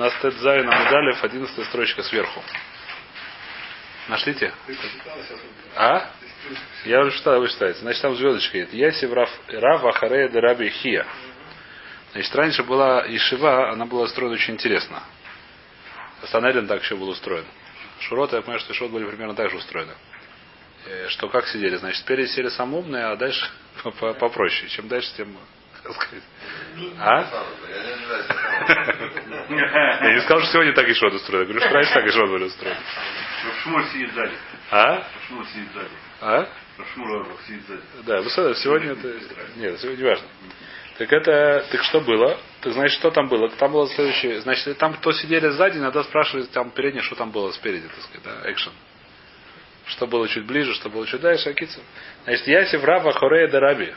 Нас 0.00 0.14
Тедзайн 0.22 0.66
Амудалев, 0.66 1.22
11 1.22 1.66
строчка 1.66 2.02
сверху. 2.02 2.42
Нашлите? 4.08 4.50
А? 5.76 6.08
Я 6.86 7.02
уже 7.02 7.18
читал, 7.18 7.38
вы 7.38 7.48
читаете. 7.50 7.80
Значит, 7.80 8.00
там 8.00 8.16
звездочка 8.16 8.56
есть. 8.56 8.72
Ясив 8.72 9.12
Рав, 9.12 9.28
Рав 9.48 9.84
Ахарея 9.84 10.30
де 10.30 10.40
Раби 10.40 10.70
Хия. 10.70 11.06
Значит, 12.12 12.34
раньше 12.34 12.62
была 12.62 13.04
Ишива, 13.14 13.72
она 13.72 13.84
была 13.84 14.04
устроена 14.04 14.36
очень 14.36 14.54
интересно. 14.54 15.02
Санерин 16.28 16.66
так 16.66 16.82
еще 16.82 16.96
был 16.96 17.10
устроен. 17.10 17.44
Шуроты, 17.98 18.36
я 18.36 18.40
понимаю, 18.40 18.60
что 18.60 18.72
Шурот 18.72 18.92
были 18.92 19.04
примерно 19.04 19.34
так 19.34 19.50
же 19.50 19.58
устроены. 19.58 19.92
Э, 20.86 21.08
Что 21.08 21.28
как 21.28 21.46
сидели? 21.46 21.76
Значит, 21.76 22.00
спереди 22.00 22.28
сели 22.28 22.48
самые 22.48 22.80
умные, 22.80 23.04
а 23.04 23.16
дальше 23.16 23.46
попроще. 24.18 24.70
Чем 24.70 24.88
дальше, 24.88 25.10
тем 25.14 25.36
сказать. 25.94 26.24
А? 26.98 27.26
Я 30.04 30.14
не 30.14 30.20
сказал, 30.22 30.42
что 30.42 30.52
сегодня 30.52 30.72
так 30.72 30.88
и 30.88 30.94
шот 30.94 31.12
устроен. 31.14 31.46
Я 31.46 31.52
говорю, 31.52 31.64
что 31.64 31.74
раньше 31.74 31.94
так 31.94 32.06
и 32.06 32.10
шот 32.10 32.30
были 32.30 32.44
устроены. 32.44 32.80
Шмур 33.62 33.84
сидит 33.86 34.12
сзади. 34.12 34.34
А? 34.70 35.04
Шмур 35.26 35.46
сидит 35.46 35.68
сзади. 35.72 35.90
А? 36.20 36.48
Шмур 36.94 37.26
сидит 37.46 37.62
сзади. 37.66 37.82
Да, 38.04 38.22
сказали, 38.28 38.54
сегодня 38.54 38.92
это... 38.92 39.08
Нет, 39.56 39.80
сегодня 39.80 39.98
не 39.98 40.08
важно. 40.08 40.26
Так 40.98 41.12
это, 41.12 41.64
так 41.70 41.82
что 41.84 42.00
было? 42.00 42.38
Так 42.60 42.74
значит, 42.74 42.98
что 42.98 43.10
там 43.10 43.28
было? 43.28 43.48
Там 43.48 43.72
было 43.72 43.88
следующее. 43.88 44.40
Значит, 44.42 44.76
там, 44.76 44.92
кто 44.94 45.12
сидели 45.12 45.48
сзади, 45.48 45.78
надо 45.78 46.02
спрашивать 46.02 46.50
там 46.50 46.70
переднее, 46.70 47.02
что 47.02 47.16
там 47.16 47.30
было 47.30 47.50
спереди, 47.52 47.88
так 47.88 48.02
сказать, 48.04 48.22
да, 48.22 48.52
экшен. 48.52 48.72
Что 49.86 50.06
было 50.06 50.28
чуть 50.28 50.44
ближе, 50.44 50.74
что 50.74 50.90
было 50.90 51.06
чуть 51.06 51.22
дальше, 51.22 51.48
акицу. 51.48 51.80
Значит, 52.24 52.46
Ясив 52.46 52.84
Раба 52.84 53.12
Хорея 53.12 53.48
де 53.48 53.94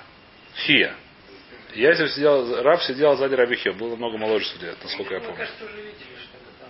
Хия. 1.73 1.90
Ясив 1.90 2.09
сидел, 2.12 2.62
Раб 2.63 2.82
сидел 2.84 3.16
сзади 3.16 3.36
Раби 3.36 3.55
Хия. 3.55 3.73
Было 3.73 3.95
много 3.95 4.18
моложе 4.18 4.45
судья, 4.45 4.73
насколько 4.82 5.13
я 5.13 5.20
Мы, 5.20 5.26
помню. 5.26 5.40
кажется, 5.40 5.66
уже 5.66 5.76
видели, 5.77 6.16
что 6.18 6.38
это 6.38 6.59
там. 6.59 6.70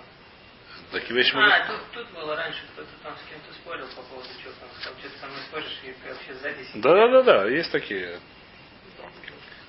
Такие 0.91 1.16
вещи 1.16 1.35
могут... 1.35 1.52
А, 1.52 1.67
тут, 1.67 1.81
тут 1.93 2.13
было 2.13 2.35
раньше, 2.35 2.62
кто-то 2.73 2.90
там 3.04 3.13
с 3.18 3.29
кем-то 3.29 3.54
спорил 3.54 3.85
по 3.96 4.01
поводу 4.04 4.27
чего 4.41 4.54
там, 4.59 4.70
сказал, 4.79 4.99
что 4.99 5.09
ты 5.09 5.20
со 5.20 5.27
мной 5.27 5.40
споришь, 5.48 5.79
и 5.84 6.07
вообще 6.07 6.34
сзади 6.34 6.63
сидишь. 6.63 6.81
Да, 6.81 6.93
да, 6.93 7.07
да, 7.07 7.24
да, 7.24 7.49
есть 7.49 7.71
такие. 7.71 8.20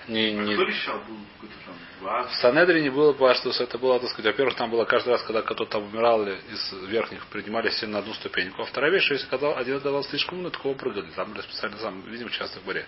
Не, 0.09 0.29
А 0.29 0.33
не... 0.33 0.55
Кто 0.55 0.65
решал? 0.65 0.99
Был 1.01 1.17
какой-то 1.35 1.55
там 1.65 1.75
Ваз. 2.01 2.31
В 2.31 2.35
Санедрине 2.37 2.91
было, 2.91 3.15
по 3.15 3.33
что 3.35 3.51
это 3.51 3.79
было, 3.79 3.99
так 3.99 4.11
сказать, 4.11 4.33
во-первых, 4.33 4.55
там 4.57 4.71
было 4.71 4.85
каждый 4.85 5.11
раз, 5.11 5.23
когда 5.23 5.41
кто-то 5.41 5.65
там 5.65 5.85
умирал 5.85 6.23
или 6.23 6.39
из 6.53 6.73
верхних, 6.89 7.27
поднимались 7.29 7.73
все 7.75 7.87
на 7.87 8.01
одну 8.01 8.13
ступеньку. 8.13 8.63
А 8.63 8.67
вторая 8.67 8.91
вещь, 8.91 9.05
что 9.05 9.15
если 9.15 9.27
когда 9.29 9.55
один 9.57 9.77
оказался 9.77 10.11
слишком 10.11 10.39
умный, 10.39 10.51
такого 10.51 10.75
прыгали. 10.75 11.11
Там 11.17 11.33
были 11.33 11.41
специально, 11.43 11.79
сам, 11.79 12.03
видим 12.03 12.29
часто 12.29 12.61
в 12.61 12.65
баре. 12.65 12.85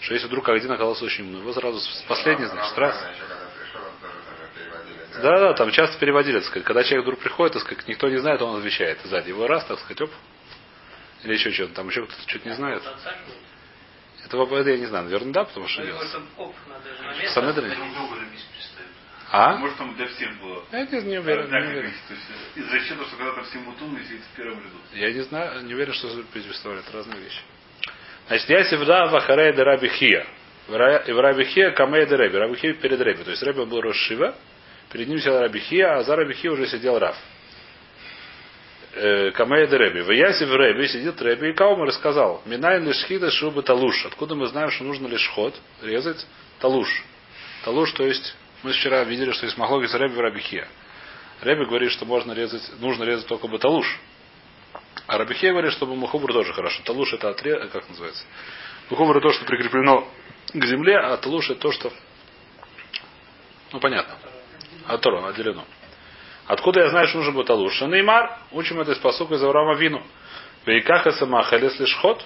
Что 0.00 0.14
если 0.14 0.26
вдруг 0.26 0.48
один 0.48 0.72
оказался 0.72 1.04
очень 1.04 1.24
умный, 1.24 1.40
его 1.40 1.52
сразу 1.52 1.80
с 1.80 2.04
последний, 2.08 2.46
значит, 2.46 2.76
раз. 2.76 2.96
Да, 5.22 5.38
да, 5.38 5.52
там 5.54 5.70
часто 5.70 5.98
переводили, 5.98 6.38
так 6.38 6.48
сказать. 6.48 6.66
Когда 6.66 6.82
человек 6.82 7.04
вдруг 7.04 7.20
приходит, 7.20 7.54
так 7.54 7.62
сказать, 7.62 7.86
никто 7.86 8.08
не 8.08 8.18
знает, 8.18 8.42
он 8.42 8.58
отвечает 8.58 8.98
сзади. 9.04 9.28
Его 9.28 9.46
раз, 9.46 9.64
так 9.64 9.78
сказать, 9.78 10.00
оп. 10.02 10.10
Или 11.22 11.34
еще 11.34 11.50
что-то. 11.52 11.74
Там 11.74 11.88
еще 11.88 12.04
кто-то 12.04 12.28
что-то 12.28 12.48
не 12.48 12.54
знает. 12.54 12.82
Этого 14.26 14.56
это 14.56 14.70
я 14.70 14.78
не 14.78 14.86
знаю. 14.86 15.04
Наверное, 15.04 15.32
да, 15.32 15.44
потому 15.44 15.68
что 15.68 15.84
делать. 15.84 16.08
вместе 18.26 18.46
представить. 18.52 18.94
А? 19.30 19.56
Может 19.56 19.76
там 19.76 19.94
для 19.96 20.06
всех 20.08 20.40
было. 20.40 20.64
Я 20.72 20.86
не, 20.86 21.02
не 21.02 21.18
уверен, 21.18 21.50
не 21.50 21.56
уверен. 21.56 21.82
количество. 21.82 22.08
То 22.08 22.14
есть, 22.14 22.56
Из 22.56 22.72
расчета, 22.72 23.04
что 23.04 23.16
когда 23.16 23.32
там 23.34 23.44
все 23.44 23.58
мутуны 23.58 24.04
сидит 24.04 24.20
в 24.20 24.36
первом 24.36 24.58
ряду. 24.58 24.76
Я 24.92 25.12
не 25.12 25.20
знаю, 25.22 25.64
не 25.64 25.74
уверен, 25.74 25.92
что 25.92 26.08
представляет 26.32 26.90
разные 26.92 27.20
вещи. 27.20 27.40
Значит, 28.26 28.48
я 28.48 28.64
всегда 28.64 29.06
в 29.06 29.16
Ахарей 29.16 29.52
де 29.52 29.62
Раби 29.62 29.88
Хия. 29.88 30.26
В 30.66 31.20
Раби 31.20 31.44
Хия 31.44 31.72
Камей 31.72 32.06
де 32.06 32.16
Реби. 32.16 32.38
Раби 32.38 32.56
Хия 32.56 32.74
перед 32.74 33.00
Реби. 33.00 33.22
То 33.22 33.30
есть 33.30 33.42
Реби 33.42 33.64
был 33.64 33.80
Рошива, 33.82 34.34
перед 34.92 35.08
ним 35.08 35.18
сидел 35.18 35.38
Раби 35.40 35.60
Хия, 35.60 35.98
а 35.98 36.02
за 36.02 36.16
Раби 36.16 36.32
Хия 36.34 36.50
уже 36.50 36.66
сидел 36.66 36.98
Рав. 36.98 37.16
Э, 38.94 39.30
Камей 39.32 39.66
де 39.66 39.76
Реби. 39.76 40.00
В 40.00 40.10
Ясе 40.10 40.46
в 40.46 40.56
Реби 40.56 40.88
сидит 40.88 41.20
Реби 41.20 41.50
и 41.50 41.52
Каумар 41.52 41.92
сказал, 41.92 42.40
Минай 42.46 42.80
лишхида 42.80 43.30
шуба 43.30 43.62
талуш. 43.62 44.06
Откуда 44.06 44.34
мы 44.34 44.46
знаем, 44.46 44.70
что 44.70 44.84
нужно 44.84 45.06
лишь 45.06 45.28
ход 45.28 45.54
резать 45.82 46.26
талуш. 46.60 46.88
Талуш, 47.64 47.92
то 47.92 48.04
есть, 48.04 48.34
мы 48.62 48.72
вчера 48.72 49.04
видели, 49.04 49.32
что 49.32 49.44
есть 49.44 49.58
махлогис 49.58 49.92
Реби 49.94 50.14
в 50.14 50.20
Раби 50.20 50.40
Хия. 50.40 50.66
Реби 51.42 51.66
говорит, 51.66 51.90
что 51.92 52.06
можно 52.06 52.32
резать, 52.32 52.62
нужно 52.80 53.04
резать 53.04 53.26
только 53.26 53.48
баталуш. 53.48 53.98
А 55.06 55.18
Рабихей 55.18 55.50
говорит, 55.50 55.72
что 55.72 55.86
Мухубр 55.86 56.32
тоже 56.32 56.52
хорошо. 56.52 56.82
Талуш 56.84 57.12
это 57.12 57.28
отре... 57.28 57.66
как 57.68 57.88
называется? 57.88 58.24
Мухубр 58.90 59.20
то, 59.20 59.30
что 59.32 59.44
прикреплено 59.44 60.08
к 60.52 60.64
земле, 60.64 60.96
а 60.98 61.16
талуш 61.16 61.50
это 61.50 61.60
то, 61.60 61.72
что... 61.72 61.92
Ну, 63.72 63.80
понятно. 63.80 64.16
От 64.86 65.00
Тора 65.00 65.26
отделено. 65.28 65.64
Откуда 66.46 66.80
я 66.80 66.90
знаю, 66.90 67.08
что 67.08 67.18
нужен 67.18 67.34
был 67.34 67.44
талуш? 67.44 67.80
Неймар, 67.80 68.38
учим 68.52 68.80
это 68.80 68.92
из 68.92 68.98
посука 68.98 69.34
из 69.34 69.42
Авраама 69.42 69.74
Вину. 69.74 70.02
Вейкаха 70.66 71.12
самахалес 71.12 71.78
лишь 71.80 71.94
ход, 71.96 72.24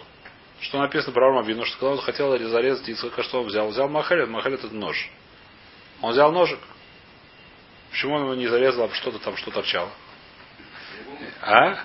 что 0.61 0.79
написано 0.79 1.13
про 1.13 1.29
Авраама 1.29 1.47
Вину, 1.47 1.65
что 1.65 1.79
когда 1.79 1.93
он 1.93 2.01
хотел 2.01 2.37
зарезать 2.37 2.89
Ицхака, 2.89 3.23
что 3.23 3.41
он 3.41 3.47
взял? 3.47 3.69
Взял 3.69 3.89
махалет, 3.89 4.29
махалет 4.29 4.65
это 4.65 4.75
нож. 4.75 5.11
Он 6.01 6.13
взял 6.13 6.33
ножик. 6.33 6.61
Почему 7.91 8.15
он 8.15 8.23
его 8.23 8.35
не 8.35 8.47
зарезал, 8.47 8.85
а 8.85 8.95
что-то 8.95 9.19
там 9.19 9.37
что 9.37 9.51
торчало? 9.51 9.91
А? 11.43 11.85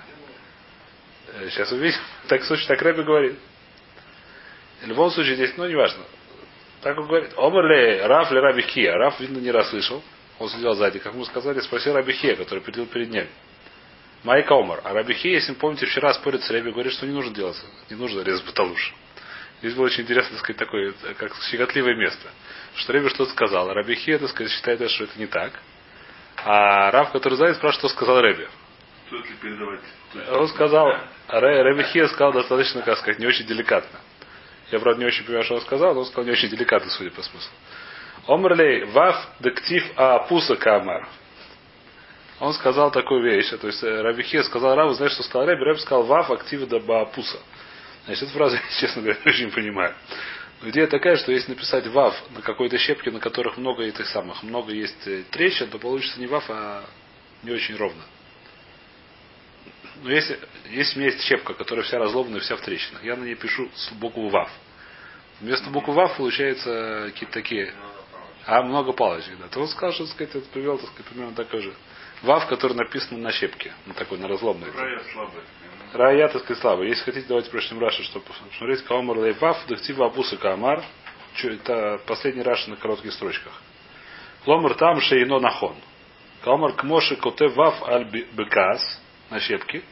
Э, 1.34 1.48
Сейчас 1.50 1.70
увидим. 1.72 1.98
Так, 2.28 2.42
слушай, 2.44 2.66
так 2.66 2.80
Рэбби 2.80 3.02
говорит. 3.02 3.38
В 4.82 4.86
любом 4.86 5.10
случае 5.10 5.36
здесь, 5.36 5.54
ну, 5.56 5.66
неважно. 5.66 6.04
Так 6.82 6.98
он 6.98 7.06
говорит. 7.06 7.32
Омар 7.36 7.64
ли 7.66 8.00
Раф 8.00 8.30
ли 8.30 8.38
Раби 8.38 8.62
Хия. 8.62 8.94
Раф, 8.94 9.18
видно, 9.20 9.38
не 9.38 9.50
расслышал. 9.50 10.02
Он 10.38 10.48
сидел 10.48 10.74
сзади. 10.74 10.98
Как 10.98 11.14
мы 11.14 11.24
сказали, 11.24 11.60
спросил 11.60 11.94
Раби 11.94 12.12
Хия, 12.12 12.36
который 12.36 12.60
придел 12.60 12.86
перед 12.86 13.10
ним. 13.10 13.26
Майка 14.22 14.54
Омар. 14.54 14.80
А 14.84 14.92
Раби 14.92 15.14
Хия, 15.14 15.34
если 15.34 15.52
вы 15.52 15.58
помните, 15.58 15.86
вчера 15.86 16.12
спорит 16.14 16.42
с 16.42 16.50
Рэбби, 16.50 16.70
говорит, 16.70 16.92
что 16.92 17.06
не 17.06 17.12
нужно 17.12 17.34
делать. 17.34 17.56
Не 17.90 17.96
нужно 17.96 18.20
резать 18.22 18.44
баталуш. 18.46 18.94
Здесь 19.60 19.74
было 19.74 19.86
очень 19.86 20.02
интересно, 20.02 20.32
так 20.32 20.40
сказать, 20.40 20.58
такое, 20.58 20.92
как 21.16 21.32
щекотливое 21.50 21.94
место. 21.94 22.28
Что 22.76 22.92
Рэбби 22.92 23.08
что-то 23.08 23.30
сказал. 23.32 23.72
Раби 23.72 23.94
Хия, 23.94 24.18
так 24.18 24.30
сказать, 24.30 24.52
считает, 24.52 24.90
что 24.90 25.04
это 25.04 25.18
не 25.18 25.26
так. 25.26 25.52
А 26.44 26.90
Раф, 26.90 27.12
который 27.12 27.34
сзади, 27.34 27.54
спрашивает, 27.54 27.78
что 27.80 27.88
сказал 27.88 28.20
Рэбби. 28.20 28.48
Стоит 29.06 29.30
ли 29.30 29.36
передавать? 29.40 29.80
Он 30.32 30.48
сказал, 30.48 30.88
а 31.28 31.40
Рэ- 31.40 31.62
Рэбби 31.62 31.82
Хия 31.84 32.06
сказал 32.08 32.32
достаточно, 32.32 32.82
как 32.82 32.98
сказать, 32.98 33.18
не 33.18 33.26
очень 33.26 33.46
деликатно. 33.46 33.98
Я, 34.70 34.78
правда, 34.80 35.00
не 35.00 35.06
очень 35.06 35.24
понимаю, 35.24 35.44
что 35.44 35.54
он 35.56 35.60
сказал, 35.60 35.94
но 35.94 36.00
он 36.00 36.06
сказал 36.06 36.24
не 36.24 36.32
очень 36.32 36.48
деликатно, 36.48 36.90
судя 36.90 37.10
по 37.10 37.22
смыслу. 37.22 37.52
Омрлей 38.26 38.84
вав 38.84 39.16
дектив 39.40 39.84
а 39.96 40.20
пуса 40.20 40.56
камар. 40.56 41.06
Он 42.40 42.52
сказал 42.54 42.90
такую 42.90 43.22
вещь, 43.22 43.50
то 43.50 43.66
есть 43.66 43.82
э, 43.82 44.02
Раби 44.02 44.22
Хия 44.22 44.42
сказал 44.42 44.74
Раву, 44.74 44.92
знаешь, 44.94 45.12
что 45.12 45.22
сказал 45.22 45.46
Рэбби? 45.46 45.62
Рэбби 45.62 45.78
сказал 45.78 46.04
вав 46.04 46.30
актив 46.30 46.66
да 46.68 46.80
баапуса. 46.80 47.38
Значит, 48.06 48.24
эту 48.24 48.32
фразу, 48.32 48.56
честно 48.80 49.02
говоря, 49.02 49.18
не 49.24 49.30
очень 49.30 49.50
понимаю. 49.50 49.94
Но 50.60 50.70
идея 50.70 50.86
такая, 50.86 51.16
что 51.16 51.32
если 51.32 51.50
написать 51.50 51.86
вав 51.88 52.14
на 52.30 52.42
какой-то 52.42 52.78
щепке, 52.78 53.10
на 53.10 53.20
которых 53.20 53.56
много 53.56 53.82
этих 53.82 54.06
самых, 54.08 54.42
много 54.42 54.72
есть 54.72 55.06
э, 55.06 55.22
трещин, 55.30 55.68
то 55.68 55.78
получится 55.78 56.18
не 56.18 56.26
вав, 56.26 56.44
а 56.48 56.84
не 57.42 57.52
очень 57.52 57.76
ровно. 57.76 58.02
Но 60.02 60.10
если, 60.10 60.38
если 60.70 60.98
у 60.98 61.02
меня 61.02 61.12
есть 61.12 61.24
щепка, 61.24 61.54
которая 61.54 61.84
вся 61.84 61.98
разломана 61.98 62.36
и 62.36 62.40
вся 62.40 62.56
в 62.56 62.60
трещинах, 62.60 63.02
я 63.04 63.16
на 63.16 63.24
ней 63.24 63.34
пишу 63.34 63.68
букву 63.92 64.28
ВАВ. 64.28 64.50
Вместо 65.40 65.70
буквы 65.70 65.94
ВАВ 65.94 66.16
получается 66.16 67.04
какие-то 67.06 67.32
такие, 67.32 67.72
а 68.46 68.62
много 68.62 68.92
палочек, 68.92 69.38
да. 69.38 69.48
То 69.48 69.60
он 69.60 69.68
сказал, 69.68 69.92
что 69.92 70.04
так 70.04 70.14
сказать, 70.14 70.34
это 70.34 70.48
привел, 70.50 70.78
так 70.78 70.90
сказать, 70.90 71.06
примерно 71.06 71.34
такой 71.34 71.60
же. 71.60 71.74
ВАВ, 72.22 72.46
который 72.48 72.74
написан 72.74 73.20
на 73.20 73.32
щепке, 73.32 73.72
на 73.86 73.94
такой, 73.94 74.18
на 74.18 74.28
разломной. 74.28 74.70
Рая 74.70 75.02
слабая. 75.12 75.44
Рая, 75.92 76.28
так 76.28 76.42
сказать, 76.42 76.60
слабый. 76.60 76.88
Если 76.88 77.04
хотите, 77.04 77.26
давайте 77.28 77.50
прочтем 77.50 77.78
Раши, 77.78 78.02
чтобы 78.02 78.26
посмотреть. 78.26 78.82
Каомар 78.84 79.18
лейвав, 79.18 79.64
дактива 79.68 80.06
абуса 80.06 80.36
каамар. 80.36 80.82
Чё, 81.36 81.52
Это 81.52 82.00
последний 82.06 82.42
Раши 82.42 82.68
на 82.70 82.76
коротких 82.76 83.12
строчках. 83.12 83.52
Ломар 84.46 84.74
там 84.74 85.00
шейно 85.00 85.38
нахон. 85.38 85.76
Каомар 86.42 86.72
кмоши 86.72 87.16
коте 87.16 87.48
вав 87.48 87.82
аль 87.88 88.04
бекас 88.04 89.00
на 89.30 89.40
щепке. 89.40 89.82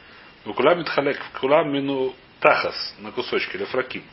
Вкулам 0.45 0.79
митхалек, 0.79 1.19
вкулам 1.33 1.71
мину 1.71 2.13
тахас 2.39 2.95
на 2.99 3.11
кусочки, 3.11 3.55
или 3.55 3.65
фраким. 3.65 4.03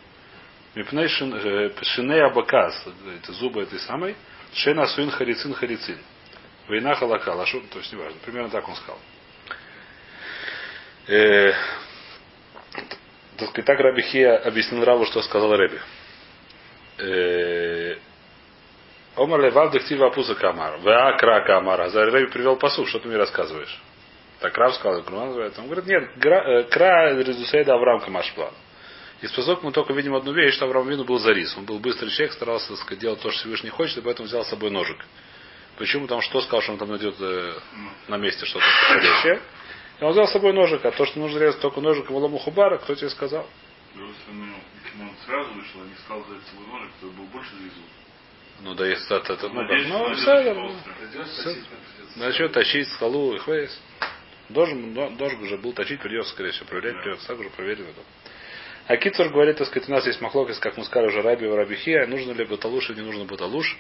Мипней 0.75 1.07
шин- 1.09 1.35
э, 1.35 1.73
шиней 1.83 2.23
абакас, 2.23 2.87
эти 3.21 3.33
зубы 3.33 3.63
этой 3.63 3.81
самой. 3.81 4.15
Шена 4.55 4.87
суин 4.87 5.11
харицин 5.11 5.55
харицин. 5.55 5.99
Война 6.69 6.95
халака, 6.95 7.35
лашон, 7.35 7.67
то 7.69 7.79
есть 7.79 7.93
неважно. 7.93 8.19
Примерно 8.25 8.51
так 8.51 8.69
он 8.69 8.77
сказал. 8.77 8.99
Э, 11.09 11.53
так 13.37 13.49
сказать, 13.49 13.65
так 13.67 13.81
Раби 13.81 14.03
Хия 14.03 14.37
объяснил 14.37 14.85
Раву, 14.85 15.07
что 15.07 15.23
сказал 15.23 15.57
Раби. 15.57 15.79
Э, 16.99 17.97
Омар 19.17 19.41
левав 19.41 19.73
дектива 19.73 20.07
апуза 20.07 20.37
камар. 20.37 20.79
Ва 20.79 21.17
кра 21.19 21.41
камар. 21.45 21.81
А 21.81 21.89
за 21.91 22.05
Раби 22.07 22.27
привел 22.27 22.57
посух, 22.57 22.89
что 22.89 23.01
ты 23.01 23.09
мне 23.09 23.17
рассказываешь? 23.17 23.81
Так 24.41 24.57
Рав 24.57 24.75
сказал, 24.75 25.03
Крума 25.03 25.27
называется. 25.27 25.61
Он 25.61 25.67
говорит, 25.67 25.87
нет, 25.87 26.17
гра- 26.17 26.61
э, 26.61 26.65
кра 26.65 27.15
резусейда 27.15 27.75
Авраам 27.75 28.01
Камашплан. 28.01 28.53
Из 29.21 29.31
посок 29.33 29.63
мы 29.63 29.71
только 29.71 29.93
видим 29.93 30.15
одну 30.15 30.33
вещь, 30.33 30.55
что 30.55 30.65
Авраам 30.65 30.89
Вину 30.89 31.05
был 31.05 31.19
зарис. 31.19 31.55
Он 31.59 31.67
был 31.67 31.79
быстрый 31.79 32.09
человек, 32.09 32.33
старался 32.33 32.69
так 32.69 32.79
сказать, 32.79 33.01
делать 33.01 33.21
то, 33.21 33.31
что 33.31 33.41
Всевышний 33.41 33.69
хочет, 33.69 33.99
и 33.99 34.01
поэтому 34.01 34.27
взял 34.27 34.45
с 34.45 34.49
собой 34.49 34.71
ножик. 34.71 34.97
Почему? 35.77 36.03
Потому 36.03 36.23
что 36.23 36.41
сказал, 36.41 36.63
что 36.63 36.73
он 36.73 36.79
там 36.79 36.89
найдет 36.89 37.17
э, 37.21 37.53
на 38.09 38.17
месте 38.17 38.47
что-то 38.47 38.65
подходящее. 38.89 39.41
И 40.01 40.05
он 40.05 40.13
взял 40.13 40.27
с 40.27 40.33
собой 40.33 40.55
ножик, 40.55 40.83
а 40.87 40.91
то, 40.91 41.05
что 41.05 41.19
нужно 41.19 41.39
резать 41.39 41.61
только 41.61 41.83
ножиком 41.83 42.17
Лому 42.17 42.39
Хубара, 42.39 42.79
кто 42.79 42.95
тебе 42.95 43.11
сказал? 43.11 43.47
если 43.95 45.03
он, 45.03 45.11
сразу 45.27 45.53
вышел, 45.53 45.81
а 45.83 45.87
не 45.87 45.95
стал 45.97 46.21
взять 46.21 46.47
свой 46.49 46.67
ножик, 46.67 46.91
то 47.01 47.07
был 47.09 47.25
больше 47.25 47.51
завезут. 47.57 47.85
Ну 48.63 48.75
да, 48.75 48.87
если 48.87 49.17
это, 49.17 49.33
это 49.33 49.49
ну, 49.49 49.63
ну, 49.63 50.15
все, 50.15 50.55
все. 51.25 51.57
Начнет 52.17 52.53
тащить 52.53 52.89
скалу 52.89 53.35
и 53.35 53.39
хвейс. 53.39 53.79
Должен, 54.51 54.95
до- 54.95 55.11
должен 55.11 55.43
уже 55.43 55.57
был 55.59 55.73
точить, 55.73 56.01
придется, 56.01 56.33
скорее 56.33 56.51
всего, 56.51 56.67
проверять, 56.67 57.01
придется, 57.03 57.27
так 57.27 57.39
уже 57.39 57.51
проверено. 57.51 57.87
А 58.87 58.97
Кицур 58.97 59.29
говорит, 59.29 59.57
так 59.57 59.69
сказать, 59.69 59.89
у 59.89 59.93
нас 59.93 60.05
есть 60.07 60.21
махлокис, 60.21 60.59
как 60.59 60.77
мы 60.77 60.85
сказали 60.85 61.09
уже, 61.09 61.23
Раби 61.23 61.47
и 61.47 61.49
Рабихия, 61.49 62.07
нужно 62.07 62.33
ли 62.33 62.45
баталуш 62.45 62.91
или 62.91 63.01
не 63.01 63.07
нужно 63.07 63.25
баталуш. 63.25 63.77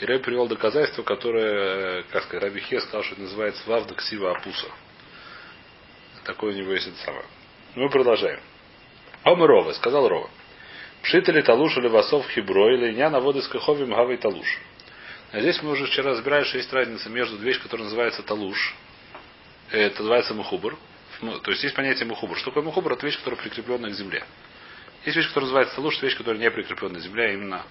И 0.00 0.06
Раби 0.06 0.22
привел 0.22 0.46
доказательство, 0.48 1.02
которое, 1.02 2.00
э, 2.00 2.02
как 2.10 2.24
сказать, 2.24 2.44
Рабихия 2.44 2.80
сказал, 2.80 3.02
что 3.02 3.12
это 3.12 3.22
называется 3.22 3.62
Вавда 3.66 3.94
Ксива 3.94 4.30
Апуса. 4.30 4.66
Такое 6.24 6.54
у 6.54 6.56
него 6.56 6.72
есть 6.72 6.86
это 6.88 6.96
самое. 7.04 7.26
Мы 7.74 7.90
продолжаем. 7.90 8.40
Омы 9.24 9.46
Рова, 9.46 9.72
сказал 9.72 10.08
Рова. 10.08 10.30
Пшитали 11.02 11.42
талуш 11.42 11.76
или 11.76 11.88
васов 11.88 12.26
хибро 12.30 12.74
или 12.74 12.94
ня 12.94 13.10
на 13.10 13.20
воды 13.20 13.42
с 13.42 13.48
каховим 13.48 13.90
гавой 13.90 14.16
талуш. 14.16 14.58
А 15.32 15.40
здесь 15.40 15.62
мы 15.62 15.72
уже 15.72 15.84
вчера 15.84 16.12
разбирали, 16.12 16.44
что 16.44 16.56
есть 16.56 16.72
разница 16.72 17.10
между 17.10 17.36
вещь, 17.36 17.60
которая 17.60 17.84
называется 17.84 18.22
талуш. 18.22 18.74
Это 19.74 20.02
называется 20.02 20.34
мухубр. 20.34 20.78
Ну, 21.20 21.38
То 21.40 21.50
есть 21.50 21.62
есть 21.62 21.74
понятие 21.74 22.06
мухубр. 22.06 22.36
Что 22.36 22.50
такое 22.50 22.62
мухубр? 22.62 22.92
Это 22.92 23.04
вещь, 23.06 23.18
которая 23.18 23.40
прикрепленная 23.40 23.90
к 23.90 23.94
земле. 23.94 24.24
Есть 25.04 25.16
вещь, 25.16 25.28
которая 25.28 25.46
называется 25.46 25.74
талуш, 25.74 25.96
это 25.96 26.06
вещь, 26.06 26.16
которая 26.16 26.40
не 26.40 26.50
прикрепленная 26.50 27.00
к 27.00 27.02
земле, 27.02 27.26
а 27.26 27.32
именно 27.32 27.62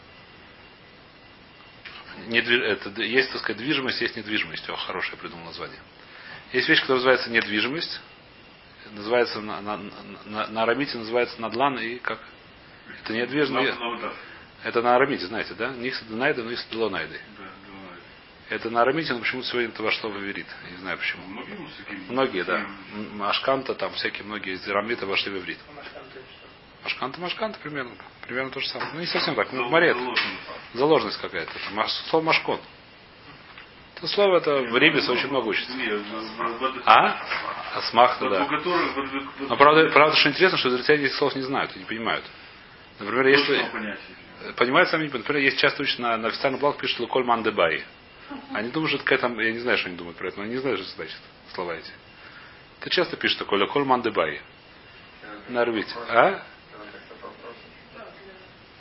недви- 2.28 2.62
это, 2.62 3.02
есть, 3.02 3.32
так 3.32 3.42
сказать, 3.42 3.58
движимость, 3.58 4.02
есть 4.02 4.16
недвижимость. 4.16 4.70
О, 4.70 4.76
хорошее 4.76 5.18
придумал 5.18 5.46
название. 5.46 5.80
Есть 6.52 6.70
вещь, 6.70 6.82
которая 6.82 6.98
называется 6.98 7.30
недвижимость. 7.32 8.02
Называется 8.92 9.40
на, 9.42 9.62
на, 9.62 9.78
на, 10.26 10.48
на 10.48 10.64
арамите 10.64 10.98
называется 10.98 11.42
надлан 11.42 11.80
и 11.80 11.98
как? 12.00 12.20
Это 13.04 13.14
недвижимость. 13.14 13.78
Это 14.64 14.82
на 14.82 14.96
арамите, 14.96 15.26
знаете, 15.26 15.54
да? 15.56 15.70
Нихс 15.72 16.04
найда, 16.10 16.44
но 16.44 16.52
их 16.52 16.60
найды. 16.72 17.20
Да, 17.38 17.44
да. 17.44 17.50
Это 18.50 18.70
на 18.70 18.82
арамите, 18.82 19.14
но 19.14 19.20
почему-то 19.20 19.48
сегодня 19.48 19.70
это 19.70 19.82
вошло 19.82 20.10
в 20.10 20.18
иврит. 20.18 20.46
Не 20.72 20.78
знаю 20.78 20.98
почему. 20.98 21.24
Многие 22.10 22.44
да. 22.44 22.66
М- 22.94 23.24
Ашканта, 23.24 23.74
там 23.74 23.94
всякие 23.94 24.24
многие 24.26 24.54
из 24.54 24.68
арамита 24.68 25.06
вошли 25.06 25.32
в 25.32 25.38
иврит. 25.38 25.58
А 25.70 25.72
Машкан, 25.76 26.04
то 26.12 26.20
есть 26.20 26.30
что? 26.32 26.86
Ашканта, 26.88 27.22
Машканта 27.22 27.60
примерно. 27.60 27.92
Примерно 28.28 28.52
то 28.52 28.60
же 28.60 28.68
самое. 28.68 28.90
Ну, 28.94 29.00
не 29.00 29.06
совсем 29.08 29.36
так. 29.36 29.52
Ну, 29.52 29.70
заложено. 29.70 30.16
Заложенность 30.74 31.22
какая-то. 31.22 31.52
Слово 32.10 32.24
Машкон. 32.26 32.60
Это 33.98 34.08
слово 34.08 34.38
это 34.38 34.56
в 34.62 34.78
Рибис 34.78 35.08
очень 35.08 35.30
много 35.30 35.48
учится. 35.48 35.72
Не, 35.78 35.90
А? 36.86 37.24
Асмахта, 37.76 38.26
вот 38.26 38.34
да. 38.34 38.44
у 38.44 38.48
которых- 38.48 38.96
вот- 38.96 39.10
вот- 39.12 39.24
вот- 39.40 39.50
Но 39.50 39.56
правда, 39.58 39.90
правда, 39.90 40.16
что 40.18 40.30
интересно, 40.30 40.58
что 40.58 40.70
израильтяне 40.70 41.06
этих 41.06 41.16
слов 41.16 41.36
не 41.36 41.42
знают 41.42 41.76
и 41.76 41.80
не 41.80 41.86
понимают. 41.86 42.26
Например, 43.00 43.28
если... 43.28 43.66
Понимают 44.58 44.90
сами, 44.90 45.08
например, 45.08 45.42
есть 45.42 45.58
часто 45.60 45.82
учат 45.84 46.00
на, 46.00 46.18
на 46.18 46.28
официальном 46.28 46.60
блоге 46.60 46.78
пишут 46.80 47.00
Луколь 47.00 47.24
Мандебай. 47.24 47.84
Они 48.54 48.70
думают, 48.70 48.90
что 48.90 48.98
это 48.98 49.06
какая-то, 49.06 49.42
я 49.42 49.52
не 49.52 49.60
знаю, 49.60 49.78
что 49.78 49.90
они 49.90 49.98
думают 49.98 50.18
про 50.18 50.28
это, 50.28 50.38
но 50.38 50.44
они 50.44 50.54
не 50.54 50.60
знают, 50.60 50.80
что 50.80 50.96
значит, 50.96 51.18
слова 51.54 51.76
эти. 51.76 51.92
Это 52.80 52.90
часто 52.90 53.18
пишут 53.18 53.40
такое 53.40 53.60
Луколь 53.60 53.84
Мандебай. 53.84 54.42
На 55.50 55.62
орбите. 55.62 55.94
А? 56.10 56.44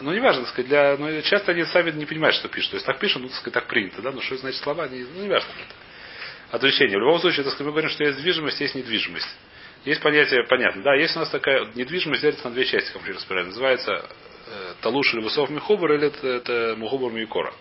Ну, 0.00 0.12
не 0.12 0.21
важно, 0.21 0.44
сказать, 0.47 0.67
для, 0.67 0.97
ну, 0.97 1.23
часто 1.23 1.53
они 1.53 1.65
сами 1.65 1.93
не 1.93 2.06
понимают, 2.06 2.35
что 2.35 2.49
пишут. 2.49 2.71
То 2.71 2.77
есть 2.77 2.87
так 2.87 2.99
пишут, 2.99 3.23
ну, 3.23 3.29
так 3.29 3.37
сказать, 3.37 3.55
так 3.55 3.67
принято, 3.69 4.03
да, 4.03 4.11
но 4.11 4.21
что 4.21 4.37
значит 4.37 4.61
слова, 4.61 4.89
не, 4.89 5.05
ну, 5.05 5.23
не 5.23 5.29
важно. 5.29 5.50
Отвлечение. 6.50 6.99
В 6.99 7.00
любом 7.00 7.21
случае, 7.21 7.44
так 7.44 7.59
мы 7.61 7.67
говорим, 7.67 7.91
что 7.91 8.05
есть 8.05 8.21
движимость, 8.21 8.61
есть 8.61 8.75
недвижимость. 8.75 9.29
Есть 9.85 10.00
понятие, 10.00 10.44
понятно, 10.44 10.83
да, 10.83 10.94
есть 10.94 11.17
у 11.17 11.21
нас 11.21 11.31
такая 11.31 11.67
недвижимость 11.75 12.23
делится 12.23 12.49
на 12.49 12.55
две 12.55 12.65
части, 12.65 12.93
как 12.93 13.03
мы 13.03 13.12
разбирали. 13.12 13.47
Называется 13.47 13.93
э, 13.93 14.75
талуш 14.81 15.15
или 15.15 15.23
высов 15.23 15.50
михубр, 15.50 15.93
или 15.93 16.09
это, 16.09 16.27
это 16.27 16.75
мухубр 16.77 17.11
микора. 17.12 17.53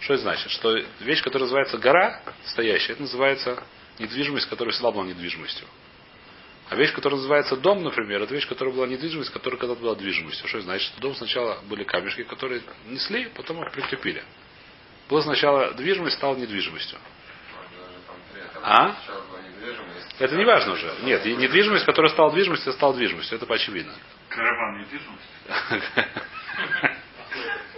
Что 0.00 0.14
это 0.14 0.22
значит? 0.22 0.50
Что 0.50 0.76
вещь, 1.00 1.22
которая 1.22 1.44
называется 1.44 1.78
гора 1.78 2.20
стоящая, 2.46 2.94
это 2.94 3.02
называется 3.02 3.62
недвижимость, 3.98 4.48
которая 4.48 4.72
всегда 4.72 4.90
была 4.90 5.04
недвижимостью. 5.04 5.66
А 6.70 6.76
вещь, 6.76 6.92
которая 6.92 7.18
называется 7.18 7.56
дом, 7.56 7.82
например, 7.82 8.22
это 8.22 8.34
вещь, 8.34 8.48
которая 8.48 8.74
была 8.74 8.86
недвижимость, 8.86 9.30
которая 9.30 9.60
когда-то 9.60 9.80
была 9.80 9.94
движимостью. 9.94 10.48
Что 10.48 10.58
это 10.58 10.66
значит? 10.66 10.88
Что 10.88 11.00
дом 11.00 11.14
сначала 11.14 11.60
были 11.68 11.84
камешки, 11.84 12.22
которые 12.24 12.62
несли, 12.86 13.26
потом 13.36 13.62
их 13.62 13.72
прикрепили. 13.72 14.24
Была 15.08 15.22
сначала 15.22 15.74
движимость, 15.74 16.16
стала 16.16 16.36
недвижимостью. 16.36 16.98
А? 18.62 18.96
Это 20.18 20.36
не 20.36 20.44
важно 20.44 20.72
уже. 20.72 20.94
Нет, 21.02 21.24
недвижимость, 21.26 21.84
которая 21.84 22.10
стала 22.12 22.32
движимостью, 22.32 22.72
стала 22.72 22.94
движимостью. 22.94 23.36
Это 23.36 23.52
очевидно. 23.52 23.92
Караван 24.30 24.80
недвижимости. 24.80 25.28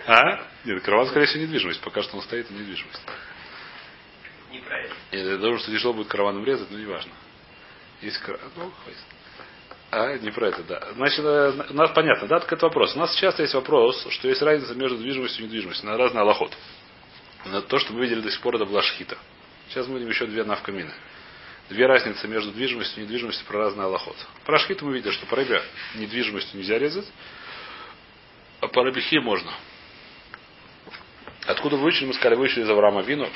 А? 0.06 0.40
Нет, 0.64 0.82
караван, 0.82 1.08
скорее 1.08 1.26
всего, 1.26 1.42
недвижимость. 1.42 1.80
Пока 1.80 2.02
что 2.02 2.16
он 2.16 2.22
стоит, 2.22 2.48
недвижимость. 2.50 3.02
Неправильно. 4.52 4.94
Я 5.10 5.36
думаю, 5.36 5.58
что 5.58 5.72
тяжело 5.72 5.94
будет 5.94 6.08
караваном 6.08 6.44
резать, 6.44 6.70
но 6.70 6.78
не 6.78 6.86
важно. 6.86 7.12
Есть 8.00 8.18
караван. 8.18 8.50
Ну. 8.56 8.72
А, 9.90 10.16
не 10.18 10.30
про 10.30 10.48
это, 10.48 10.62
да. 10.62 10.92
Значит, 10.94 11.24
э, 11.24 11.52
у 11.70 11.74
нас 11.74 11.90
понятно, 11.92 12.28
да, 12.28 12.40
так 12.40 12.52
это 12.52 12.66
вопрос. 12.66 12.94
У 12.94 12.98
нас 12.98 13.14
часто 13.16 13.42
есть 13.42 13.54
вопрос, 13.54 14.06
что 14.10 14.28
есть 14.28 14.42
разница 14.42 14.74
между 14.74 14.98
движимостью 14.98 15.44
и 15.44 15.46
недвижимостью. 15.46 15.86
На 15.86 15.96
разный 15.96 16.20
аллоход. 16.20 16.52
На 17.44 17.62
то, 17.62 17.78
что 17.78 17.92
мы 17.92 18.02
видели 18.02 18.20
до 18.20 18.30
сих 18.30 18.40
пор, 18.40 18.56
это 18.56 18.64
была 18.64 18.82
шхита. 18.82 19.16
Сейчас 19.68 19.86
мы 19.86 19.94
видим 19.94 20.10
еще 20.10 20.26
две 20.26 20.44
навкамины. 20.44 20.92
Две 21.68 21.86
разницы 21.86 22.28
между 22.28 22.52
движимостью 22.52 23.02
и 23.02 23.06
недвижимостью 23.06 23.44
про 23.46 23.58
разный 23.58 23.84
аллоход. 23.84 24.16
Про 24.44 24.58
шхиту 24.58 24.86
мы 24.86 24.94
видели, 24.94 25.12
что 25.12 25.26
по 25.26 25.36
рыбе 25.36 25.62
недвижимостью 25.96 26.58
нельзя 26.58 26.78
резать, 26.78 27.06
а 28.60 28.68
по 28.68 28.84
рыбихе 28.84 29.20
можно. 29.20 29.50
Откуда 31.46 31.76
выучили, 31.76 32.06
мы 32.06 32.14
сказали, 32.14 32.36
выучили 32.36 32.62
из 32.62 32.70
Авраама 32.70 33.02
Вину. 33.02 33.28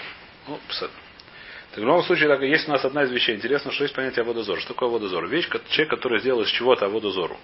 Ну. 0.49 0.59
Так 0.79 0.91
в 1.77 1.79
любом 1.79 2.03
случае, 2.03 2.29
так, 2.29 2.43
есть 2.43 2.67
у 2.69 2.73
нас 2.73 2.85
одна 2.85 3.05
из 3.05 3.11
вещей. 3.12 3.37
Интересно, 3.37 3.71
что 3.71 3.85
есть 3.85 3.95
понятие 3.95 4.25
водозора. 4.25 4.59
Что 4.59 4.75
такое 4.75 4.89
водозор? 4.89 5.29
Вещь, 5.29 5.49
человек, 5.69 5.91
который 5.91 6.21
сделал 6.21 6.43
из 6.43 6.49
чего-то 6.49 6.89
водозору. 6.89 7.39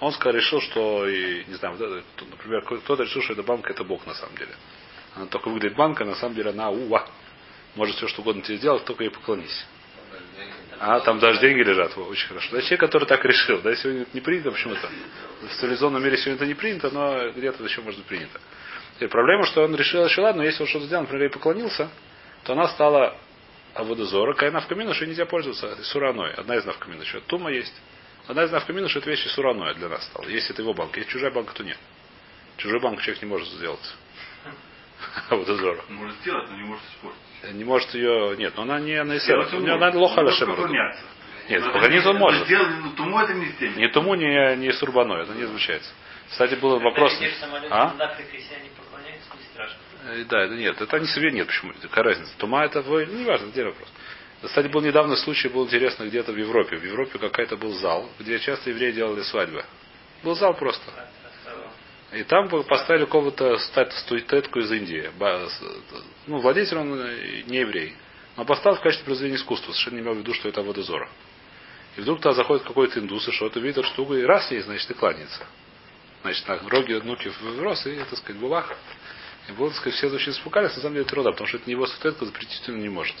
Он 0.00 0.12
сказал, 0.12 0.34
решил, 0.34 0.60
что, 0.60 1.08
и, 1.08 1.44
не 1.46 1.54
знаю, 1.54 1.78
например, 1.78 2.62
кто-то 2.62 3.04
решил, 3.04 3.22
что 3.22 3.32
эта 3.32 3.42
банка 3.42 3.72
это 3.72 3.84
Бог 3.84 4.06
на 4.06 4.14
самом 4.14 4.36
деле. 4.36 4.52
Она 5.14 5.26
только 5.26 5.48
выглядит 5.48 5.76
банка, 5.76 6.04
на 6.04 6.16
самом 6.16 6.34
деле 6.34 6.50
она 6.50 6.70
уа. 6.70 7.06
Может 7.76 7.96
все 7.96 8.08
что 8.08 8.20
угодно 8.20 8.42
тебе 8.42 8.58
сделать, 8.58 8.84
только 8.84 9.04
ей 9.04 9.10
поклонись. 9.10 9.64
А, 10.78 11.00
там 11.00 11.18
даже 11.18 11.40
деньги 11.40 11.62
лежат. 11.62 11.96
Очень 11.96 12.28
хорошо. 12.28 12.48
Да, 12.52 12.60
человек, 12.60 12.80
который 12.80 13.06
так 13.06 13.24
решил. 13.24 13.62
Да, 13.62 13.74
сегодня 13.76 14.02
это 14.02 14.10
не 14.12 14.20
принято 14.20 14.50
почему-то. 14.50 14.90
В 15.42 15.60
цивилизованном 15.60 16.02
мире 16.02 16.16
сегодня 16.18 16.34
это 16.34 16.46
не 16.46 16.54
принято, 16.54 16.90
но 16.90 17.30
где-то 17.30 17.64
еще 17.64 17.80
может 17.80 18.04
принято. 18.04 18.40
И 19.00 19.06
проблема, 19.06 19.44
что 19.44 19.64
он 19.64 19.74
решил, 19.74 20.08
что 20.08 20.22
ладно, 20.22 20.42
если 20.42 20.62
он 20.62 20.68
что-то 20.68 20.86
сделал, 20.86 21.02
например, 21.02 21.24
ей 21.24 21.30
поклонился, 21.30 21.90
то 22.44 22.52
она 22.52 22.68
стала 22.68 23.16
Аводозора, 23.74 24.34
какая 24.34 24.52
навкамина, 24.52 24.94
что 24.94 25.06
нельзя 25.06 25.26
пользоваться 25.26 25.82
сураной. 25.84 26.32
Одна 26.34 26.56
из 26.56 26.64
навкамин, 26.64 27.00
еще 27.00 27.20
тума 27.20 27.50
есть. 27.50 27.74
Одна 28.28 28.44
из 28.44 28.52
навкамин, 28.52 28.88
что 28.88 29.00
это 29.00 29.10
вещи 29.10 29.26
сураной 29.28 29.74
для 29.74 29.88
нас 29.88 30.04
стала. 30.04 30.28
Если 30.28 30.52
это 30.52 30.62
его 30.62 30.74
банк. 30.74 30.96
Если 30.96 31.10
чужая 31.10 31.30
банка, 31.32 31.52
то 31.54 31.64
нет. 31.64 31.76
Чужой 32.56 32.80
банк 32.80 33.00
человек 33.02 33.22
не 33.22 33.28
может 33.28 33.48
сделать. 33.48 33.94
Аводозора. 35.28 35.82
Может 35.88 36.16
сделать, 36.20 36.48
но 36.50 36.56
не 36.56 36.62
может 36.62 36.84
испортить. 36.84 37.54
Не 37.54 37.64
может 37.64 37.94
ее. 37.94 38.36
Нет, 38.38 38.54
но 38.56 38.62
она 38.62 38.78
не 38.78 39.02
на 39.02 39.16
эсерах. 39.16 39.52
У 39.52 39.56
нее 39.56 39.74
она 39.74 39.86
может. 39.86 40.00
лоха 40.00 40.20
Он 40.20 40.26
лошем. 40.26 40.48
может 40.48 40.62
поклоняться. 40.62 41.02
Нет, 41.48 41.64
поклониться 41.64 42.10
он 42.10 42.16
может. 42.16 42.46
Тому 42.96 43.74
не 43.76 43.88
тому, 43.88 44.14
ни 44.14 44.70
сурбаной. 44.70 45.24
Это 45.24 45.34
не 45.34 45.42
изучается. 45.42 45.90
Кстати, 46.30 46.54
был 46.56 46.78
вопрос. 46.80 47.12
А? 47.70 47.90
Э, 50.06 50.24
Да, 50.24 50.42
это 50.44 50.54
нет, 50.54 50.80
это 50.80 50.98
не 50.98 51.06
себе 51.06 51.30
нет, 51.30 51.46
почему? 51.46 51.72
Какая 51.82 52.04
разница? 52.04 52.32
Тума 52.38 52.64
это 52.64 52.82
вы, 52.82 53.06
не 53.06 53.24
важно, 53.24 53.46
где 53.50 53.64
вопрос. 53.64 53.88
Кстати, 54.42 54.66
был 54.66 54.82
недавно 54.82 55.16
случай, 55.16 55.48
был 55.48 55.64
интересно 55.64 56.04
где-то 56.04 56.32
в 56.32 56.36
Европе. 56.36 56.76
В 56.76 56.84
Европе 56.84 57.18
какой-то 57.18 57.56
был 57.56 57.72
зал, 57.74 58.10
где 58.18 58.38
часто 58.38 58.70
евреи 58.70 58.92
делали 58.92 59.22
свадьбы. 59.22 59.64
Был 60.22 60.34
зал 60.34 60.54
просто. 60.54 60.90
И 62.12 62.22
там 62.24 62.48
поставили 62.64 63.06
кого-то 63.06 63.54
стат- 63.58 63.92
статуэтку 63.92 64.60
из 64.60 64.70
Индии. 64.70 65.10
С- 65.48 65.62
Ну, 66.26 66.38
владетель 66.38 66.76
он 66.78 66.94
э, 67.00 67.42
не 67.46 67.58
еврей. 67.58 67.94
Но 68.36 68.44
поставил 68.44 68.76
в 68.76 68.80
качестве 68.82 69.04
произведения 69.06 69.36
искусства, 69.36 69.72
совершенно 69.72 69.94
не 69.96 70.00
имел 70.02 70.14
в 70.14 70.18
виду, 70.18 70.34
что 70.34 70.48
это 70.48 70.62
водозора. 70.62 71.08
И 71.96 72.00
вдруг 72.00 72.18
туда 72.18 72.34
заходит 72.34 72.64
какой-то 72.64 72.98
индус, 73.00 73.26
и 73.28 73.32
что-то 73.32 73.60
видит 73.60 73.78
эту 73.78 73.86
штуку, 73.88 74.14
и 74.14 74.22
раз 74.24 74.50
есть, 74.50 74.66
значит, 74.66 74.90
и 74.90 74.94
кланяется. 74.94 75.46
Значит, 76.24 76.48
на 76.48 76.56
роги 76.70 76.94
внуки 76.94 77.30
врос, 77.58 77.84
и, 77.84 77.96
так 77.98 78.18
сказать, 78.18 78.40
бубах. 78.40 78.72
И 79.46 79.52
было, 79.52 79.68
так 79.68 79.78
сказать, 79.78 79.98
все 79.98 80.08
очень 80.08 80.32
испугались, 80.32 80.74
на 80.74 80.80
самом 80.80 80.94
деле, 80.94 81.04
это 81.04 81.16
рода, 81.16 81.32
потому 81.32 81.46
что 81.46 81.58
это 81.58 81.66
не 81.66 81.72
его 81.72 81.86
статуэтка, 81.86 82.24
запретить 82.24 82.66
он 82.66 82.80
не 82.80 82.88
может. 82.88 83.14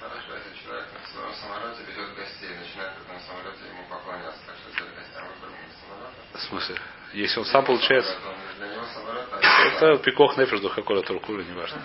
Хорошо, 0.00 0.32
если 0.32 0.64
человек 0.64 0.86
в 1.04 1.12
своем 1.12 1.34
самолете 1.34 1.82
везет 1.86 2.16
гостей, 2.16 2.48
начинает 2.58 2.96
в 2.96 3.04
этом 3.04 3.20
самолете 3.20 3.68
ему 3.68 3.84
поклоняться, 3.90 4.40
так 4.46 4.56
что 4.56 4.82
это 4.82 4.96
гостям 4.96 5.28
выпрыгнуть 5.28 5.68
из 5.68 5.76
самолета. 5.76 6.38
В 6.38 6.40
смысле? 6.40 6.76
Если 7.12 7.38
он 7.38 7.44
сам 7.44 7.64
получается. 7.66 8.12
Самолет, 8.14 8.38
он 8.48 8.56
Для 8.56 8.74
него 8.74 8.86
самолет, 8.94 9.28
а 9.30 9.55
Это 9.66 9.96
пикох 9.98 10.36
нефиш 10.36 10.60
до 10.60 10.68
какой 10.68 11.02
туркуля, 11.02 11.44
не 11.44 11.52
важно. 11.54 11.80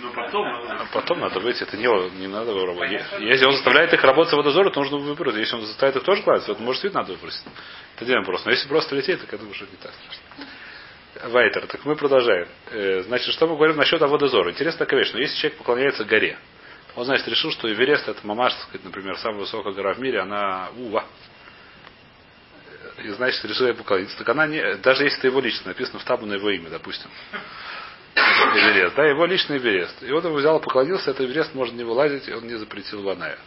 Ну 0.00 0.10
потом, 0.12 0.46
А 0.46 0.86
потом 0.92 1.20
надо 1.20 1.40
выйти, 1.40 1.62
это 1.62 1.76
не, 1.76 1.86
не 2.18 2.26
надо 2.26 2.50
его 2.50 2.66
работать. 2.66 3.02
Если 3.20 3.44
он 3.44 3.52
заставляет 3.52 3.92
их 3.92 4.02
работать 4.02 4.32
в 4.32 4.36
водозоре, 4.36 4.70
то 4.70 4.80
нужно 4.80 4.98
выбрать. 4.98 5.36
Если 5.36 5.56
он 5.56 5.62
заставляет 5.62 5.96
их 5.96 6.04
тоже 6.04 6.22
класть, 6.22 6.46
то 6.46 6.54
может 6.56 6.82
вид 6.84 6.94
надо 6.94 7.12
выбросить. 7.12 7.44
Это 7.96 8.04
один 8.04 8.18
вопрос. 8.18 8.44
Но 8.44 8.50
если 8.50 8.68
просто 8.68 8.94
лететь, 8.96 9.20
так 9.20 9.32
я 9.32 9.38
думаю, 9.38 9.54
что 9.54 9.64
не 9.64 9.76
так 9.76 9.92
страшно. 9.92 11.30
Вайтер, 11.30 11.66
так 11.66 11.84
мы 11.84 11.94
продолжаем. 11.96 12.48
Э, 12.70 13.02
Значит, 13.02 13.32
что 13.34 13.46
мы 13.46 13.56
говорим 13.56 13.76
насчет 13.76 14.02
Аводозора? 14.02 14.50
Интересная 14.50 14.80
такая 14.80 15.00
вещь, 15.00 15.12
но 15.12 15.20
если 15.20 15.36
человек 15.36 15.58
поклоняется 15.58 16.04
горе, 16.04 16.36
он, 16.96 17.04
значит, 17.04 17.26
решил, 17.28 17.50
что 17.50 17.72
Эверест 17.72 18.08
это 18.08 18.24
мамаш, 18.26 18.52
так 18.54 18.62
сказать, 18.64 18.84
например, 18.84 19.16
самая 19.18 19.40
высокая 19.40 19.72
гора 19.72 19.94
в 19.94 20.00
мире, 20.00 20.20
она 20.20 20.70
ува. 20.76 21.04
И 22.98 23.08
значит, 23.10 23.44
решил 23.44 23.66
ей 23.66 23.74
поклониться. 23.74 24.16
Так 24.18 24.28
она 24.28 24.46
не, 24.46 24.76
даже 24.76 25.04
если 25.04 25.18
это 25.18 25.28
его 25.28 25.40
лично, 25.40 25.68
написано 25.68 25.98
в 25.98 26.04
табу 26.04 26.26
на 26.26 26.34
его 26.34 26.50
имя, 26.50 26.70
допустим. 26.70 27.10
Эверест, 28.14 28.94
да, 28.94 29.04
его 29.04 29.26
личный 29.26 29.58
Эверест. 29.58 30.02
И 30.02 30.12
вот 30.12 30.24
он 30.24 30.34
взял 30.34 30.60
поклонился, 30.60 31.10
это 31.10 31.24
Эверест 31.24 31.54
можно 31.54 31.76
не 31.76 31.84
вылазить, 31.84 32.28
и 32.28 32.32
он 32.32 32.46
не 32.46 32.54
запретил 32.54 33.02
Ваная. 33.02 33.38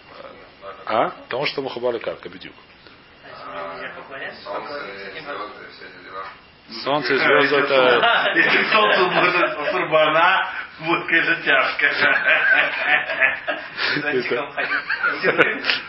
А? 0.86 1.10
Потому 1.10 1.46
что 1.46 1.62
Мухабали. 1.62 2.02
А 2.04 2.16
нельзя 3.74 3.96
поклоняться, 3.96 4.50
солнце, 6.84 7.14
и 7.14 7.18
звезды 7.18 7.56
это... 7.56 8.32
Если 8.36 8.64
солнце 8.72 9.00
может 9.06 9.72
сурбана, 9.72 10.50
водка 10.80 11.16
это 11.16 11.36
тяжко. 11.44 11.88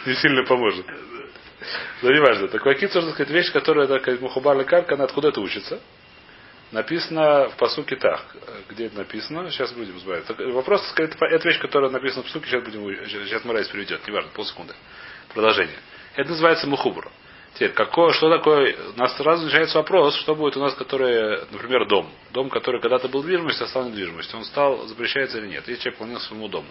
Не 0.06 0.14
сильно 0.14 0.44
поможет. 0.44 0.86
Но 2.02 2.12
не 2.12 2.20
важно. 2.20 2.48
Так 2.48 2.64
Вакицур, 2.64 3.02
так 3.04 3.14
сказать, 3.14 3.32
вещь, 3.32 3.52
которая 3.52 3.86
такая 3.86 4.18
Мухабали 4.18 4.64
Карка, 4.64 4.94
она 4.94 5.04
откуда 5.04 5.28
это 5.28 5.40
учится? 5.40 5.80
Написано 6.70 7.48
в 7.48 7.56
посуке 7.56 7.96
так. 7.96 8.36
Где 8.68 8.86
это 8.86 8.98
написано? 8.98 9.50
Сейчас 9.50 9.72
будем 9.72 9.96
избавить. 9.96 10.24
Вопрос, 10.52 10.86
сказать, 10.88 11.16
это 11.18 11.48
вещь, 11.48 11.58
которая 11.60 11.90
написана 11.90 12.22
в 12.22 12.26
посуке, 12.26 12.46
сейчас 12.46 12.62
будем, 12.62 13.06
сейчас 13.06 13.44
Морайс 13.44 13.68
приведет, 13.68 14.06
неважно, 14.06 14.30
полсекунды. 14.34 14.74
Продолжение. 15.32 15.78
Это 16.14 16.30
называется 16.30 16.66
Мухубр. 16.66 17.10
Теперь, 17.54 17.72
какое, 17.72 18.12
что 18.12 18.30
такое, 18.30 18.76
у 18.94 18.98
нас 18.98 19.16
сразу 19.16 19.44
начинается 19.44 19.78
вопрос, 19.78 20.14
что 20.16 20.34
будет 20.34 20.56
у 20.56 20.60
нас, 20.60 20.74
который, 20.74 21.40
например, 21.50 21.88
дом. 21.88 22.08
Дом, 22.32 22.50
который 22.50 22.80
когда-то 22.80 23.08
был 23.08 23.22
недвижимостью, 23.22 23.64
а 23.64 23.68
стал 23.68 23.88
недвижимостью. 23.88 24.38
Он 24.38 24.44
стал, 24.44 24.86
запрещается 24.86 25.38
или 25.38 25.48
нет. 25.48 25.66
Если 25.66 25.82
человек 25.82 25.98
поклонился 25.98 26.28
своему 26.28 26.48
дому. 26.48 26.68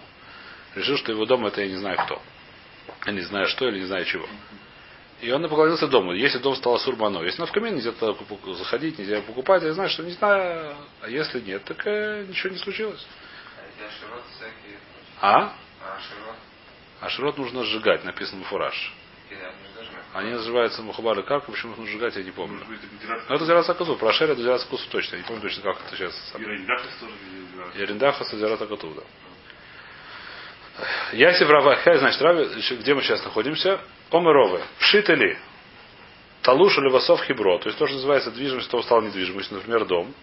Решил, 0.74 0.96
что 0.96 1.12
его 1.12 1.26
дом 1.26 1.44
это 1.44 1.60
я 1.60 1.68
не 1.68 1.76
знаю 1.76 1.98
кто. 1.98 2.22
Я 3.04 3.12
не 3.12 3.20
знаю 3.20 3.48
что 3.48 3.68
или 3.68 3.80
не 3.80 3.86
знаю 3.86 4.04
чего. 4.04 4.26
И 5.20 5.32
он 5.32 5.42
поклонился 5.48 5.88
дому. 5.88 6.12
Если 6.12 6.38
дом 6.38 6.54
стал 6.54 6.78
сурбано, 6.78 7.22
если 7.22 7.40
на 7.40 7.46
в 7.46 7.52
камин 7.52 7.74
нельзя 7.74 7.92
туда 7.92 8.14
заходить, 8.54 8.98
нельзя 8.98 9.20
покупать, 9.22 9.62
я 9.64 9.72
знаю, 9.72 9.90
что 9.90 10.04
не 10.04 10.12
знаю. 10.12 10.76
А 11.00 11.08
если 11.08 11.40
нет, 11.40 11.64
так 11.64 11.84
э, 11.86 12.24
ничего 12.28 12.52
не 12.52 12.58
случилось. 12.58 13.04
А. 15.20 15.52
А? 17.00 17.08
Широт 17.08 17.36
нужно 17.38 17.64
сжигать, 17.64 18.04
написано 18.04 18.44
фураж. 18.44 18.94
они 20.14 20.30
называются 20.30 20.82
мухабары 20.82 21.22
как, 21.22 21.46
почему 21.46 21.72
их 21.72 21.78
нужно 21.78 21.92
сжигать, 21.92 22.16
я 22.16 22.22
не 22.22 22.30
помню. 22.30 22.60
Но 23.28 23.34
это 23.34 23.44
Зират 23.44 23.68
Акату. 23.68 23.96
Про 23.96 24.12
Шер 24.12 24.30
это 24.30 24.40
Зират 24.40 24.62
Акату 24.62 24.82
точно. 24.90 25.16
Я 25.16 25.22
не 25.22 25.28
помню 25.28 25.42
точно, 25.42 25.62
как 25.62 25.80
это 25.84 25.96
сейчас. 25.96 26.34
И 26.38 26.44
Рейндахас 26.44 26.90
тоже. 27.00 27.14
И 27.74 27.86
Риндаха 27.86 28.24
с 28.24 28.30
Зират 28.30 28.62
Акату, 28.62 28.94
да. 28.94 29.02
Ясив 31.12 31.50
Равахай, 31.50 31.98
значит, 31.98 32.20
Рави, 32.22 32.46
где 32.80 32.94
мы 32.94 33.02
сейчас 33.02 33.24
находимся? 33.24 33.80
Омеровы. 34.10 34.60
Пшитали. 34.78 35.38
Талуш 36.42 36.78
или 36.78 36.88
Васов 36.88 37.20
Хибро. 37.22 37.58
То 37.58 37.68
есть 37.68 37.78
то, 37.78 37.86
что 37.86 37.96
называется 37.96 38.30
движимость, 38.30 38.70
то 38.70 38.80
стал 38.82 39.02
недвижимость, 39.02 39.50
например, 39.50 39.84
дом. 39.86 40.14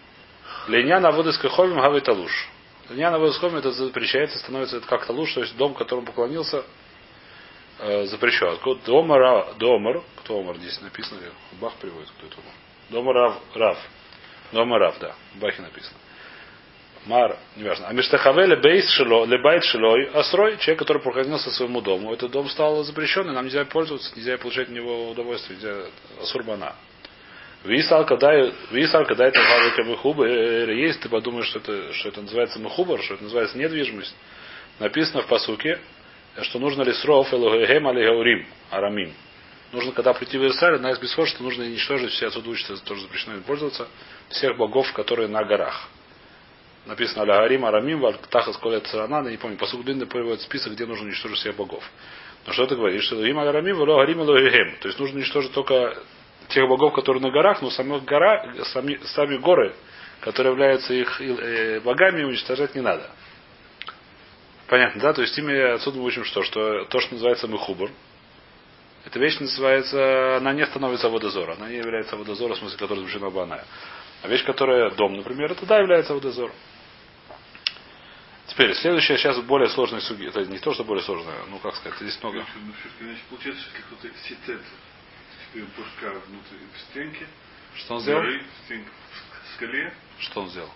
Линя 0.68 0.98
на 1.00 1.12
Каховим 1.12 1.80
Гавы 1.80 2.00
Талуш. 2.00 2.48
Линя 2.88 3.10
на 3.10 3.18
Каховим 3.18 3.56
это 3.58 3.70
запрещается, 3.70 4.38
становится 4.38 4.78
это 4.78 4.86
как 4.86 5.06
Талуш, 5.06 5.32
то 5.34 5.40
есть 5.40 5.56
дом, 5.56 5.74
которому 5.74 6.06
поклонился, 6.06 6.64
э, 7.78 8.06
запрещен. 8.06 8.58
Домар, 8.86 9.54
Домар, 9.58 10.02
кто 10.16 10.40
Омар 10.40 10.56
здесь 10.56 10.80
написано, 10.80 11.20
Бах 11.60 11.74
приводит, 11.74 12.10
кто 12.10 12.26
это 12.26 12.36
Омар. 12.36 12.54
Домар 12.90 13.14
Рав, 13.14 13.40
Рав. 13.54 13.78
Домар 14.52 14.80
Рав, 14.80 14.98
да, 15.00 15.14
в 15.34 15.38
Бахе 15.38 15.60
написано. 15.60 15.98
Мар, 17.06 17.36
неважно. 17.54 17.86
А 17.86 17.92
Миштахавеле 17.92 18.56
бейс 18.56 18.90
шило, 18.90 19.24
лебайт 19.26 19.62
шилой, 19.62 20.10
асрой, 20.12 20.58
человек, 20.58 20.80
который 20.80 21.00
поклонился 21.00 21.50
своему 21.50 21.80
дому. 21.80 22.12
Этот 22.12 22.32
дом 22.32 22.48
стал 22.48 22.82
запрещенный, 22.82 23.32
нам 23.32 23.44
нельзя 23.44 23.64
пользоваться, 23.64 24.12
нельзя 24.16 24.36
получать 24.38 24.68
от 24.68 24.74
него 24.74 25.10
удовольствие, 25.10 25.56
нельзя 25.56 25.86
асурбана. 26.20 26.74
Висал, 27.62 28.06
когда 28.06 28.32
висал, 28.72 29.06
когда 29.06 29.26
это 29.26 29.40
гавы 29.40 29.88
мехубы, 29.88 30.28
есть, 30.28 31.00
ты 31.00 31.08
подумаешь, 31.08 31.46
что 31.46 31.60
это, 31.60 31.92
что 31.92 32.08
это 32.08 32.22
называется 32.22 32.58
мехубар, 32.58 33.00
что 33.00 33.14
это 33.14 33.22
называется 33.22 33.56
недвижимость. 33.56 34.14
Написано 34.80 35.22
в 35.22 35.26
посуке, 35.26 35.78
что 36.42 36.58
нужно 36.58 36.82
ли 36.82 36.92
сров 36.92 37.32
элогегем 37.32 37.86
алигаурим, 37.86 38.46
арамим. 38.70 39.14
Нужно, 39.72 39.92
когда 39.92 40.12
прийти 40.12 40.38
в 40.38 40.42
Иерусалим, 40.42 40.76
одна 40.76 40.90
из 40.90 41.10
что 41.10 41.42
нужно 41.42 41.64
уничтожить, 41.64 42.10
все 42.12 42.26
отсюда 42.28 42.50
учатся, 42.50 42.84
тоже 42.84 43.02
запрещено 43.02 43.36
им 43.36 43.42
пользоваться, 43.42 43.86
всех 44.28 44.56
богов, 44.56 44.92
которые 44.92 45.28
на 45.28 45.44
горах. 45.44 45.88
Написано 46.86 47.22
Алягарим, 47.22 47.64
Арамим, 47.64 48.00
Вальтахас 48.00 48.56
Коля 48.58 48.80
Царанана, 48.80 49.28
не 49.28 49.36
помню, 49.36 49.56
посуд 49.56 49.84
длинный 49.84 50.06
приводит 50.06 50.40
список, 50.42 50.72
где 50.72 50.86
нужно 50.86 51.06
уничтожить 51.06 51.38
всех 51.38 51.56
богов. 51.56 51.82
Но 52.46 52.52
что 52.52 52.62
это 52.62 52.76
говорит? 52.76 53.02
Что 53.02 53.24
им 53.24 53.38
Алягарим, 53.38 53.82
Алягарим, 53.82 54.20
Алягарим. 54.20 54.76
То 54.80 54.88
есть 54.88 55.00
нужно 55.00 55.18
уничтожить 55.18 55.52
только 55.52 55.96
тех 56.48 56.68
богов, 56.68 56.94
которые 56.94 57.22
на 57.22 57.30
горах, 57.30 57.60
но 57.60 57.70
самих 57.70 58.04
гора, 58.04 58.54
сами, 58.72 59.00
сами 59.02 59.36
горы, 59.36 59.74
которые 60.20 60.52
являются 60.52 60.94
их 60.94 61.20
э, 61.20 61.80
богами, 61.80 62.22
уничтожать 62.22 62.74
не 62.76 62.82
надо. 62.82 63.10
Понятно, 64.68 65.00
да? 65.00 65.12
То 65.12 65.22
есть 65.22 65.36
ими 65.38 65.58
отсюда 65.74 65.98
мы 65.98 66.04
учим 66.04 66.24
что? 66.24 66.42
Что 66.42 66.84
то, 66.84 67.00
что 67.00 67.14
называется 67.14 67.48
мехубр, 67.48 67.90
эта 69.04 69.18
вещь 69.18 69.38
называется, 69.38 70.36
она 70.38 70.52
не 70.52 70.66
становится 70.66 71.08
водозора, 71.08 71.54
она 71.58 71.68
не 71.68 71.76
является 71.76 72.16
водозором, 72.16 72.56
в 72.56 72.58
смысле, 72.58 72.78
которая 72.78 73.04
запрещена 73.04 73.30
баная. 73.30 73.64
А 74.22 74.28
вещь, 74.28 74.44
которая 74.44 74.90
дом, 74.90 75.16
например, 75.16 75.52
это 75.52 75.64
да, 75.66 75.78
является 75.78 76.14
водозором. 76.14 76.54
Теперь, 78.48 78.74
следующая 78.74 79.18
сейчас 79.18 79.38
более 79.40 79.68
сложная 79.70 80.00
суги. 80.00 80.26
Это 80.26 80.44
не 80.44 80.58
то, 80.58 80.72
что 80.72 80.84
более 80.84 81.02
сложная, 81.04 81.44
ну 81.50 81.58
как 81.58 81.74
сказать, 81.76 81.98
здесь 81.98 82.18
много. 82.22 82.38
Ну, 82.38 82.72
всё-таки, 82.80 83.04
значит, 83.04 83.22
получается, 83.24 83.62
что 83.62 83.82
кто-то 83.82 84.08
в 85.54 85.78
башка 85.78 86.10
внутри 86.26 86.58
в 86.74 86.80
стенке, 86.90 87.26
Что 87.76 87.94
он 87.94 88.00
сделал? 88.00 88.22
в 88.22 88.64
стенке, 88.64 88.88
в 88.90 89.54
скале, 89.56 89.92
Что 90.20 90.40
он 90.42 90.48
сделал? 90.50 90.70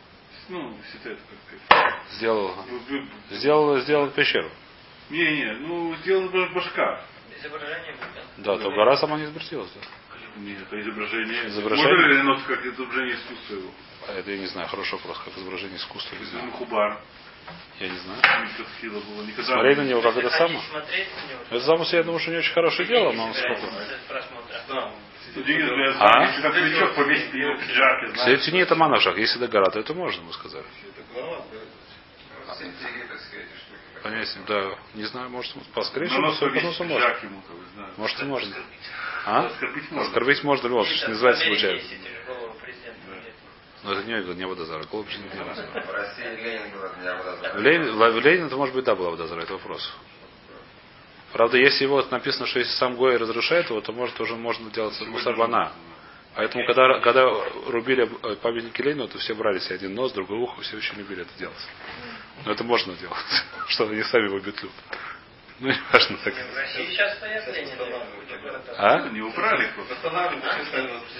ну, 0.48 0.76
сидит, 0.92 1.18
как 1.48 1.60
сказать. 1.68 1.94
Сделал, 2.12 2.54
Ну, 2.68 2.78
вы- 2.88 3.06
сделал, 3.30 3.78
сделал 3.80 4.10
пещеру. 4.10 4.50
Не-не, 5.10 5.52
ну, 5.60 5.94
сделал 5.96 6.28
баш- 6.28 6.52
башка. 6.52 7.04
Изображение 7.38 7.94
будет. 7.94 8.24
Да, 8.44 8.58
то 8.58 8.70
гора 8.70 8.96
сама 8.96 9.16
не 9.18 9.26
запретилась. 9.26 9.70
Да. 9.74 9.80
Нет, 10.36 10.58
это 10.62 10.80
изображение. 10.80 11.48
Изображение? 11.48 11.92
Можно 11.96 12.06
ли 12.12 12.20
оно 12.20 12.40
как 12.46 12.64
изображение 12.66 13.14
искусства 13.16 13.54
его? 13.54 13.70
А 14.08 14.12
это 14.12 14.30
я 14.30 14.38
не 14.38 14.46
знаю, 14.46 14.68
хороший 14.68 14.92
вопрос, 14.94 15.18
как 15.24 15.36
изображение 15.36 15.76
искусства, 15.76 16.16
не 16.16 16.24
знаю. 16.24 16.50
Хубар. 16.52 17.00
Я 17.80 17.88
не 17.88 17.96
знаю. 17.98 18.20
Смотреть 19.42 19.78
на 19.78 19.84
него, 19.84 20.02
как 20.02 20.16
это 20.16 20.30
само. 20.30 20.60
Это 21.50 21.60
само 21.64 21.84
себе, 21.84 21.98
я 21.98 22.04
думаю, 22.04 22.20
что 22.20 22.30
не 22.30 22.38
очень 22.38 22.52
хорошее 22.52 22.86
дело, 22.88 23.12
но 23.12 23.32
собирается 23.32 23.66
сколько. 23.66 23.84
с 23.96 24.08
просмотра. 24.08 24.92
Деньги 25.34 25.62
для 25.62 25.94
А? 25.98 26.22
Если 28.30 28.50
тени 28.50 28.60
это 28.60 28.74
манавшах. 28.74 29.16
Если 29.16 29.38
до 29.38 29.48
гора, 29.48 29.70
то 29.70 29.80
это 29.80 29.94
можно, 29.94 30.22
мы 30.22 30.32
сказали. 30.32 30.64
Все 30.64 30.88
штуки. 33.36 33.80
Понятно, 34.02 34.42
да. 34.46 34.78
Не 34.94 35.04
знаю, 35.04 35.30
может, 35.30 35.54
по 35.74 35.82
скорее 35.82 36.06
На 36.06 36.10
всего, 36.10 36.26
нос 36.26 36.38
судя 36.38 36.50
по 36.50 36.60
повесить 36.60 36.80
носу 36.80 36.84
можно. 36.84 37.16
Может, 37.96 38.22
и 38.22 38.24
можно. 38.24 38.56
А? 39.26 39.46
Оскорбить 39.46 39.90
можно. 39.90 40.06
Оскорбить 40.08 40.42
можно, 40.44 40.68
любого, 40.68 40.84
что 40.86 41.06
не 41.06 41.12
называется 41.12 41.44
Америке 41.44 41.60
случайно. 41.60 41.82
есть 41.82 41.92
эти 41.92 42.26
голову 42.26 42.54
президента. 42.60 43.00
Но 43.82 43.92
это 43.92 44.04
не, 44.04 44.34
не 44.34 44.46
водозара. 44.46 44.84
Голубь 44.90 45.08
не 45.08 45.38
водозара. 45.38 45.84
В 45.86 45.90
России 45.90 46.42
Ленин 46.42 46.70
был 46.72 46.80
водозар. 46.80 47.56
В 47.56 48.20
Ленин, 48.20 48.46
это 48.46 48.56
может 48.56 48.74
быть 48.74 48.84
да 48.84 48.94
была 48.94 49.10
водозара, 49.10 49.42
это 49.42 49.54
вопрос. 49.54 49.92
Правда, 51.32 51.56
если 51.56 51.84
его 51.84 52.04
написано, 52.10 52.46
что 52.46 52.58
если 52.58 52.72
сам 52.72 52.96
Гой 52.96 53.16
разрушает 53.16 53.70
его, 53.70 53.80
то 53.80 53.92
может 53.92 54.16
тоже 54.16 54.36
можно 54.36 54.70
делать 54.70 55.00
мусарбана. 55.02 55.72
Поэтому, 56.34 56.64
когда, 56.64 57.00
когда 57.00 57.24
рубили 57.66 58.08
э, 58.22 58.36
памятники 58.36 58.80
Ленину, 58.82 59.08
то 59.08 59.18
все 59.18 59.34
брали 59.34 59.58
себе 59.58 59.76
один 59.76 59.94
нос, 59.94 60.12
другое 60.12 60.38
ухо, 60.38 60.60
все 60.62 60.76
очень 60.76 60.96
любили 60.96 61.22
это 61.22 61.38
делать. 61.38 61.68
Но 62.44 62.52
это 62.52 62.62
можно 62.62 62.94
делать, 62.94 63.16
что 63.68 63.88
они 63.88 64.02
сами 64.04 64.26
его 64.26 64.38
бетлют. 64.38 64.72
Ну, 65.60 65.68
не 65.68 65.78
важно 65.92 66.16
так. 66.24 66.34
В 66.34 66.56
России 66.56 66.86
сейчас 66.86 67.16
стоят. 67.18 67.44
А? 68.78 69.08
Не 69.10 69.20
убрали 69.20 69.66
их 69.66 69.74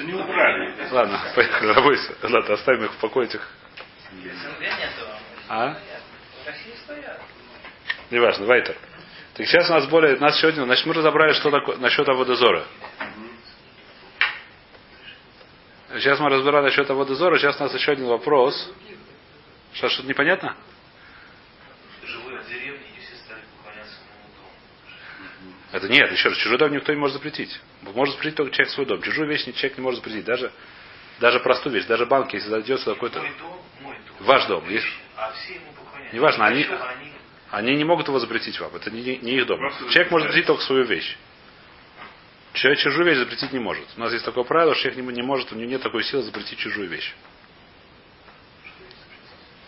не 0.01 0.15
убрали. 0.15 0.89
Ладно, 0.91 1.21
поехали, 1.35 1.73
работайте. 1.73 2.15
Ладно, 2.23 2.55
оставим 2.55 2.85
их 2.85 2.93
в 2.93 2.97
покое 2.99 3.29
этих. 3.29 3.47
В 4.11 4.15
СНГ 4.15 4.61
нету. 4.61 5.07
А? 5.49 5.75
В 5.75 6.47
России 6.47 6.75
стоят. 6.85 7.21
Неважно, 8.11 8.47
Вайтер. 8.47 8.77
Так 9.35 9.47
сейчас 9.47 9.71
у 9.71 9.73
нас 9.75 9.87
более, 9.87 10.17
нас 10.17 10.41
сегодня, 10.41 10.65
значит, 10.65 10.87
мы 10.87 10.95
разобрали, 10.95 11.33
что 11.35 11.51
такое 11.51 11.77
насчет 11.77 12.09
Аводозора. 12.09 12.65
Сейчас 15.95 16.19
мы 16.21 16.31
разбираем 16.31 16.65
насчет 16.65 16.89
Аводозора, 16.91 17.39
сейчас 17.39 17.61
у 17.61 17.65
нас 17.65 17.75
еще 17.75 17.93
один 17.93 18.07
вопрос. 18.07 18.73
Что, 19.73 19.89
что-то 19.89 20.09
непонятно? 20.09 20.57
Живые 22.05 22.41
в 22.41 22.49
деревне, 22.49 22.87
и 22.97 23.01
все 23.01 23.17
стали 23.17 23.43
поклоняться 23.57 23.97
моему 24.09 24.35
дому. 24.37 25.55
Это 25.73 25.89
нет, 25.89 26.11
еще 26.11 26.29
раз, 26.31 26.39
чужой 26.39 26.59
дом 26.59 26.73
никто 26.73 26.93
не 26.93 26.99
может 26.99 27.15
запретить. 27.15 27.61
Может 27.83 28.15
запретить 28.17 28.37
только 28.37 28.53
человек 28.53 28.73
свой 28.75 28.87
дом. 28.87 29.03
Чужую 29.03 29.29
вещь 29.29 29.45
человек 29.45 29.79
не 29.79 29.83
может 29.85 30.01
запретить. 30.01 30.25
Даже, 30.25 30.51
даже 31.21 31.39
простую 31.41 31.75
вещь, 31.75 31.85
даже 31.87 32.07
банк, 32.07 32.33
если 32.33 32.49
зайдет 32.49 32.81
сюда 32.81 32.95
какой-то... 32.95 33.21
Мой 33.21 33.31
дом, 33.39 33.61
мой 33.83 33.95
дом. 33.95 34.27
Ваш 34.27 34.47
дом, 34.47 34.69
есть? 34.69 34.87
А 35.17 35.33
все 35.33 35.55
ему 35.55 35.73
поклоняются. 35.73 36.17
Неважно, 36.17 36.47
они- 36.47 36.65
они 36.65 37.13
Они 37.51 37.77
не 37.77 37.85
могут 37.85 38.09
его 38.09 38.19
запретить 38.19 38.59
вам. 38.61 38.75
Это 38.75 38.91
не, 38.91 39.17
не 39.19 39.33
их 39.33 39.47
дом. 39.47 39.59
Просто 39.59 39.89
Человек 39.91 40.11
может 40.11 40.29
запретить 40.29 40.47
только 40.47 40.63
свою 40.63 40.85
вещь. 40.85 41.17
Человек 42.53 42.81
чужую 42.81 43.07
вещь 43.07 43.19
запретить 43.19 43.53
не 43.53 43.61
может. 43.61 43.87
У 43.97 44.01
нас 44.01 44.13
есть 44.13 44.25
такое 44.25 44.45
правило, 44.45 44.75
что 44.75 44.91
человек 44.91 45.05
не, 45.05 45.15
не 45.15 45.23
может, 45.23 45.53
у 45.53 45.55
него 45.57 45.71
нет 45.71 45.83
такой 45.83 46.03
силы 46.03 46.23
запретить 46.25 46.59
чужую 46.59 46.89
вещь. 46.89 47.15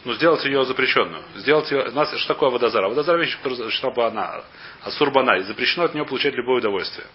Ну, 0.04 0.14
сделать 0.14 0.44
ее 0.44 0.64
запрещенную. 0.64 1.22
Сделать 1.36 1.70
ее... 1.70 1.88
У 1.88 1.92
нас 1.92 2.12
что 2.16 2.34
такое 2.34 2.50
водозар? 2.50 2.84
А 2.84 2.88
водозар 2.88 3.18
вещь, 3.18 3.38
которая 3.40 4.10
она, 4.10 4.42
асурбана, 4.82 5.38
и 5.38 5.42
запрещено 5.42 5.84
от 5.84 5.94
нее 5.94 6.04
получать 6.04 6.34
любое 6.34 6.58
удовольствие. 6.58 7.06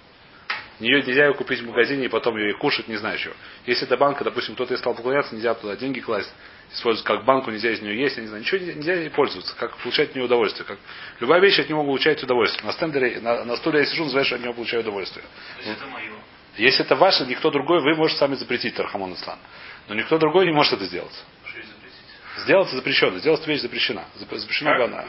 Ее 0.79 1.01
нельзя 1.01 1.25
ее 1.25 1.33
купить 1.33 1.59
в 1.59 1.65
магазине 1.65 2.05
и 2.05 2.07
потом 2.07 2.37
ее 2.37 2.51
и 2.51 2.53
кушать, 2.53 2.87
не 2.87 2.97
знаю 2.97 3.17
чего. 3.17 3.33
Если 3.65 3.85
это 3.85 3.97
банка, 3.97 4.23
допустим, 4.23 4.53
кто-то 4.53 4.75
и 4.75 4.77
стал 4.77 4.93
поклоняться, 4.93 5.33
нельзя 5.33 5.55
туда 5.55 5.75
деньги 5.75 5.99
класть, 5.99 6.31
использовать 6.71 7.05
как 7.05 7.25
банку, 7.25 7.49
нельзя 7.49 7.71
из 7.71 7.81
нее 7.81 7.99
есть, 7.99 8.15
я 8.15 8.21
не 8.21 8.27
знаю, 8.27 8.43
ничего 8.43 8.59
нельзя, 8.63 8.93
ей 8.93 9.09
пользоваться, 9.09 9.55
как 9.55 9.75
получать 9.77 10.09
от 10.09 10.15
нее 10.15 10.25
удовольствие. 10.25 10.65
Как... 10.65 10.77
Любая 11.19 11.41
вещь 11.41 11.59
от 11.59 11.67
него 11.67 11.83
получает 11.83 12.21
удовольствие. 12.21 12.63
На 12.63 12.73
стендере, 12.73 13.19
на, 13.21 13.43
на 13.43 13.57
стуле 13.57 13.79
я 13.79 13.85
сижу, 13.85 14.03
называешь, 14.03 14.31
от 14.31 14.39
него 14.39 14.53
получаю 14.53 14.83
удовольствие. 14.83 15.25
То 15.55 15.67
есть 15.67 15.81
это 15.81 15.89
мое. 15.89 16.11
Если 16.57 16.85
это 16.85 16.95
ваше, 16.95 17.25
никто 17.25 17.49
другой, 17.49 17.81
вы 17.81 17.95
можете 17.95 18.19
сами 18.19 18.35
запретить 18.35 18.75
Тархамон 18.75 19.13
Ислам. 19.13 19.39
Но 19.87 19.95
никто 19.95 20.17
другой 20.17 20.45
не 20.45 20.51
может 20.51 20.73
это 20.73 20.85
сделать. 20.85 21.23
Сделать 22.47 22.69
запрещено, 22.69 23.17
сделать 23.19 23.45
вещь 23.45 23.59
запрещена. 23.59 24.05
Зап- 24.15 24.37
Запрещена 24.37 24.71
она. 24.85 25.03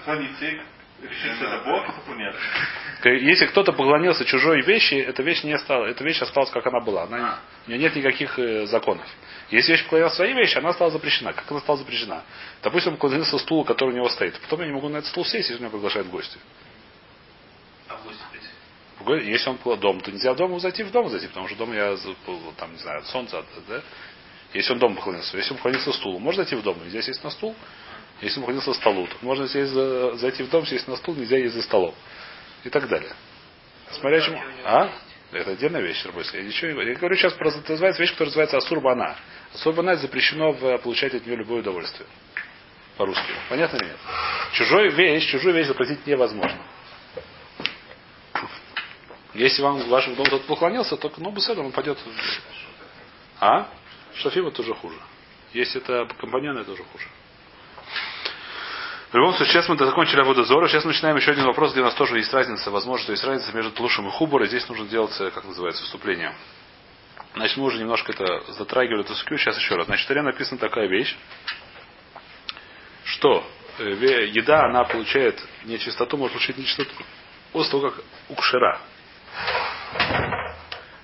Это 1.41 1.63
Бог, 1.65 1.85
понятно. 2.05 2.41
Если 3.05 3.47
кто-то 3.47 3.71
поклонился 3.73 4.25
чужой 4.25 4.63
вещи, 4.63 4.95
эта 4.95 5.23
вещь 5.23 5.45
не 5.45 5.57
стала, 5.59 5.87
эта 5.87 6.03
вещь 6.03 6.21
осталась 6.21 6.51
как 6.51 6.67
она 6.67 6.81
была. 6.81 7.05
Она, 7.05 7.39
У 7.67 7.71
нее 7.71 7.79
нет 7.79 7.95
никаких 7.95 8.37
э, 8.41 8.67
законов. 8.67 9.07
Если 9.51 9.71
вещь 9.71 9.85
поклонялась 9.85 10.15
своей 10.17 10.35
вещи, 10.35 10.59
она 10.59 10.73
стала 10.73 10.91
запрещена. 10.91 11.33
Как 11.33 11.49
она 11.49 11.61
стала 11.61 11.79
запрещена? 11.79 12.25
Допустим, 12.61 12.91
он 12.95 12.97
поклонился 12.99 13.39
стулу, 13.39 13.63
который 13.65 13.91
у 13.91 13.97
него 13.97 14.09
стоит. 14.09 14.37
Потом 14.41 14.61
я 14.63 14.67
не 14.67 14.73
могу 14.73 14.89
на 14.89 14.97
этот 14.97 15.11
стул 15.11 15.25
сесть, 15.25 15.49
если 15.49 15.63
меня 15.63 15.71
приглашают 15.71 16.09
в 16.09 16.11
гости. 16.11 16.39
А 17.89 17.95
в 17.99 18.05
гости? 18.05 18.21
В 18.99 19.05
Если 19.15 19.49
он 19.49 19.79
дом, 19.79 20.01
то 20.01 20.11
нельзя 20.11 20.35
дома 20.35 20.59
зайти, 20.59 20.83
в 20.83 20.91
дом 20.91 21.09
зайти, 21.09 21.29
потому 21.29 21.47
что 21.47 21.57
дом 21.57 21.73
я 21.73 21.97
там, 22.57 22.73
не 22.73 22.79
знаю, 22.79 22.99
от 22.99 23.07
солнца, 23.07 23.39
от- 23.39 23.47
да? 23.69 23.81
Если 24.55 24.73
он 24.73 24.79
дома 24.79 24.97
поклонился. 24.97 25.37
Если 25.37 25.51
он 25.53 25.57
поклонился 25.59 25.93
стулу, 25.93 26.19
можно 26.19 26.43
зайти 26.43 26.57
в 26.57 26.63
дом, 26.63 26.79
нельзя 26.83 27.03
сесть 27.03 27.23
на 27.23 27.31
стул. 27.31 27.55
Если 28.21 28.39
он 28.39 28.43
поклонился 28.47 28.73
столу, 28.75 29.07
то 29.07 29.15
можно 29.23 29.47
сесть 29.49 29.71
за- 29.73 30.17
зайти 30.17 30.43
в 30.43 30.51
дом, 30.51 30.67
сесть 30.67 30.89
на 30.89 30.97
стул, 30.97 31.15
нельзя 31.15 31.37
есть 31.37 31.55
за 31.55 31.63
столом. 31.63 31.95
И 32.65 32.71
так 32.71 32.89
далее. 32.89 33.13
Смотря 33.93 34.21
чему. 34.21 34.41
А? 34.65 34.91
Это 35.33 35.51
отдельная 35.53 35.83
вещь, 35.83 36.05
рабочая. 36.07 36.39
Я 36.39 36.45
ничего 36.45 36.69
не 36.69 36.73
говорю. 36.73 36.91
Я 36.93 36.97
говорю 36.97 37.17
сейчас 37.17 37.35
про 37.35 37.51
это 37.51 37.71
называется 37.73 38.01
вещь, 38.03 38.13
которая 38.13 38.29
называется 38.31 38.57
асурбана. 38.57 39.17
Асурбана 39.55 39.97
запрещено 39.97 40.53
в- 40.53 40.79
получать 40.79 41.15
от 41.15 41.27
нее 41.27 41.37
любое 41.37 41.61
удовольствие. 41.61 42.09
По-русски. 42.97 43.31
Понятно 43.51 43.77
или 43.77 43.85
нет? 43.85 43.97
Чужой 44.55 44.89
вещь, 44.91 45.31
чужую 45.31 45.55
вещь 45.55 45.67
заплатить 45.67 46.05
невозможно. 46.07 46.59
Если 49.35 49.63
вам 49.63 49.79
в 49.79 49.89
вашем 49.89 50.15
доме 50.15 50.29
кто-то 50.29 50.47
поклонился, 50.47 50.97
то 50.97 51.13
ну 51.19 51.31
беседа 51.31 51.61
он 51.61 51.71
пойдет. 51.71 51.99
А? 53.41 53.69
Шафим 54.19 54.47
это 54.49 54.63
уже 54.63 54.75
хуже. 54.75 54.97
Если 55.53 55.81
это 55.81 56.09
компаньон, 56.21 56.59
это 56.59 56.73
уже 56.73 56.83
хуже. 56.85 57.07
В 59.11 59.15
любом 59.15 59.33
случае, 59.35 59.55
сейчас 59.55 59.69
мы 59.69 59.79
закончили 59.79 60.21
Аводозора. 60.21 60.69
Сейчас 60.69 60.85
мы 60.85 60.93
начинаем 60.93 61.17
еще 61.17 61.31
один 61.31 61.45
вопрос, 61.45 61.73
где 61.73 61.81
у 61.81 61.85
нас 61.85 61.95
тоже 61.95 62.19
есть 62.19 62.33
разница. 62.33 62.71
Возможно, 62.71 63.05
что 63.05 63.13
есть 63.13 63.25
разница 63.25 63.57
между 63.57 63.71
Тлушем 63.73 64.07
и 64.07 64.11
Хубором. 64.11 64.47
Здесь 64.47 64.69
нужно 64.69 64.87
делать, 64.87 65.19
э, 65.21 65.31
как 65.31 65.45
называется, 65.45 65.83
вступление. 65.85 66.35
Значит, 67.35 67.57
мы 67.57 67.65
уже 67.65 67.79
немножко 67.79 68.13
это 68.13 68.53
затрагивали, 68.53 69.05
эту 69.05 69.15
скью. 69.15 69.39
Сейчас 69.39 69.57
еще 69.57 69.77
раз. 69.77 69.87
Значит, 69.87 70.05
в 70.05 70.09
Торе 70.09 70.23
написана 70.23 70.59
такая 70.59 70.89
вещь, 70.89 71.17
что 73.05 73.47
э, 73.79 74.27
еда, 74.27 74.67
она 74.67 74.85
получает 74.85 75.43
нечистоту, 75.65 76.19
может 76.19 76.35
получить 76.35 76.59
нечистоту 76.59 76.91
после 77.53 77.71
того, 77.71 77.91
как 77.91 78.05
укшера. 78.29 78.81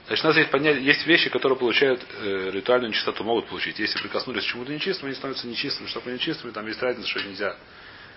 Значит, 0.06 0.24
у 0.24 0.28
нас 0.28 0.36
есть, 0.36 0.50
понятие, 0.50 0.84
есть 0.84 1.06
вещи, 1.06 1.30
которые 1.30 1.58
получают 1.58 2.04
э, 2.18 2.50
ритуальную 2.52 2.90
нечистоту, 2.90 3.24
могут 3.24 3.46
получить. 3.48 3.78
Если 3.78 3.98
прикоснулись 4.00 4.44
к 4.44 4.46
чему-то 4.48 4.70
нечистому, 4.72 5.06
они 5.08 5.16
становятся 5.16 5.46
нечистыми. 5.46 5.86
Что 5.86 6.00
такое 6.00 6.14
нечистыми, 6.14 6.50
там 6.50 6.66
есть 6.66 6.82
разница, 6.82 7.08
что 7.08 7.22
нельзя. 7.22 7.56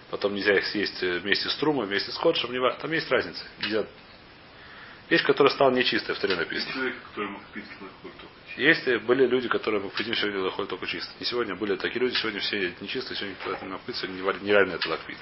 Потом 0.09 0.35
нельзя 0.35 0.57
их 0.57 0.65
съесть 0.65 1.01
э, 1.01 1.19
вместе 1.19 1.47
с 1.49 1.55
трумой, 1.55 1.85
вместе 1.87 2.11
с 2.11 2.17
котшем. 2.17 2.51
не 2.51 2.59
ва- 2.59 2.77
Там 2.81 2.91
есть 2.91 3.09
разница. 3.09 3.41
Нельзя. 3.61 3.85
Вещь, 5.09 5.23
которая 5.23 5.53
стала 5.53 5.71
нечистой, 5.71 6.13
в 6.15 6.19
Торе 6.19 6.35
написано. 6.35 6.73
Человек, 6.73 6.95
который 7.09 7.29
мог 7.29 7.41
пить 7.53 7.63
алкоголь 7.79 8.11
только 8.19 8.33
чисто. 8.49 8.61
Есть 8.61 8.87
э, 8.89 8.99
были 8.99 9.25
люди, 9.25 9.47
которые 9.47 9.81
мы 9.81 9.89
пьем 9.89 10.13
сегодня 10.13 10.41
заходят 10.41 10.69
только 10.69 10.87
чисто. 10.87 11.09
Не 11.21 11.25
сегодня 11.25 11.55
были 11.55 11.77
такие 11.77 12.01
люди, 12.01 12.15
сегодня 12.15 12.41
все 12.41 12.73
нечистые, 12.81 13.15
сегодня 13.17 13.35
кто 13.39 13.53
это 13.53 13.65
напит, 13.65 13.95
сегодня 13.95 14.21
нереально- 14.41 14.75
это 14.75 14.97
пить. 15.07 15.17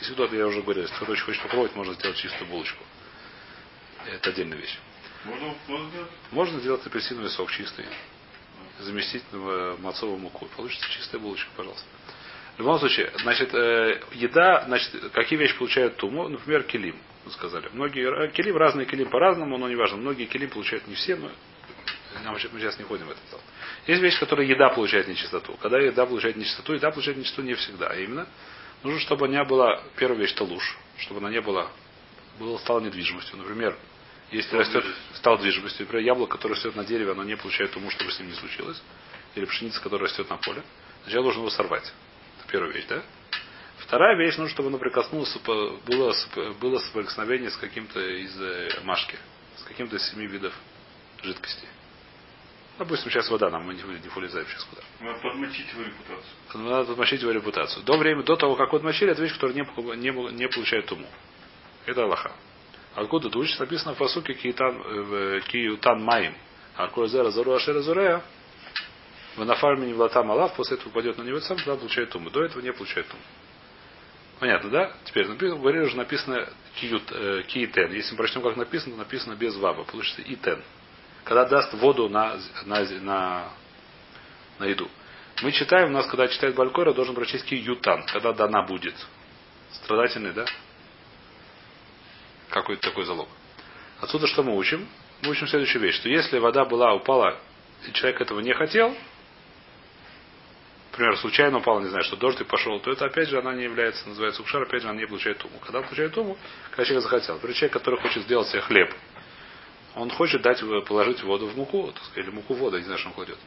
Если 0.00 0.14
кто-то, 0.14 0.34
я 0.34 0.46
уже 0.46 0.62
говорил, 0.62 0.84
если 0.84 0.96
кто-то 0.96 1.12
очень 1.12 1.24
хочет 1.24 1.42
попробовать, 1.42 1.74
можно 1.76 1.92
сделать 1.92 2.16
чистую 2.16 2.46
булочку. 2.48 2.82
Это 4.10 4.30
отдельная 4.30 4.56
вещь. 4.56 4.78
Можно, 5.26 5.54
можно? 5.66 5.90
Можно 6.30 6.60
сделать 6.60 6.86
апельсиновый 6.86 7.30
сок 7.30 7.50
чистый. 7.50 7.84
Заместить 8.78 9.24
в 9.32 9.76
мацовую 9.80 10.18
муку. 10.18 10.46
Получится 10.56 10.88
чистая 10.90 11.20
булочка, 11.20 11.48
пожалуйста. 11.56 11.86
В 12.56 12.60
любом 12.60 12.78
случае, 12.78 13.12
значит, 13.18 13.54
э, 13.54 14.00
еда, 14.12 14.64
значит, 14.66 14.90
какие 15.12 15.38
вещи 15.38 15.56
получают 15.58 15.96
туму? 15.96 16.28
Например, 16.28 16.62
килим, 16.62 16.96
мы 17.24 17.30
сказали. 17.32 17.68
Многие, 17.72 18.28
э, 18.28 18.30
килим, 18.32 18.56
разные 18.56 18.86
килим 18.86 19.10
по-разному, 19.10 19.58
но 19.58 19.68
не 19.68 19.76
важно. 19.76 19.98
Многие 19.98 20.24
килим 20.24 20.48
получают 20.48 20.86
не 20.86 20.94
все, 20.94 21.16
но 21.16 22.32
мы 22.32 22.38
сейчас 22.38 22.78
не 22.78 22.84
ходим 22.84 23.06
в 23.06 23.10
этот 23.10 23.22
зал. 23.30 23.40
Есть 23.86 24.00
вещи, 24.00 24.18
которые 24.18 24.48
еда 24.48 24.70
получает 24.70 25.06
нечистоту. 25.06 25.56
Когда 25.60 25.78
еда 25.78 26.06
получает 26.06 26.36
нечистоту, 26.36 26.74
еда 26.74 26.90
получает 26.90 27.18
нечистоту 27.18 27.42
не 27.42 27.54
всегда. 27.54 27.88
А 27.88 27.96
именно, 27.96 28.26
нужно, 28.82 29.00
чтобы 29.00 29.26
она 29.26 29.44
была, 29.44 29.82
первая 29.96 30.18
вещь, 30.18 30.32
это 30.32 30.44
луж, 30.44 30.78
чтобы 30.98 31.20
она 31.20 31.30
не 31.30 31.42
была, 31.42 31.70
была, 32.38 32.58
стала 32.60 32.80
недвижимостью. 32.80 33.36
Например, 33.36 33.76
если 34.30 34.56
растет, 34.56 34.84
стал 35.14 35.38
движимостью, 35.38 35.86
например, 35.86 36.04
яблоко, 36.06 36.36
которое 36.36 36.54
растет 36.54 36.74
на 36.74 36.84
дереве, 36.84 37.12
оно 37.12 37.24
не 37.24 37.36
получает 37.36 37.72
тому, 37.72 37.90
чтобы 37.90 38.10
с 38.10 38.18
ним 38.18 38.28
не 38.28 38.34
случилось. 38.34 38.82
Или 39.34 39.44
пшеница, 39.44 39.80
которая 39.80 40.08
растет 40.08 40.28
на 40.28 40.36
поле. 40.36 40.62
Я 41.06 41.22
должен 41.22 41.40
его 41.40 41.50
сорвать. 41.50 41.92
Это 42.38 42.50
первая 42.50 42.72
вещь, 42.72 42.86
да? 42.88 43.02
Вторая 43.78 44.16
вещь, 44.16 44.36
нужно, 44.36 44.52
чтобы 44.52 44.68
оно 44.68 44.78
прикоснулось, 44.78 45.36
было, 45.44 46.16
было 46.60 46.78
соприкосновение 46.78 47.50
с 47.50 47.56
каким-то 47.56 48.00
из 48.00 48.40
э, 48.40 48.80
машки, 48.82 49.16
с 49.58 49.62
каким-то 49.62 49.96
из 49.96 50.10
семи 50.10 50.26
видов 50.26 50.52
жидкости. 51.22 51.66
Допустим, 52.78 53.10
сейчас 53.10 53.30
вода, 53.30 53.48
нам 53.48 53.64
мы 53.64 53.74
не, 53.74 53.82
не 53.82 54.08
вылезаем 54.08 54.46
сейчас 54.48 54.64
куда. 54.64 54.82
Надо 55.00 55.20
подмочить 55.20 55.72
его 55.72 55.82
репутацию. 55.82 56.34
Надо 56.54 56.84
подмочить 56.88 57.22
его 57.22 57.30
репутацию. 57.30 57.84
До 57.84 57.96
времени, 57.96 58.24
до 58.24 58.36
того, 58.36 58.56
как 58.56 58.70
подмочили, 58.70 59.12
это 59.12 59.22
вещь, 59.22 59.34
которая 59.34 59.56
не, 59.56 59.62
не, 59.96 60.32
не 60.32 60.48
получает 60.48 60.86
туму. 60.86 61.06
Это 61.86 62.02
Аллаха. 62.02 62.32
Откуда 62.96 63.28
это 63.28 63.38
учится? 63.38 63.60
Написано 63.60 63.94
в 63.94 64.22
киютан, 64.22 64.82
э, 64.82 65.40
в 65.40 65.40
киютан 65.48 66.02
маим. 66.02 66.34
Аркурзера 66.76 67.30
зару 67.30 67.52
ашера 67.52 67.80
зурея. 67.80 68.22
В 69.36 69.44
нафарме 69.44 69.86
не 69.86 69.92
влатам 69.92 70.30
алав, 70.30 70.56
после 70.56 70.78
этого 70.78 70.88
упадет 70.88 71.18
на 71.18 71.22
него 71.22 71.38
сам, 71.40 71.58
тогда 71.58 71.76
получает 71.76 72.08
туму. 72.08 72.30
До 72.30 72.42
этого 72.42 72.62
не 72.62 72.72
получает 72.72 73.06
туму. 73.08 73.22
Понятно, 74.40 74.70
да? 74.70 74.92
Теперь 75.04 75.28
написано, 75.28 75.60
говорили 75.60 75.84
уже 75.84 75.96
написано 75.96 76.48
киют, 76.76 77.02
э, 77.12 77.42
киитен. 77.46 77.92
Если 77.92 78.12
мы 78.12 78.16
прочтем, 78.16 78.40
как 78.42 78.56
написано, 78.56 78.92
то 78.92 78.98
написано 79.00 79.34
без 79.34 79.54
ваба. 79.56 79.84
Получится 79.84 80.22
итен. 80.24 80.62
Когда 81.24 81.44
даст 81.44 81.74
воду 81.74 82.08
на, 82.08 82.38
на, 82.64 82.80
на, 82.80 83.48
на 84.58 84.64
еду. 84.64 84.88
Мы 85.42 85.52
читаем, 85.52 85.90
у 85.90 85.92
нас, 85.92 86.06
когда 86.06 86.28
читает 86.28 86.54
Балькора, 86.54 86.94
должен 86.94 87.14
прочесть 87.14 87.44
киютан, 87.44 88.04
когда 88.06 88.32
дана 88.32 88.62
будет. 88.62 88.94
Страдательный, 89.72 90.32
да? 90.32 90.46
Какой-то 92.50 92.82
такой 92.82 93.04
залог. 93.04 93.28
Отсюда 94.00 94.26
что 94.26 94.42
мы 94.42 94.56
учим? 94.56 94.86
Мы 95.22 95.30
учим 95.30 95.46
следующую 95.48 95.82
вещь, 95.82 95.96
что 95.96 96.08
если 96.08 96.38
вода 96.38 96.64
была, 96.64 96.94
упала, 96.94 97.38
и 97.86 97.92
человек 97.92 98.20
этого 98.20 98.40
не 98.40 98.52
хотел, 98.52 98.94
например, 100.92 101.16
случайно 101.18 101.58
упала, 101.58 101.80
не 101.80 101.88
знаю, 101.88 102.04
что 102.04 102.16
дождь 102.16 102.40
и 102.40 102.44
пошел, 102.44 102.80
то 102.80 102.90
это 102.90 103.06
опять 103.06 103.28
же 103.28 103.38
она 103.38 103.54
не 103.54 103.64
является, 103.64 104.08
называется 104.08 104.42
укшар, 104.42 104.62
опять 104.62 104.82
же 104.82 104.88
она 104.88 104.98
не 104.98 105.06
получает 105.06 105.38
туму. 105.38 105.58
Когда 105.64 105.82
получает 105.82 106.12
туму, 106.12 106.36
когда 106.70 106.84
человек 106.84 107.02
захотел. 107.02 107.34
Например, 107.34 107.56
человек, 107.56 107.72
который 107.72 108.00
хочет 108.00 108.22
сделать 108.24 108.48
себе 108.48 108.60
хлеб, 108.62 108.94
он 109.94 110.10
хочет 110.10 110.42
дать, 110.42 110.62
положить 110.86 111.22
воду 111.22 111.46
в 111.46 111.56
муку, 111.56 111.90
так 111.92 112.04
сказать, 112.04 112.26
или 112.26 112.34
муку 112.34 112.54
в 112.54 112.58
воду, 112.58 112.78
не 112.78 112.84
знаю, 112.84 112.98
что 112.98 113.08
он 113.08 113.14
кладет. 113.14 113.38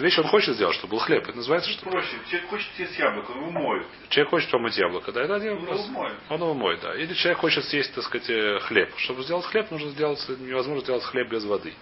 Эту 0.00 0.04
вещь 0.06 0.18
он 0.18 0.26
хочет 0.28 0.54
сделать, 0.54 0.74
чтобы 0.76 0.92
был 0.92 0.98
хлеб. 1.00 1.22
Это 1.28 1.36
называется, 1.36 1.70
что 1.70 1.82
Проще. 1.90 2.16
Человек 2.30 2.48
хочет 2.48 2.68
съесть 2.74 2.98
яблоко, 2.98 3.30
он 3.32 3.38
его 3.38 3.50
моет. 3.50 3.86
человек 4.08 4.30
хочет 4.30 4.50
помыть 4.50 4.76
яблоко. 4.76 5.12
Да, 5.12 5.22
это 5.22 5.34
один 5.36 5.52
Он 5.52 5.58
вопрос. 5.60 5.80
его 5.80 5.88
моет. 5.90 6.14
Он 6.30 6.40
его 6.40 6.54
моет, 6.54 6.80
да. 6.80 6.94
Или 6.94 7.12
человек 7.14 7.38
хочет 7.38 7.64
съесть, 7.66 7.94
так 7.94 8.04
сказать, 8.04 8.28
э, 8.30 8.60
хлеб. 8.60 8.92
Чтобы 8.96 9.22
сделать 9.22 9.44
хлеб, 9.46 9.70
нужно 9.70 9.90
сделать, 9.90 10.26
невозможно 10.40 10.82
сделать 10.82 11.04
хлеб 11.04 11.28
без 11.28 11.44
воды. 11.44 11.74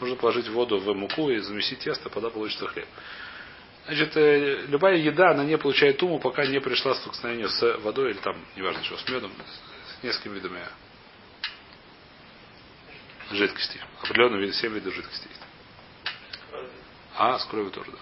Нужно 0.00 0.16
положить 0.16 0.48
воду 0.48 0.78
в 0.78 0.94
муку 0.94 1.30
и 1.30 1.38
замесить 1.38 1.80
тесто, 1.80 2.08
тогда 2.10 2.30
получится 2.30 2.66
хлеб. 2.68 2.86
Значит, 3.86 4.16
э, 4.16 4.64
любая 4.68 4.96
еда, 4.96 5.32
она 5.32 5.44
не 5.44 5.58
получает 5.58 5.98
туму, 5.98 6.18
пока 6.20 6.46
не 6.46 6.60
пришла 6.60 6.94
в 6.94 6.98
столкновение 6.98 7.48
с 7.48 7.78
водой 7.80 8.12
или 8.12 8.18
там, 8.18 8.36
неважно 8.56 8.82
что, 8.84 8.96
с 8.96 9.08
медом, 9.08 9.32
с 10.00 10.02
несколькими 10.02 10.34
видами 10.34 10.60
жидкостей. 13.32 13.80
Определенные 14.02 14.40
виды, 14.42 14.52
семь 14.52 14.72
видов 14.74 14.94
жидкостей. 14.94 15.30
А, 17.16 17.38
с 17.38 17.44
кровью 17.46 17.70
тоже, 17.70 17.92
да. 17.92 17.98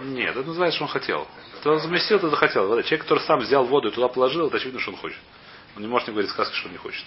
Ну. 0.00 0.06
Нет, 0.06 0.36
это 0.36 0.46
называется, 0.46 0.76
что 0.76 0.84
он 0.84 0.90
хотел. 0.90 1.26
Кто 1.60 1.72
он 1.72 1.80
заместил, 1.80 2.18
то 2.18 2.28
захотел. 2.28 2.68
Человек, 2.82 3.02
который 3.02 3.20
сам 3.20 3.40
взял 3.40 3.64
воду 3.64 3.88
и 3.88 3.90
туда 3.90 4.08
положил, 4.08 4.48
это 4.48 4.56
очевидно, 4.56 4.80
что 4.80 4.90
он 4.90 4.96
хочет. 4.98 5.18
Он 5.76 5.82
не 5.82 5.88
может 5.88 6.08
не 6.08 6.12
говорить 6.12 6.30
сказки, 6.30 6.54
что 6.54 6.66
он 6.66 6.72
не 6.72 6.78
хочет. 6.78 7.04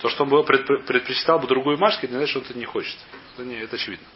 То, 0.00 0.08
что 0.08 0.24
он 0.24 0.44
предпочитал 0.44 1.38
бы 1.38 1.46
другую 1.46 1.78
машки, 1.78 2.04
это 2.04 2.12
не 2.14 2.18
значит, 2.18 2.30
что 2.30 2.40
он 2.40 2.44
это 2.46 2.58
не 2.58 2.64
хочет. 2.64 2.96
Это, 3.34 3.44
не, 3.46 3.56
это 3.56 3.76
очевидно. 3.76 4.06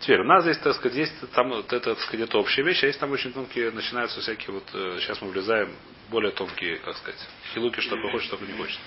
Теперь, 0.00 0.20
у 0.20 0.24
нас 0.24 0.44
здесь, 0.44 0.58
так 0.58 0.74
сказать, 0.76 0.96
есть 0.96 1.30
там 1.32 1.48
вот 1.48 1.72
это, 1.72 1.94
так 1.94 2.04
сказать, 2.04 2.28
это 2.28 2.38
общая 2.38 2.62
вещь, 2.62 2.82
а 2.84 2.86
есть 2.86 3.00
там 3.00 3.10
очень 3.10 3.32
тонкие, 3.32 3.72
начинаются 3.72 4.20
всякие 4.20 4.52
вот, 4.52 4.64
э, 4.72 4.98
сейчас 5.00 5.20
мы 5.20 5.28
влезаем, 5.30 5.74
более 6.08 6.30
тонкие, 6.32 6.78
как 6.78 6.96
сказать, 6.96 7.20
хилуки, 7.52 7.80
что 7.80 8.00
хочет, 8.10 8.28
что 8.32 8.44
не 8.46 8.56
хочет. 8.56 8.78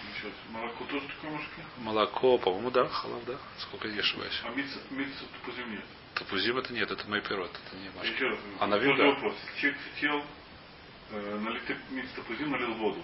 Молоко 0.50 0.86
тоже 0.86 1.06
такое 1.08 1.32
может? 1.32 1.50
Молоко, 1.78 2.38
по-моему, 2.38 2.72
да, 2.72 2.88
халав, 2.88 3.24
да, 3.26 3.36
сколько 3.60 3.88
я 3.88 3.94
не 3.94 4.00
ошибаюсь. 4.00 4.42
А 4.44 4.50
мица, 4.50 4.80
мица 4.90 5.26
тупозим 5.40 5.72
нет. 5.72 5.84
Тапузим 6.16 6.58
это 6.58 6.74
нет, 6.74 6.92
это 6.92 7.10
майперот, 7.10 7.52
это 7.52 7.76
не 7.78 7.90
машки. 7.90 8.14
Еще 8.14 8.28
раз. 8.28 8.40
А 8.60 8.68
на 8.68 8.78
Тот 8.78 8.86
вилка? 8.86 9.04
вопрос. 9.04 9.36
Человек 9.60 9.80
хотел 9.94 10.24
э, 11.12 11.40
налить 11.40 11.62
мица 11.90 12.16
тупозим, 12.16 12.52
налил 12.52 12.74
воду. 12.76 13.04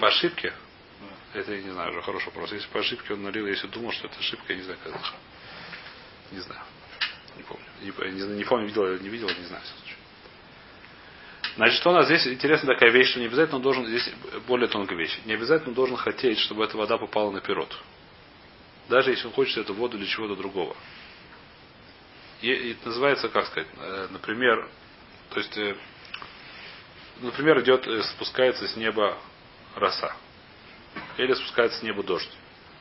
По 0.00 0.08
ошибке? 0.08 0.52
Да. 1.00 1.40
Это 1.40 1.54
я 1.54 1.62
не 1.62 1.70
знаю, 1.70 1.90
уже 1.90 2.02
хороший 2.02 2.26
вопрос. 2.26 2.52
Если 2.52 2.68
по 2.68 2.80
ошибке 2.80 3.14
он 3.14 3.22
налил, 3.22 3.46
если 3.46 3.66
думал, 3.68 3.92
что 3.92 4.08
это 4.08 4.18
ошибка, 4.18 4.52
я 4.52 4.58
не 4.58 4.64
знаю, 4.64 4.78
как 4.82 4.94
это. 4.94 5.14
Не 6.32 6.40
знаю. 6.40 6.60
Не 7.36 7.42
помню. 7.42 7.64
Не, 7.82 8.12
не, 8.12 8.36
не 8.38 8.44
помню, 8.44 8.66
видел 8.66 8.86
или 8.86 9.02
не 9.02 9.08
видел, 9.08 9.28
не 9.28 9.46
знаю. 9.46 9.62
Значит, 11.56 11.80
что 11.80 11.90
у 11.90 11.92
нас 11.94 12.06
здесь 12.06 12.26
интересная 12.26 12.74
такая 12.74 12.90
вещь, 12.90 13.10
что 13.10 13.20
не 13.20 13.26
обязательно 13.26 13.56
он 13.56 13.62
должен, 13.62 13.86
здесь 13.86 14.10
более 14.46 14.68
тонкая 14.68 14.98
вещь, 14.98 15.18
не 15.24 15.32
обязательно 15.32 15.70
он 15.70 15.74
должен 15.74 15.96
хотеть, 15.96 16.38
чтобы 16.40 16.64
эта 16.64 16.76
вода 16.76 16.98
попала 16.98 17.30
на 17.30 17.40
пирот. 17.40 17.74
Даже 18.88 19.10
если 19.10 19.26
он 19.26 19.32
хочет 19.32 19.56
эту 19.56 19.72
воду 19.72 19.96
для 19.96 20.06
чего-то 20.06 20.36
другого. 20.36 20.76
И, 22.42 22.48
и 22.48 22.72
это 22.72 22.88
называется, 22.88 23.28
как 23.30 23.46
сказать, 23.46 23.68
э, 23.78 24.08
например, 24.10 24.68
то 25.30 25.40
есть, 25.40 25.56
э, 25.56 25.76
например, 27.20 27.60
идет, 27.60 27.86
э, 27.86 28.02
спускается 28.02 28.68
с 28.68 28.76
неба 28.76 29.16
роса. 29.74 30.14
Или 31.16 31.32
спускается 31.32 31.78
с 31.78 31.82
неба 31.82 32.02
дождь. 32.02 32.30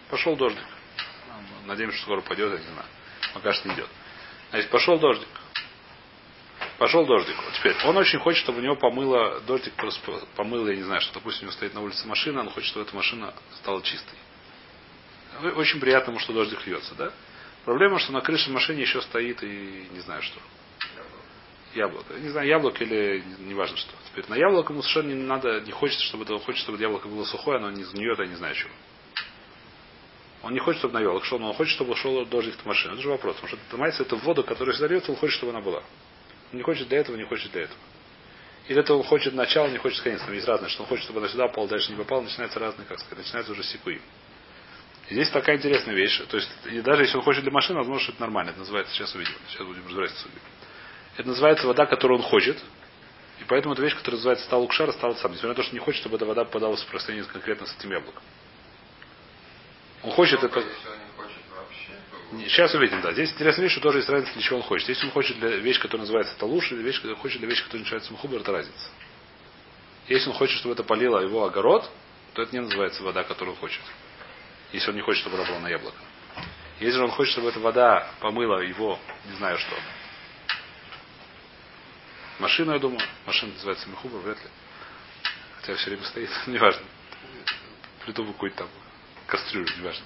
Пошел 0.10 0.36
дождик. 0.36 0.64
Надеемся, 1.66 1.98
что 1.98 2.06
скоро 2.06 2.22
пойдет, 2.22 2.52
я 2.52 2.60
не 2.60 2.72
знаю. 2.74 2.88
Пока 3.34 3.54
что 3.54 3.70
не 3.70 3.76
идет. 3.76 3.90
Значит, 4.52 4.70
пошел 4.70 5.00
дождик. 5.00 5.28
Пошел 6.78 7.06
дождик. 7.06 7.36
Вот 7.42 7.54
теперь, 7.54 7.76
он 7.86 7.98
очень 7.98 8.20
хочет, 8.20 8.42
чтобы 8.44 8.60
у 8.60 8.62
него 8.62 8.76
помыло, 8.76 9.40
дождик 9.42 9.74
просто 9.76 10.00
помыло, 10.36 10.68
я 10.70 10.76
не 10.76 10.84
знаю, 10.84 11.02
что, 11.02 11.14
допустим, 11.14 11.44
у 11.44 11.46
него 11.46 11.54
стоит 11.54 11.74
на 11.74 11.82
улице 11.82 12.08
машина, 12.08 12.42
он 12.42 12.50
хочет, 12.50 12.70
чтобы 12.70 12.86
эта 12.86 12.96
машина 12.96 13.34
стала 13.56 13.82
чистой. 13.82 14.18
Очень 15.56 15.80
приятно 15.80 16.12
ему, 16.12 16.20
что 16.20 16.34
дождик 16.34 16.66
льется, 16.66 16.96
да? 16.96 17.12
Проблема, 17.66 18.00
что 18.00 18.12
на 18.12 18.22
крыше 18.22 18.52
машины 18.52 18.80
еще 18.80 19.02
стоит 19.02 19.42
и 19.44 19.88
не 19.92 20.00
знаю 20.02 20.22
что. 20.22 20.40
Яблоко. 21.74 22.14
Не 22.14 22.30
знаю, 22.30 22.48
яблоко 22.48 22.84
или 22.84 23.22
не- 23.40 23.48
неважно 23.48 23.76
что. 23.76 23.92
Теперь 24.10 24.26
на 24.30 24.36
яблоко 24.36 24.72
ему 24.72 24.82
совершенно 24.82 25.14
не 25.14 25.24
надо, 25.24 25.60
не 25.62 25.72
хочет, 25.72 26.00
чтобы 26.02 26.24
это, 26.24 26.38
хочет, 26.40 26.62
чтобы 26.62 26.78
яблоко 26.78 27.08
было 27.08 27.26
сухое, 27.26 27.58
оно 27.58 27.72
не 27.72 27.84
сгниет, 27.84 28.20
я 28.20 28.28
не 28.28 28.36
знаю 28.36 28.56
чего. 28.56 28.72
Он 30.46 30.54
не 30.54 30.60
хочет, 30.60 30.78
чтобы 30.78 30.94
на 30.94 31.00
яблоко 31.00 31.26
шел, 31.26 31.40
но 31.40 31.50
он 31.50 31.56
хочет, 31.56 31.74
чтобы 31.74 31.96
шел 31.96 32.24
дождик 32.28 32.54
в 32.54 32.66
машину. 32.68 32.94
Это 32.94 33.02
же 33.02 33.10
вопрос. 33.10 33.36
Потому 33.38 33.48
что 33.48 33.58
понимаете, 33.72 34.04
это 34.04 34.16
вода, 34.16 34.44
которая 34.44 34.76
сюда 34.76 34.90
льется, 34.90 35.12
он 35.12 35.18
хочет, 35.18 35.38
чтобы 35.38 35.52
она 35.54 35.60
была. 35.60 35.80
Он 36.52 36.60
не 36.60 36.62
хочет 36.62 36.88
для 36.88 37.00
этого, 37.00 37.16
не 37.16 37.24
хочет 37.24 37.52
для 37.52 37.64
этого. 37.64 37.80
Или 38.68 38.80
это 38.80 38.94
он 38.94 39.02
хочет 39.02 39.34
начало, 39.34 39.70
не 39.70 39.80
хочет 39.80 40.04
конец. 40.04 40.22
Там 40.22 40.32
есть 40.36 40.48
разное, 40.48 40.70
что 40.70 40.84
он 40.84 40.90
хочет, 40.90 41.06
чтобы 41.06 41.20
она 41.20 41.30
сюда 41.30 41.48
попала, 41.48 41.68
дальше 41.68 41.92
не 41.92 41.98
попала, 41.98 42.22
начинается 42.22 42.60
разные, 42.60 42.86
как 42.86 43.00
сказать, 43.00 43.26
начинается 43.26 43.54
уже 43.54 43.64
сикуи. 43.64 44.00
И 45.10 45.14
здесь 45.16 45.32
такая 45.32 45.58
интересная 45.58 45.96
вещь. 45.96 46.22
То 46.30 46.38
есть, 46.38 46.50
и 46.66 46.80
даже 46.82 47.02
если 47.02 47.18
он 47.18 47.24
хочет 47.24 47.42
для 47.42 47.52
машины, 47.52 47.80
возможно, 47.80 48.04
что 48.04 48.12
это 48.12 48.22
нормально. 48.22 48.52
Это 48.52 48.60
называется, 48.60 48.94
сейчас 48.94 49.16
увидим. 49.16 49.34
Сейчас 49.50 49.66
будем 49.66 49.88
разбираться 49.88 50.16
с. 50.16 50.28
Это 51.18 51.28
называется 51.28 51.66
вода, 51.66 51.88
которую 51.88 52.20
он 52.20 52.24
хочет. 52.24 52.60
И 53.40 53.46
поэтому 53.48 53.74
эта 53.74 53.82
вещь, 53.82 53.96
которая 53.96 54.18
называется 54.18 54.46
стал 54.46 54.62
укшар, 54.62 54.94
стала 54.94 55.16
сам. 55.16 55.32
Несмотря 55.32 55.50
на 55.50 55.56
то, 55.56 55.64
что 55.64 55.74
не 55.74 55.80
хочет, 55.80 56.02
чтобы 56.02 56.18
эта 56.18 56.28
вода 56.28 56.46
попадала 56.46 56.76
в 56.76 56.80
соприкосновение 56.80 57.28
конкретно 57.28 57.66
с 57.66 57.76
этим 57.76 57.92
яблоком. 57.92 58.22
Он 60.06 60.12
хочет 60.12 60.44
это... 60.44 60.64
Сейчас 62.32 62.74
увидим, 62.76 63.02
да. 63.02 63.12
Здесь 63.14 63.32
интересная 63.32 63.64
вещь, 63.64 63.72
что 63.72 63.82
тоже 63.82 64.00
есть 64.00 64.10
разница, 64.10 64.34
для 64.34 64.42
чего 64.44 64.58
он 64.58 64.64
хочет. 64.64 64.88
Если 64.88 65.06
он 65.06 65.12
хочет 65.12 65.40
для 65.40 65.50
вещи, 65.58 65.80
которая 65.80 66.02
называется 66.02 66.38
талуш, 66.38 66.72
или 66.72 66.84
вещь, 66.84 66.98
которая 66.98 67.18
хочет 67.18 67.40
для 67.40 67.50
вещи, 67.50 67.64
которая 67.64 67.84
называется 67.84 68.12
мухубер, 68.12 68.42
это 68.42 68.52
разница. 68.52 68.90
Если 70.08 70.30
он 70.30 70.36
хочет, 70.36 70.58
чтобы 70.60 70.74
это 70.74 70.84
полило 70.84 71.20
его 71.20 71.44
огород, 71.44 71.90
то 72.34 72.44
это 72.44 72.54
не 72.54 72.62
называется 72.62 73.02
вода, 73.02 73.24
которую 73.24 73.56
он 73.56 73.60
хочет. 73.60 73.82
Если 74.74 74.90
он 74.90 74.96
не 74.96 75.02
хочет, 75.02 75.22
чтобы 75.22 75.38
она 75.38 75.46
была 75.48 75.60
на 75.60 75.70
яблоко. 75.70 75.98
Если 76.80 76.98
же 76.98 77.04
он 77.04 77.12
хочет, 77.12 77.32
чтобы 77.32 77.50
эта 77.50 77.60
вода 77.60 78.08
помыла 78.20 78.60
его, 78.60 79.00
не 79.26 79.38
знаю 79.38 79.58
что. 79.58 79.76
Машину, 82.38 82.74
я 82.74 82.80
думаю. 82.80 83.02
Машина 83.26 83.54
называется 83.54 83.90
Мехуба, 83.90 84.18
вряд 84.18 84.38
ли. 84.38 84.50
Хотя 85.62 85.76
все 85.76 85.90
время 85.90 86.04
стоит, 86.04 86.30
неважно. 86.48 86.84
Плиту 88.04 88.26
какую-то 88.26 88.58
там, 88.58 88.68
кастрюлю, 89.28 89.68
неважно. 89.78 90.06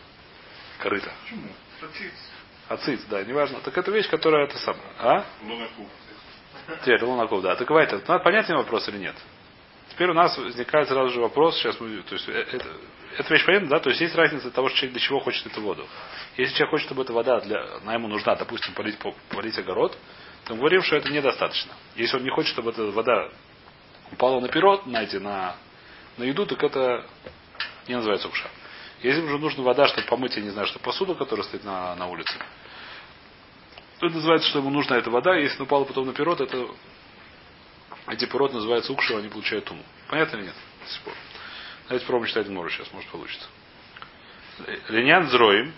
Корыто. 0.80 1.12
Почему? 1.24 1.50
Ациц. 1.82 2.14
Ациц, 2.70 3.02
да, 3.10 3.24
неважно. 3.24 3.60
Так 3.62 3.78
это 3.78 3.92
вещь, 3.92 4.10
которая 4.10 4.46
это 4.46 4.58
самое. 4.60 4.84
А? 5.00 5.26
Лунаку. 5.44 5.88
Теперь 6.82 7.04
Лунаков, 7.04 7.42
да. 7.42 7.56
Так 7.56 7.68
давайте, 7.68 7.96
надо 8.08 8.24
понятный 8.24 8.56
вопрос 8.56 8.88
или 8.90 8.98
нет? 8.98 9.16
Теперь 9.90 10.12
у 10.12 10.14
нас 10.14 10.38
возникает 10.38 10.88
сразу 10.88 11.10
же 11.12 11.20
вопрос, 11.20 11.58
сейчас 11.58 11.80
мы, 11.80 12.02
то 12.04 12.14
есть, 12.14 12.30
э, 12.30 12.32
это, 12.32 12.68
эта 13.18 13.34
вещь 13.34 13.46
понятна, 13.46 13.70
да? 13.70 13.80
То 13.80 13.90
есть 13.90 14.02
есть 14.02 14.16
разница 14.16 14.52
того, 14.52 14.70
что 14.70 14.88
для 14.88 15.00
чего 15.00 15.20
хочет 15.20 15.46
эту 15.48 15.62
воду. 15.62 15.88
Если 16.38 16.54
человек 16.54 16.72
хочет, 16.72 16.86
чтобы 16.86 17.02
эта 17.04 17.12
вода 17.12 17.40
для, 17.42 17.78
она 17.82 17.96
ему 17.96 18.08
нужна, 18.08 18.36
допустим, 18.36 18.74
полить, 18.76 18.98
по- 19.00 19.16
полить 19.30 19.58
огород, 19.58 19.98
то 20.46 20.54
мы 20.54 20.60
говорим, 20.60 20.84
что 20.84 20.96
это 20.96 21.10
недостаточно. 21.10 21.74
Если 21.96 22.16
он 22.16 22.24
не 22.24 22.30
хочет, 22.30 22.52
чтобы 22.52 22.72
эта 22.72 22.84
вода 22.84 23.30
упала 24.12 24.40
на 24.40 24.48
пирот, 24.48 24.84
знаете, 24.86 25.20
на, 25.20 25.56
на 26.18 26.24
еду, 26.24 26.46
так 26.46 26.64
это 26.64 27.06
не 27.88 27.96
называется 27.96 28.28
укша. 28.28 28.48
Если 29.02 29.22
уже 29.22 29.38
нужна 29.38 29.64
вода, 29.64 29.88
чтобы 29.88 30.08
помыть, 30.08 30.36
я 30.36 30.42
не 30.42 30.50
знаю, 30.50 30.68
что 30.68 30.80
посуду, 30.80 31.16
которая 31.16 31.46
стоит 31.46 31.64
на, 31.64 31.96
на 31.96 32.08
улице, 32.08 32.34
то 34.00 34.08
это 34.08 34.16
называется, 34.16 34.50
что 34.50 34.60
ему 34.60 34.70
нужна 34.70 34.98
эта 34.98 35.10
вода, 35.10 35.38
и 35.38 35.44
если 35.44 35.64
упала 35.64 35.86
потом 35.86 36.06
на 36.08 36.14
пирот, 36.14 36.42
это 36.42 36.68
эти 38.08 38.26
пирот 38.26 38.54
называются 38.54 38.92
укши, 38.92 39.16
они 39.16 39.30
получают 39.30 39.66
туму. 39.66 39.84
Понятно 40.10 40.38
или 40.38 40.46
нет? 40.46 40.56
До 40.84 40.92
сих 40.92 41.02
пор. 41.02 41.14
Давайте 41.88 42.06
попробуем 42.06 42.30
читать 42.30 42.48
Мору 42.48 42.70
сейчас, 42.70 42.92
может 42.94 43.10
получится. 43.10 43.48
Ленян 44.90 45.28
зроим. 45.30 45.74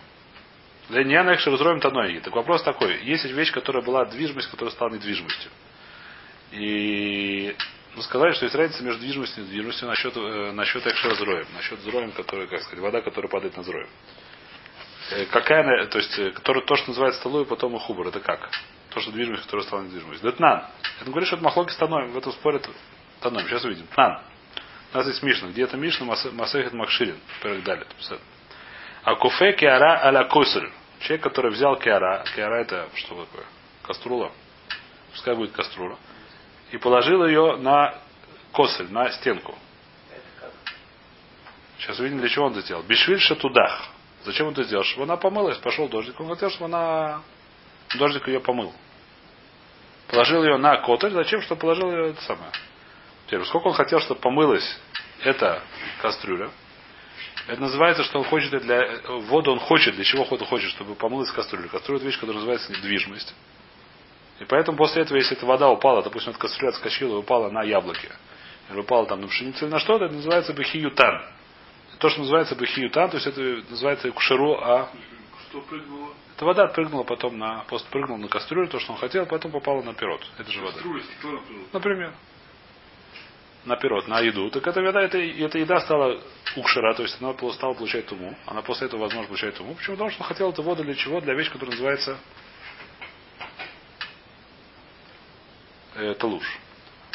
Ленян 0.89 1.33
экшер 1.33 1.55
зроим 1.57 1.79
таной. 1.79 2.19
Так 2.19 2.35
вопрос 2.35 2.63
такой. 2.63 3.01
Есть 3.03 3.25
вещь, 3.25 3.51
которая 3.51 3.83
была 3.83 4.05
движимость, 4.05 4.49
которая 4.49 4.73
стала 4.73 4.89
недвижимостью. 4.89 5.51
И 6.51 7.55
мы 7.95 8.03
сказали, 8.03 8.31
что 8.33 8.45
есть 8.45 8.55
разница 8.55 8.83
между 8.83 9.01
движимостью 9.01 9.43
и 9.43 9.47
недвижимостью 9.47 9.87
насчет, 9.87 10.15
э, 10.15 10.51
насчет 10.53 10.85
экшер 10.87 11.15
зроем. 11.15 11.45
Насчет 11.55 11.79
зроем, 11.81 12.11
который, 12.11 12.47
как 12.47 12.61
сказать, 12.61 12.79
вода, 12.79 13.01
которая 13.01 13.29
падает 13.29 13.57
на 13.57 13.63
зроем. 13.63 13.89
Э, 15.11 15.25
какая 15.25 15.61
она, 15.61 15.85
то 15.87 15.97
есть, 15.97 16.17
э, 16.17 16.31
который, 16.31 16.63
то, 16.63 16.75
что 16.75 16.89
называется 16.89 17.27
и 17.27 17.45
потом 17.45 17.75
и 17.75 17.79
хубар, 17.79 18.07
это 18.07 18.21
как? 18.21 18.49
То, 18.91 19.01
что 19.01 19.11
движимость, 19.11 19.43
которая 19.43 19.65
стала 19.65 19.81
недвижимость. 19.81 20.21
Детнан. 20.21 20.65
Это 21.01 21.09
говорит, 21.09 21.27
что 21.27 21.35
это 21.35 21.45
махлоки 21.45 21.71
станоем. 21.71 22.11
В 22.11 22.17
этом 22.17 22.31
спорят 22.33 22.69
таноем. 23.19 23.47
Сейчас 23.47 23.63
увидим. 23.65 23.87
Тнан. 23.87 24.21
У 24.93 24.97
нас 24.97 25.07
есть 25.07 25.23
Мишна. 25.23 25.49
Где 25.49 25.63
это 25.63 25.77
Мишна? 25.77 26.05
Мас- 26.05 26.31
Масехет 26.31 26.73
Макширин. 26.73 27.17
Перек 27.41 27.63
далее. 27.63 27.85
А 29.03 29.15
куфе 29.15 29.53
киара 29.53 30.05
аля 30.05 30.25
кусель. 30.25 30.69
Человек, 30.99 31.23
который 31.23 31.51
взял 31.51 31.77
киара. 31.77 32.23
Киара 32.35 32.61
это 32.61 32.89
что 32.95 33.25
такое? 33.25 33.45
Каструла. 33.83 34.31
Пускай 35.11 35.35
будет 35.35 35.51
каструла. 35.51 35.97
И 36.71 36.77
положил 36.77 37.25
ее 37.25 37.57
на 37.57 37.95
косель, 38.53 38.91
на 38.91 39.11
стенку. 39.11 39.55
Сейчас 41.77 41.99
увидим, 41.99 42.19
для 42.19 42.29
чего 42.29 42.45
он 42.45 42.51
это 42.53 42.61
сделал. 42.61 42.83
Бишвиль 42.83 43.19
шатудах. 43.19 43.89
Зачем 44.23 44.47
он 44.47 44.53
это 44.53 44.63
сделал? 44.63 44.83
Чтобы 44.83 45.03
она 45.03 45.17
помылась, 45.17 45.57
пошел 45.57 45.87
дождик. 45.89 46.19
Он 46.19 46.29
хотел, 46.29 46.49
чтобы 46.49 46.65
она... 46.65 47.21
Дождик 47.97 48.27
ее 48.27 48.39
помыл. 48.39 48.73
Положил 50.07 50.43
ее 50.43 50.57
на 50.57 50.77
котель. 50.77 51.11
Зачем? 51.11 51.41
Чтобы 51.41 51.61
положил 51.61 51.91
ее 51.91 52.11
это 52.11 52.21
самое. 52.21 52.51
Теперь, 53.25 53.43
сколько 53.45 53.67
он 53.67 53.73
хотел, 53.73 53.99
чтобы 53.99 54.21
помылась 54.21 54.79
это 55.23 55.61
кастрюля. 56.01 56.51
Это 57.47 57.61
называется, 57.61 58.03
что 58.03 58.19
он 58.19 58.25
хочет 58.25 58.51
для 58.61 59.01
воду 59.07 59.51
он 59.51 59.59
хочет, 59.59 59.95
для 59.95 60.03
чего 60.03 60.23
он 60.23 60.45
хочет, 60.45 60.69
чтобы 60.71 60.95
помылась 60.95 61.31
кастрюля. 61.31 61.67
Кастрюля 61.67 61.97
это 61.97 62.05
вещь, 62.05 62.15
которая 62.15 62.35
называется 62.35 62.71
недвижимость. 62.71 63.33
И 64.41 64.45
поэтому 64.45 64.75
после 64.75 65.03
этого, 65.03 65.17
если 65.17 65.37
эта 65.37 65.45
вода 65.45 65.69
упала, 65.69 66.01
допустим, 66.01 66.31
эта 66.31 66.39
кастрюля 66.39 66.71
отскочила 66.71 67.13
и 67.13 67.19
упала 67.19 67.51
на 67.51 67.61
яблоки, 67.61 68.09
или 68.71 68.79
упала 68.79 69.05
там 69.05 69.21
на 69.21 69.27
пшеницу 69.27 69.65
или 69.65 69.71
на 69.71 69.79
что-то, 69.79 70.05
это 70.05 70.15
называется 70.15 70.51
бахиютан. 70.53 71.23
То, 71.99 72.09
что 72.09 72.21
называется 72.21 72.55
бахиютан, 72.55 73.11
то 73.11 73.17
есть 73.17 73.27
это 73.27 73.39
называется 73.69 74.09
кушеру, 74.09 74.55
а 74.55 74.89
Что 75.47 75.61
прыгнуло? 75.61 76.09
эта 76.35 76.45
вода 76.45 76.63
отпрыгнула 76.63 77.03
потом 77.03 77.37
на, 77.37 77.65
просто 77.67 77.87
прыгнула 77.91 78.17
на 78.17 78.27
кастрюлю, 78.29 78.67
то, 78.67 78.79
что 78.79 78.93
он 78.93 78.97
хотел, 78.97 79.27
потом 79.27 79.51
попала 79.51 79.83
на 79.83 79.93
пирот. 79.93 80.25
Это 80.39 80.51
же 80.51 80.59
вода. 80.59 80.79
Например. 81.71 82.11
На 83.65 83.75
пирот, 83.75 84.07
на 84.07 84.21
еду. 84.21 84.49
Так 84.49 84.65
эта 84.65 84.81
вода, 84.81 85.03
это, 85.03 85.19
эта 85.19 85.59
еда 85.59 85.79
стала 85.81 86.19
укшера, 86.55 86.95
то 86.95 87.03
есть 87.03 87.21
она 87.21 87.35
стала 87.51 87.75
получать 87.75 88.07
туму. 88.07 88.35
Она 88.47 88.63
после 88.63 88.87
этого, 88.87 89.01
возможно, 89.01 89.27
получает 89.27 89.53
туму. 89.53 89.75
Почему? 89.75 89.97
Потому 89.97 90.09
что 90.09 90.23
он 90.23 90.27
хотел 90.29 90.49
эту 90.49 90.63
воду 90.63 90.83
для 90.83 90.95
чего? 90.95 91.21
Для 91.21 91.35
вещи, 91.35 91.51
которая 91.51 91.73
называется 91.73 92.17
э, 95.95 96.13
талуш. 96.15 96.45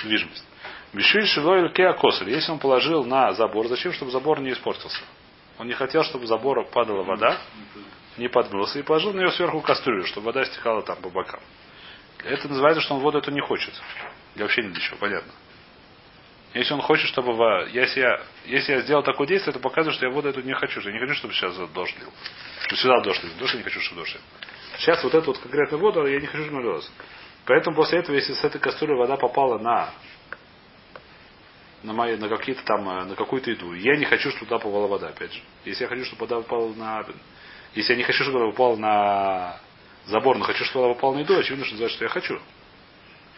Движимость. 0.03 0.45
Бешиль 0.93 1.27
шилой 1.27 1.73
кеакосель. 1.73 2.31
Если 2.31 2.53
он 2.53 2.59
положил 2.59 3.05
на 3.05 3.33
забор, 3.33 3.67
зачем? 3.69 3.93
Чтобы 3.93 4.11
забор 4.11 4.41
не 4.41 4.53
испортился. 4.53 5.01
Он 5.59 5.67
не 5.67 5.75
хотел, 5.75 6.05
чтобы 6.05 6.27
забора 6.27 6.65
падала 6.65 7.03
вода, 7.03 7.39
не 8.19 8.29
подмылся, 8.29 8.79
и 8.79 8.83
положил 8.83 9.13
на 9.13 9.21
нее 9.21 9.31
сверху 9.33 9.61
кастрюлю, 9.61 10.05
чтобы 10.05 10.27
вода 10.27 10.45
стекала 10.45 10.83
там 10.83 10.97
по 11.01 11.09
бокам. 11.09 11.41
Это 12.25 12.49
называется, 12.49 12.83
что 12.83 12.95
он 12.95 13.01
воду 13.01 13.19
эту 13.19 13.31
не 13.31 13.41
хочет. 13.41 13.73
Для 14.35 14.45
вообще 14.45 14.63
ни 14.63 14.69
для 14.69 14.81
чего, 14.81 14.97
понятно. 14.99 15.33
Если 16.55 16.73
он 16.73 16.81
хочет, 16.81 17.07
чтобы 17.09 17.35
во- 17.35 17.67
если 17.67 18.01
я, 18.01 18.21
если 18.47 18.73
я 18.73 18.81
сделал 18.81 19.03
такое 19.03 19.27
действие, 19.27 19.53
это 19.53 19.61
показывает, 19.61 19.97
что 19.97 20.07
я 20.07 20.13
воду 20.13 20.29
эту 20.29 20.41
не 20.43 20.55
хочу. 20.55 20.81
Я 20.81 20.93
не 20.93 20.99
хочу, 20.99 21.15
чтобы 21.15 21.35
сейчас 21.35 21.55
дождь 21.71 21.95
лил. 21.99 22.11
Сюда 22.77 23.01
дождь 23.01 23.23
лил. 23.23 23.33
Дождь 23.39 23.53
я 23.53 23.59
не 23.59 23.65
хочу, 23.65 23.81
чтобы 23.81 24.01
дождь 24.03 24.15
лил. 24.15 24.23
Сейчас 24.79 25.03
вот 25.05 25.15
эту 25.15 25.27
вот 25.27 25.39
конкретную 25.39 25.81
воду 25.81 26.07
я 26.07 26.19
не 26.21 26.27
хочу, 26.27 26.45
чтобы 26.45 26.59
она 26.59 26.67
лилась. 26.69 26.91
Поэтому 27.47 27.77
после 27.77 28.01
этого, 28.01 28.17
если 28.17 28.35
с 28.35 28.45
этой 28.45 28.61
кастрюли 28.61 28.95
вода 28.95 29.17
попала 29.17 29.59
на 29.59 29.91
на, 31.83 31.93
мои, 31.93 32.17
на 32.17 32.29
какие-то 32.29 32.65
там, 32.65 32.89
э, 32.89 33.05
на 33.05 33.15
какую-то 33.15 33.51
еду. 33.51 33.73
Я 33.73 33.97
не 33.97 34.05
хочу, 34.05 34.31
чтобы 34.31 34.47
туда 34.47 34.59
попала 34.59 34.89
вода, 34.89 35.09
опять 35.09 35.33
же. 35.33 35.41
Если 35.65 35.85
я 35.85 35.89
хочу, 35.89 36.05
чтобы 36.05 36.27
вода 36.27 36.43
попала 36.43 36.75
на... 36.75 37.07
Если 37.75 37.93
я 37.93 37.97
не 37.97 38.03
хочу, 38.03 38.25
чтобы 38.25 38.41
вода 38.41 38.51
попала 38.51 38.77
на 38.77 39.61
забор, 40.07 40.37
но 40.37 40.45
хочу, 40.45 40.65
чтобы 40.65 40.87
вода 40.87 40.95
попала 40.95 41.15
на 41.15 41.19
еду, 41.21 41.39
очевидно, 41.39 41.65
что 41.65 41.75
называется, 41.75 41.97
что 41.97 42.05
я 42.05 42.09
хочу. 42.09 42.41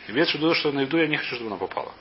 Имеется 0.09 0.39
в 0.39 0.41
виду, 0.41 0.55
что 0.55 0.73
на 0.73 0.81
еду 0.81 0.97
я 0.97 1.07
не 1.07 1.19
хочу, 1.19 1.35
чтобы 1.35 1.51
она 1.51 1.59
попала. 1.59 1.93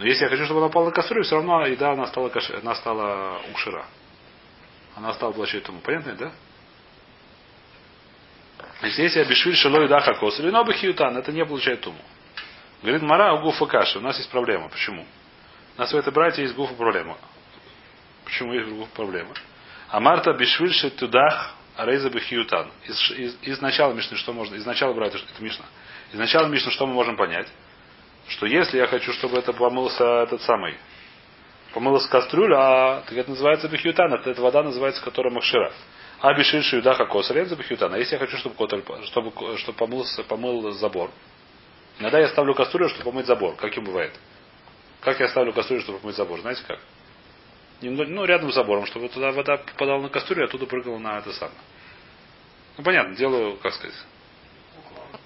Но 0.00 0.06
если 0.06 0.24
я 0.24 0.30
хочу, 0.30 0.44
чтобы 0.44 0.60
она 0.60 0.68
попала 0.68 0.86
на 0.86 0.90
кастрюлю, 0.90 1.22
все 1.22 1.36
равно 1.36 1.66
еда, 1.66 1.92
она 1.92 2.06
стала, 2.08 2.28
каше, 2.28 2.54
она 2.54 2.74
стала 2.74 3.40
укшира. 3.52 3.86
Она 4.96 5.12
стала 5.12 5.30
площадь 5.32 5.62
тому. 5.62 5.78
Понятно, 5.80 6.14
да? 6.14 6.32
Если 8.82 9.18
я 9.18 9.24
бешвиль 9.24 9.56
шелой 9.56 9.88
даха 9.88 10.14
кос, 10.14 10.38
или 10.40 10.50
нобы 10.50 10.74
это 10.74 11.32
не 11.32 11.44
получает 11.44 11.80
туму. 11.80 11.98
Говорит 12.82 13.02
Мара, 13.02 13.34
у 13.34 13.40
гуфа 13.40 13.66
каши. 13.66 13.98
У 13.98 14.02
нас 14.02 14.18
есть 14.18 14.30
проблема. 14.30 14.68
Почему? 14.68 15.06
У 15.76 15.80
нас 15.80 15.92
в 15.92 15.96
этой 15.96 16.12
братья 16.12 16.42
есть 16.42 16.54
гуфа 16.54 16.74
проблема. 16.74 17.16
Почему 18.24 18.52
есть 18.52 18.68
гуфа 18.68 18.90
проблема? 18.94 19.34
А 19.88 20.00
Марта 20.00 20.32
бешвиль 20.34 20.72
шетудах 20.72 21.54
арейза 21.76 22.10
бихиютан. 22.10 22.70
Из, 22.84 23.10
из, 23.42 23.60
начала 23.60 23.92
Мишны 23.92 24.16
что 24.16 24.32
можно? 24.32 24.54
Из 24.56 24.66
начала 24.66 24.92
братья, 24.92 25.18
это 25.18 25.42
Мишна. 25.42 25.64
Из 26.12 26.18
начала 26.18 26.46
Мишны 26.48 26.70
что 26.72 26.86
мы 26.86 26.94
можем 26.94 27.16
понять? 27.16 27.48
Что 28.28 28.46
если 28.46 28.78
я 28.78 28.86
хочу, 28.86 29.12
чтобы 29.12 29.38
это 29.38 29.52
помылся 29.52 30.04
этот 30.22 30.42
самый, 30.42 30.76
помылась 31.72 32.06
кастрюля, 32.06 32.56
а 32.56 33.00
так 33.02 33.12
это 33.16 33.30
называется 33.30 33.68
бихиютан, 33.68 34.12
это, 34.14 34.30
это 34.30 34.40
вода 34.40 34.62
называется, 34.62 35.02
которая 35.02 35.32
махшира. 35.32 35.72
А 36.20 36.34
бешиль 36.34 36.62
шиюдаха 36.62 37.06
косарен 37.06 37.46
за 37.46 37.56
бихиютан. 37.56 37.92
А 37.92 37.98
если 37.98 38.14
я 38.14 38.18
хочу, 38.18 38.36
чтобы, 38.36 38.54
котель, 38.54 38.82
чтобы, 39.06 39.32
чтобы 39.58 39.78
помылся, 39.78 40.22
помыл 40.24 40.70
забор, 40.72 41.10
Иногда 41.98 42.18
я 42.18 42.28
ставлю 42.28 42.54
кастрюлю, 42.54 42.88
чтобы 42.88 43.10
помыть 43.10 43.26
забор. 43.26 43.54
Как 43.56 43.76
и 43.76 43.80
бывает. 43.80 44.12
Как 45.00 45.20
я 45.20 45.28
ставлю 45.28 45.52
кастрюлю, 45.52 45.82
чтобы 45.82 45.98
помыть 45.98 46.16
забор? 46.16 46.40
Знаете 46.40 46.62
как? 46.66 46.80
Ну, 47.80 48.24
рядом 48.24 48.50
с 48.50 48.54
забором, 48.54 48.86
чтобы 48.86 49.08
туда 49.08 49.30
вода 49.30 49.58
попадала 49.58 50.00
на 50.00 50.08
кастрюлю, 50.08 50.44
а 50.44 50.46
оттуда 50.46 50.66
прыгала 50.66 50.98
на 50.98 51.18
это 51.18 51.32
самое. 51.32 51.58
Ну, 52.76 52.84
понятно, 52.84 53.14
делаю, 53.14 53.56
как 53.58 53.74
сказать, 53.74 53.94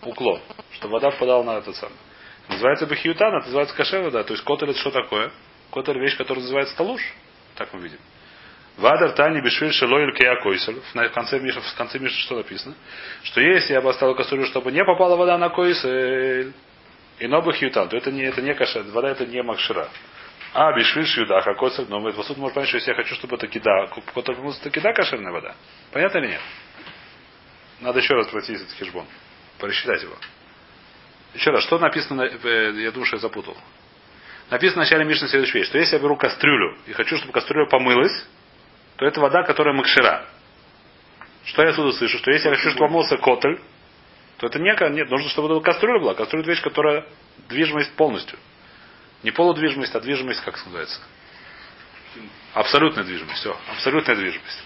уклон. 0.03 0.41
Чтобы 0.73 0.95
вода 0.95 1.11
попадала 1.11 1.43
на 1.43 1.59
этот 1.59 1.77
самый. 1.77 1.97
Называется 2.49 2.87
бахиютан, 2.87 3.35
это 3.35 3.47
называется 3.47 3.75
каше 3.75 4.01
вода. 4.01 4.25
То 4.25 4.33
есть 4.33 4.45
котель 4.45 4.71
это 4.71 4.79
что 4.79 4.91
такое? 4.91 5.31
Котель 5.71 5.99
вещь, 5.99 6.17
которая 6.17 6.43
называется 6.43 6.77
талуш. 6.77 7.01
Так 7.55 7.73
мы 7.73 7.81
видим. 7.81 7.99
Вадар 8.79 9.11
Тани 9.13 9.41
Бешвиль 9.41 9.73
Шелойль 9.73 10.15
Кеакойсель. 10.15 10.81
В 10.95 11.09
конце 11.11 11.41
Миша, 11.41 11.61
в 11.61 11.75
конце 11.75 11.99
Миша 11.99 12.17
что 12.21 12.37
написано? 12.37 12.77
Что 13.25 13.41
если 13.41 13.73
я 13.73 13.81
бы 13.81 13.91
оставил 13.91 14.15
кастрюлю, 14.15 14.47
чтобы 14.47 14.71
не 14.71 14.85
попала 14.85 15.17
вода 15.17 15.37
на 15.37 15.49
койсель, 15.49 16.53
и 17.19 17.27
нобы 17.27 17.53
хьютан, 17.55 17.89
то 17.89 17.97
это 17.97 18.13
не, 18.13 18.23
это 18.23 18.41
не 18.41 18.55
каша, 18.55 18.85
вода 18.85 19.11
это 19.11 19.27
не 19.27 19.43
макшира. 19.43 19.89
А 20.55 20.73
Бешвиль 20.73 21.07
Шьюдаха 21.07 21.55
Койсель, 21.55 21.87
но 21.89 21.99
мы 21.99 22.13
тут 22.13 22.37
можно 22.37 22.55
понять, 22.55 22.69
что 22.69 22.79
если 22.79 22.93
я 22.93 22.97
хочу, 22.97 23.17
чтобы 23.17 23.35
это 23.35 23.49
кида, 23.49 23.91
это 24.17 24.71
кида 24.71 24.93
кошерная 24.93 25.33
вода. 25.33 25.57
Понятно 25.93 26.19
или 26.19 26.29
нет? 26.29 26.41
Надо 27.81 27.99
еще 27.99 28.15
раз 28.15 28.29
пройти 28.29 28.55
этот 28.55 28.71
хижбон. 28.79 29.07
Пересчитать 29.61 30.03
его. 30.03 30.15
Еще 31.35 31.51
раз, 31.51 31.65
что 31.65 31.79
написано, 31.79 32.23
я 32.23 32.93
думаю, 32.93 33.07
что 33.07 33.17
я 33.17 33.21
запутал. 33.21 33.57
Написано 34.51 34.83
в 34.83 34.85
начале 34.85 35.05
Мишны 35.05 35.29
следующая 35.29 35.59
вещь, 35.59 35.69
что 35.69 35.79
если 35.79 35.97
я 35.97 36.03
беру 36.03 36.17
кастрюлю 36.17 36.79
и 36.87 36.93
хочу, 36.93 37.17
чтобы 37.17 37.33
кастрюля 37.33 37.67
помылась, 37.67 38.25
то 38.99 39.07
это 39.07 39.21
вода, 39.21 39.45
которая 39.45 39.75
макшира. 39.75 40.27
Что 41.45 41.63
я 41.63 41.71
отсюда 41.71 41.93
слышу? 41.93 42.19
Что 42.19 42.33
если 42.33 42.49
я 42.49 42.57
хочу, 42.57 42.71
чтобы 42.71 42.89
помылся 42.89 43.17
котель, 43.17 43.61
то 44.39 44.49
это 44.49 44.59
не, 44.59 44.91
нет, 44.91 45.09
нужно, 45.09 45.29
чтобы 45.31 45.55
это 45.55 45.65
кастрюля 45.65 46.01
была. 46.01 46.15
Кастрюля 46.15 46.43
это 46.43 46.51
вещь, 46.51 46.63
которая 46.63 47.07
движимость 47.49 47.95
полностью. 47.95 48.39
Не 49.23 49.31
полудвижимость, 49.31 49.95
а 49.95 50.01
движимость, 50.01 50.41
как 50.43 50.55
называется? 50.67 51.01
Абсолютная 52.55 53.05
движимость. 53.05 53.39
Все, 53.39 53.57
абсолютная 53.71 54.17
движимость. 54.17 54.65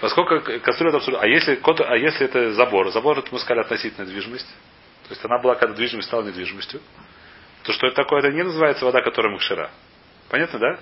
Поскольку 0.00 0.40
кастрюля 0.60 0.88
это 0.88 0.96
абсолютно. 0.98 1.24
А 1.24 1.28
если, 1.28 1.56
кот, 1.56 1.80
а 1.82 1.96
если 1.96 2.24
это 2.24 2.52
забор? 2.52 2.90
Забор 2.90 3.18
это 3.18 3.28
мы 3.32 3.38
сказали 3.38 3.60
относительная 3.60 4.08
движимость. 4.08 4.48
То 5.04 5.10
есть 5.10 5.24
она 5.24 5.38
была, 5.40 5.56
когда 5.56 5.74
движимость 5.74 6.08
стала 6.08 6.22
недвижимостью. 6.22 6.80
То 7.64 7.72
что 7.72 7.86
это 7.86 7.96
такое? 7.96 8.20
Это 8.20 8.32
не 8.32 8.42
называется 8.42 8.86
вода, 8.86 9.02
которая 9.02 9.32
макшира. 9.32 9.70
Понятно, 10.30 10.58
да? 10.58 10.78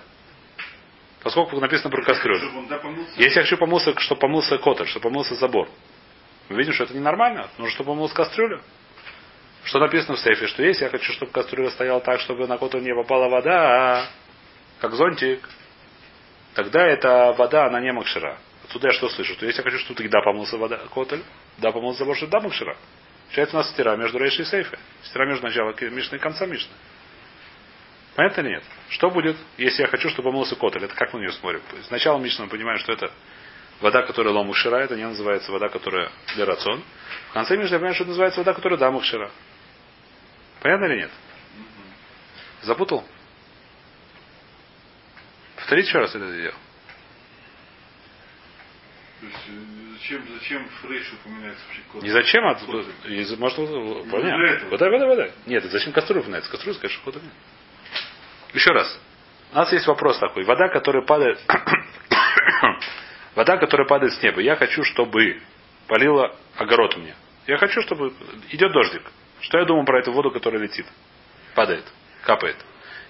Поскольку 1.27 1.59
написано 1.59 1.91
про 1.91 2.05
кастрюлю. 2.05 2.53
Если 3.17 3.39
я 3.39 3.43
хочу 3.43 3.57
помылся, 3.57 3.99
чтобы 3.99 4.21
помылся 4.21 4.59
котель, 4.59 4.87
чтобы 4.87 5.09
помылся 5.09 5.35
забор. 5.35 5.69
Мы 6.49 6.57
видим, 6.57 6.73
что 6.73 6.85
это 6.85 6.95
ненормально. 6.95 7.49
Нужно, 7.59 7.75
чтобы 7.75 7.89
помылся 7.89 8.15
кастрюлю. 8.15 8.63
Что 9.65 9.81
написано 9.81 10.15
в 10.15 10.21
сейфе? 10.21 10.47
Что 10.47 10.63
если 10.63 10.85
я 10.85 10.89
хочу, 10.89 11.13
чтобы 11.15 11.33
кастрюля 11.33 11.71
стояла 11.71 12.01
так, 12.01 12.21
чтобы 12.21 12.47
на 12.47 12.59
котель 12.59 12.85
не 12.85 12.95
попала 12.95 13.29
вода, 13.29 13.59
а 13.59 14.07
как 14.79 14.93
зонтик, 14.93 15.41
тогда 16.55 16.87
эта 16.87 17.35
вода, 17.37 17.67
она 17.67 17.81
не 17.81 17.93
макшира. 17.93 18.39
Отсюда 18.63 18.87
я 18.87 18.93
что 18.93 19.09
слышу? 19.09 19.35
Что 19.35 19.47
если 19.47 19.65
я 19.65 19.65
хочу, 19.65 19.79
чтобы 19.79 20.09
да, 20.09 20.21
помылся 20.21 20.57
вода, 20.57 20.79
котель, 20.95 21.25
да, 21.59 21.73
помылся 21.73 21.99
забор, 21.99 22.17
что 22.17 22.29
да, 22.29 22.39
макшира. 22.39 22.77
Получается 23.25 23.57
у 23.57 23.59
нас 23.59 23.71
стира 23.71 23.97
между 23.97 24.19
рейшей 24.19 24.45
и 24.45 24.47
сейфой. 24.47 24.79
Стира 25.03 25.27
между 25.27 25.45
начала 25.45 25.75
Мишны 25.91 26.15
и 26.15 26.19
конца 26.21 26.47
Мишны. 26.47 26.71
Понятно 28.17 28.41
или 28.41 28.49
нет? 28.49 28.65
Что 28.89 29.11
будет, 29.11 29.37
если 29.59 29.83
я 29.83 29.89
хочу, 29.89 30.09
чтобы 30.09 30.31
помылся 30.31 30.57
котель? 30.57 30.85
Это 30.85 30.95
как 30.95 31.13
мы 31.13 31.21
на 31.21 31.25
нее 31.25 31.33
смотрим? 31.33 31.61
Сначала 31.85 32.19
Мишна 32.19 32.45
мы 32.47 32.51
понимаем, 32.51 32.79
что 32.79 32.93
это 32.93 33.13
вода, 33.81 34.03
которая 34.03 34.33
лому 34.33 34.55
шира, 34.55 34.77
это 34.77 34.97
не 34.97 35.05
называется 35.07 35.53
вода, 35.53 35.69
которая 35.69 36.11
для 36.35 36.47
рацион. 36.47 36.83
В 37.31 37.33
конце 37.35 37.57
Мишны 37.59 37.75
я 37.75 37.79
понимаю, 37.79 37.95
что 37.95 38.05
это 38.05 38.11
называется 38.11 38.41
вода, 38.41 38.55
которая 38.55 38.79
дамах 38.79 39.05
шира. 39.05 39.31
Понятно 40.63 40.87
или 40.87 41.01
нет? 41.01 41.11
Запутал? 42.63 43.05
Повторите 45.57 45.89
еще 45.89 45.99
раз 45.99 46.15
это. 46.15 46.25
То 49.21 49.27
есть, 49.27 49.39
э, 49.49 49.53
зачем, 49.99 50.23
зачем 50.39 50.69
фрейш 50.83 51.13
упоминается 51.13 51.63
вообще 51.67 51.83
кот? 51.93 52.03
Не 52.03 52.11
зачем, 52.11 52.47
а 52.47 52.53
из- 53.09 53.39
может, 53.39 53.59
для 53.59 54.11
понятно. 54.11 54.69
Вода, 54.71 54.89
вода, 54.91 55.07
вода. 55.07 55.31
Нет, 55.45 55.65
зачем 55.65 55.93
кастрюля 55.93 56.21
упоминается? 56.21 56.51
Кастрюля, 56.51 56.79
конечно, 56.79 57.03
хода 57.03 57.21
нет. 57.21 57.33
Еще 58.57 58.71
раз. 58.71 58.99
У 59.53 59.57
нас 59.57 59.71
есть 59.71 59.87
вопрос 59.87 60.19
такой. 60.19 60.45
Вода, 60.45 60.69
которая 60.69 61.03
падает... 61.03 61.39
Вода, 63.35 63.59
которая 63.59 63.87
падает 63.87 64.15
с 64.15 64.23
неба. 64.23 64.41
Я 64.41 64.57
хочу, 64.57 64.83
чтобы 64.83 65.43
полила 65.87 66.35
огород 66.57 66.97
мне. 66.97 67.15
Я 67.47 67.59
хочу, 67.59 67.83
чтобы... 67.83 68.15
Идет 68.51 68.73
дождик. 68.73 69.03
Что 69.43 69.59
я 69.59 69.67
думаю 69.67 69.85
про 69.85 70.01
эту 70.01 70.11
воду, 70.11 70.31
которая 70.31 70.63
летит? 70.63 70.87
Падает. 71.55 71.85
Капает. 72.23 72.57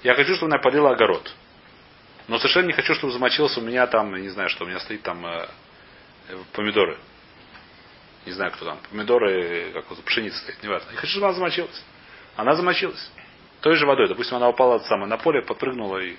Я 0.03 0.15
хочу, 0.15 0.35
чтобы 0.35 0.53
она 0.53 0.61
полила 0.61 0.91
огород. 0.91 1.33
Но 2.27 2.39
совершенно 2.39 2.67
не 2.67 2.73
хочу, 2.73 2.95
чтобы 2.95 3.13
замочился 3.13 3.61
у 3.61 3.63
меня 3.63 3.87
там, 3.87 4.21
не 4.21 4.31
знаю, 4.31 4.49
что 4.49 4.65
у 4.65 4.67
меня 4.67 4.81
стоит 4.81 5.03
там 5.03 5.25
э, 5.25 5.47
э, 6.29 6.39
помидоры. 6.55 6.99
Не 8.27 8.33
знаю, 8.33 8.51
кто 8.51 8.65
там. 8.65 8.79
Помидоры, 8.91 9.71
как 9.73 9.87
пшеница 10.05 10.39
стоит, 10.39 10.61
не 10.65 10.69
важно. 10.69 10.91
Я 10.91 10.97
хочу, 10.97 11.13
чтобы 11.13 11.27
она 11.27 11.35
замочилась. 11.35 11.85
Она 12.35 12.57
замочилась. 12.57 13.11
Той 13.61 13.77
же 13.77 13.87
водой. 13.87 14.09
Допустим, 14.09 14.37
она 14.37 14.49
упала 14.49 14.79
самое 14.81 15.09
на 15.09 15.17
поле, 15.17 15.43
подпрыгнула 15.43 15.99
и 15.99 16.17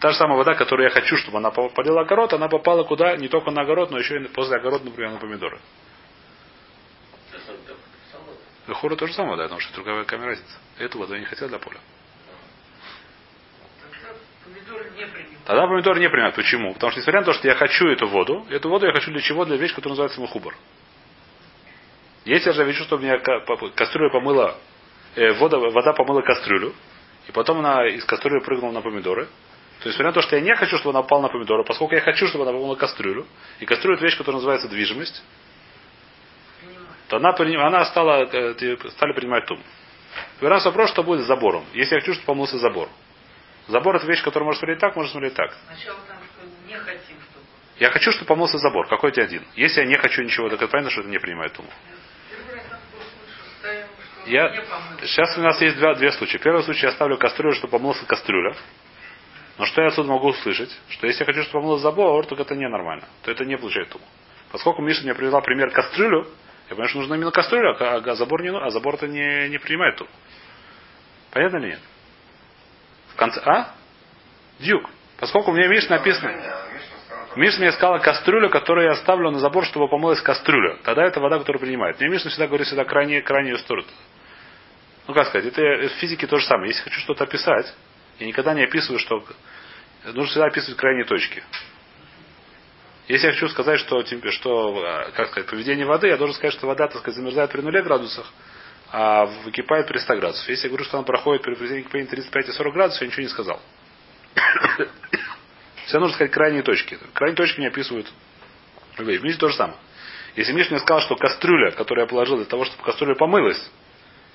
та 0.00 0.10
же 0.10 0.18
самая 0.18 0.36
вода, 0.36 0.54
которую 0.54 0.86
я 0.86 0.90
хочу, 0.90 1.16
чтобы 1.16 1.38
она 1.38 1.50
полила 1.50 2.02
огород, 2.02 2.32
она 2.34 2.48
попала 2.48 2.84
куда? 2.84 3.16
Не 3.16 3.28
только 3.28 3.50
на 3.50 3.62
огород, 3.62 3.90
но 3.90 3.98
еще 3.98 4.18
и 4.18 4.28
после 4.28 4.56
огорода, 4.56 4.84
например, 4.84 5.12
на 5.12 5.18
помидоры. 5.18 5.60
Хора 8.68 8.96
то 8.96 9.06
же 9.06 9.14
самое, 9.14 9.36
да, 9.36 9.44
потому 9.44 9.60
что 9.60 9.74
другая 9.74 10.04
камера 10.04 10.28
разница. 10.28 10.58
Эту 10.78 10.98
воду 10.98 11.14
я 11.14 11.20
не 11.20 11.26
хотел 11.26 11.48
для 11.48 11.58
поля. 11.58 11.78
Тогда 15.44 15.66
помидор 15.66 15.98
не 15.98 16.08
принимают. 16.08 16.34
Почему? 16.34 16.74
Потому 16.74 16.90
что 16.90 17.00
несмотря 17.00 17.20
на 17.20 17.26
то, 17.26 17.32
что 17.32 17.48
я 17.48 17.54
хочу 17.54 17.86
эту 17.86 18.06
воду, 18.06 18.46
эту 18.50 18.68
воду 18.68 18.86
я 18.86 18.92
хочу 18.92 19.10
для 19.10 19.20
чего? 19.20 19.44
Для 19.44 19.56
вещи, 19.56 19.74
которая 19.74 19.92
называется 19.92 20.20
мухубар. 20.20 20.54
Если 22.24 22.48
я 22.48 22.54
же 22.54 22.64
вижу, 22.64 22.84
что 22.84 22.96
меня 22.96 23.18
кастрюля 23.74 24.10
помыла, 24.10 24.56
вода, 25.16 25.58
вода 25.58 25.92
помыла 25.92 26.22
кастрюлю, 26.22 26.74
и 27.28 27.32
потом 27.32 27.58
она 27.58 27.86
из 27.88 28.04
кастрюли 28.04 28.40
прыгнула 28.40 28.72
на 28.72 28.82
помидоры, 28.82 29.26
то 29.80 29.88
есть, 29.88 29.98
несмотря 29.98 30.06
на 30.06 30.12
то, 30.14 30.22
что 30.22 30.36
я 30.36 30.42
не 30.42 30.54
хочу, 30.54 30.78
чтобы 30.78 30.90
она 30.90 31.00
упала 31.00 31.22
на 31.22 31.28
помидоры, 31.28 31.64
поскольку 31.64 31.94
я 31.94 32.00
хочу, 32.00 32.26
чтобы 32.26 32.44
она 32.44 32.52
помыла 32.52 32.74
кастрюлю, 32.74 33.26
и 33.60 33.66
кастрюля 33.66 33.96
это 33.96 34.04
вещь, 34.04 34.16
которая 34.16 34.36
называется 34.36 34.68
движимость, 34.68 35.22
то 37.08 37.16
она, 37.16 37.34
она 37.66 37.84
стала, 37.84 38.24
э, 38.24 38.76
стали 38.90 39.12
принимать 39.12 39.46
тум. 39.46 39.60
Нас 40.40 40.64
вопрос, 40.64 40.90
что 40.90 41.02
будет 41.02 41.22
с 41.22 41.26
забором. 41.26 41.64
Если 41.72 41.94
я 41.94 42.00
хочу, 42.00 42.14
чтобы 42.14 42.26
помылся 42.26 42.58
забор. 42.58 42.88
Забор 43.68 43.96
это 43.96 44.06
вещь, 44.06 44.22
которая 44.22 44.46
может 44.46 44.58
смотреть 44.58 44.78
так, 44.78 44.94
может 44.96 45.12
смотреть 45.12 45.34
так. 45.34 45.54
Сначала 45.66 45.98
там, 46.06 46.18
что 46.18 46.46
не 46.68 46.76
хотим, 46.76 47.16
чтобы. 47.20 47.46
Я 47.78 47.90
хочу, 47.90 48.10
чтобы 48.12 48.26
помылся 48.26 48.58
забор. 48.58 48.88
Какой 48.88 49.10
тебе 49.12 49.24
один? 49.24 49.42
Если 49.56 49.80
я 49.80 49.86
не 49.86 49.96
хочу 49.96 50.22
ничего, 50.22 50.48
так 50.48 50.60
это 50.60 50.70
понятно, 50.70 50.90
что 50.90 51.00
это 51.00 51.10
не 51.10 51.18
принимает 51.18 51.52
туму. 51.54 51.68
Первый 52.30 52.56
раз 52.56 52.66
там 52.68 52.80
был 52.92 53.00
случай, 53.00 53.50
ставим, 53.58 53.86
что 53.86 54.13
Я... 54.26 54.52
Сейчас 55.02 55.36
у 55.36 55.40
нас 55.40 55.60
есть 55.60 55.78
два, 55.78 55.94
две 55.94 56.12
случая. 56.12 56.38
Первый 56.38 56.62
случай 56.62 56.86
я 56.86 56.92
ставлю 56.92 57.18
кастрюлю, 57.18 57.54
чтобы 57.54 57.72
помылся 57.72 58.04
кастрюля. 58.06 58.54
Но 59.58 59.66
что 59.66 59.82
я 59.82 59.88
отсюда 59.88 60.08
могу 60.08 60.28
услышать? 60.28 60.70
Что 60.88 61.06
если 61.06 61.20
я 61.20 61.26
хочу, 61.26 61.42
чтобы 61.42 61.62
помылся 61.62 61.82
забор, 61.82 62.26
то 62.26 62.34
это 62.34 62.54
ненормально. 62.54 63.06
То 63.22 63.30
это 63.30 63.44
не 63.44 63.56
получает 63.56 63.88
туму. 63.90 64.04
Поскольку 64.50 64.82
Миша 64.82 65.02
мне 65.02 65.14
привела 65.14 65.40
пример 65.40 65.70
кастрюлю, 65.70 66.26
я 66.64 66.70
понимаю, 66.70 66.88
что 66.88 66.98
нужно 66.98 67.14
именно 67.14 67.30
кастрюля, 67.30 67.76
а, 67.78 67.96
а 67.96 68.14
забор 68.14 68.42
не, 68.42 68.48
а 68.48 68.70
забор 68.70 68.94
это 68.94 69.06
не, 69.06 69.48
не 69.48 69.58
принимает 69.58 69.96
туму. 69.96 70.10
Понятно 71.30 71.58
или 71.58 71.66
нет? 71.70 71.80
В 73.12 73.16
конце... 73.16 73.40
А? 73.44 73.74
Дюк. 74.60 74.88
Поскольку 75.18 75.52
мне 75.52 75.68
Миш 75.68 75.88
написано... 75.88 76.63
Миш 77.36 77.58
мне 77.58 77.72
сказала 77.72 77.98
кастрюлю, 77.98 78.48
которую 78.48 78.86
я 78.86 78.94
ставлю 78.94 79.30
на 79.30 79.40
забор, 79.40 79.64
чтобы 79.64 79.88
помылась 79.88 80.20
кастрюля. 80.20 80.76
Тогда 80.84 81.04
это 81.04 81.20
вода, 81.20 81.38
которую 81.38 81.60
принимает. 81.60 81.98
Мне 81.98 82.08
Мишна 82.08 82.30
всегда 82.30 82.46
говорит 82.46 82.66
всегда 82.66 82.84
крайне, 82.84 83.22
крайнюю 83.22 83.58
сторону. 83.58 83.88
Ну 85.06 85.14
как 85.14 85.28
сказать, 85.28 85.46
это 85.46 85.60
в 85.60 85.98
физике 85.98 86.26
то 86.26 86.38
же 86.38 86.46
самое. 86.46 86.68
Если 86.68 86.82
хочу 86.82 87.00
что-то 87.00 87.24
описать, 87.24 87.74
я 88.20 88.26
никогда 88.26 88.54
не 88.54 88.62
описываю, 88.62 88.98
что 88.98 89.24
нужно 90.04 90.26
всегда 90.26 90.46
описывать 90.46 90.78
крайние 90.78 91.04
точки. 91.04 91.42
Если 93.08 93.26
я 93.26 93.32
хочу 93.32 93.48
сказать, 93.48 93.80
что, 93.80 94.02
что 94.30 94.82
э, 94.82 95.10
как 95.12 95.28
сказать, 95.28 95.50
поведение 95.50 95.84
воды, 95.84 96.06
я 96.08 96.16
должен 96.16 96.34
сказать, 96.34 96.54
что 96.54 96.66
вода, 96.66 96.86
так 96.88 96.98
сказать, 97.00 97.16
замерзает 97.16 97.50
при 97.50 97.60
нуле 97.60 97.82
градусах, 97.82 98.32
а 98.90 99.26
выкипает 99.44 99.86
при 99.86 99.98
100 99.98 100.16
градусах. 100.16 100.48
Если 100.48 100.64
я 100.64 100.68
говорю, 100.70 100.84
что 100.84 100.96
она 100.96 101.04
проходит 101.04 101.42
при 101.42 101.54
поведении 101.54 101.82
кипения 101.82 102.06
35 102.06 102.48
и 102.48 102.52
40 102.52 102.72
градусов, 102.72 103.02
я 103.02 103.08
ничего 103.08 103.22
не 103.22 103.28
сказал. 103.28 103.60
Всегда 105.84 106.00
нужно 106.00 106.14
сказать 106.14 106.32
крайние 106.32 106.62
точки. 106.62 106.98
Крайние 107.12 107.36
точки 107.36 107.60
не 107.60 107.66
описывают. 107.66 108.10
В 108.96 109.02
Мише 109.02 109.38
то 109.38 109.48
же 109.48 109.56
самое. 109.56 109.78
Если 110.36 110.52
Миш 110.52 110.70
мне 110.70 110.80
сказал, 110.80 111.00
что 111.02 111.16
кастрюля, 111.16 111.70
которую 111.72 112.04
я 112.04 112.08
положил 112.08 112.36
для 112.36 112.46
того, 112.46 112.64
чтобы 112.64 112.82
кастрюля 112.82 113.14
помылась, 113.14 113.70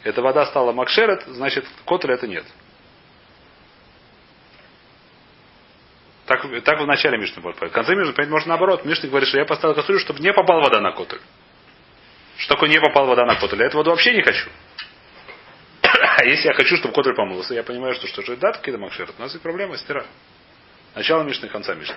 эта 0.04 0.22
вода 0.22 0.46
стала 0.46 0.72
макшерет, 0.72 1.24
значит, 1.28 1.66
котля 1.86 2.14
это 2.14 2.28
нет. 2.28 2.46
Так, 6.26 6.46
так 6.64 6.80
в 6.80 6.86
начале 6.86 7.18
Мишны 7.18 7.42
будет. 7.42 7.60
В 7.60 7.70
конце 7.70 7.96
Мишны, 7.96 8.14
понять, 8.14 8.30
может 8.30 8.48
наоборот. 8.48 8.86
Мишна 8.86 9.10
говорит, 9.10 9.28
что 9.28 9.40
я 9.40 9.46
поставил 9.46 9.76
кастрюлю, 9.76 10.00
чтобы 10.00 10.20
не 10.20 10.32
попала 10.32 10.62
вода 10.62 10.80
на 10.80 10.92
котель. 10.92 11.22
Что 12.38 12.54
такое 12.54 12.70
не 12.70 12.80
попала 12.80 13.08
вода 13.08 13.26
на 13.26 13.36
котель? 13.36 13.60
Я 13.60 13.66
эту 13.66 13.78
воду 13.78 13.90
вообще 13.90 14.14
не 14.14 14.22
хочу. 14.22 14.50
А 16.22 16.26
если 16.26 16.48
я 16.50 16.54
хочу, 16.54 16.78
чтобы 16.78 16.94
котель 16.94 17.16
помылся, 17.16 17.54
я 17.54 17.64
понимаю, 17.64 17.96
что 17.96 18.08
что 18.08 18.22
же 18.22 18.38
да, 18.38 18.52
какие-то 18.52 18.80
макшерет. 18.80 19.16
У 19.18 19.22
нас 19.22 19.32
есть 19.32 19.42
проблема, 19.42 19.78
стира. 19.78 20.06
Начало 20.95 21.23
Мишны 21.23 21.47
конца 21.49 21.75
Мишны. 21.75 21.95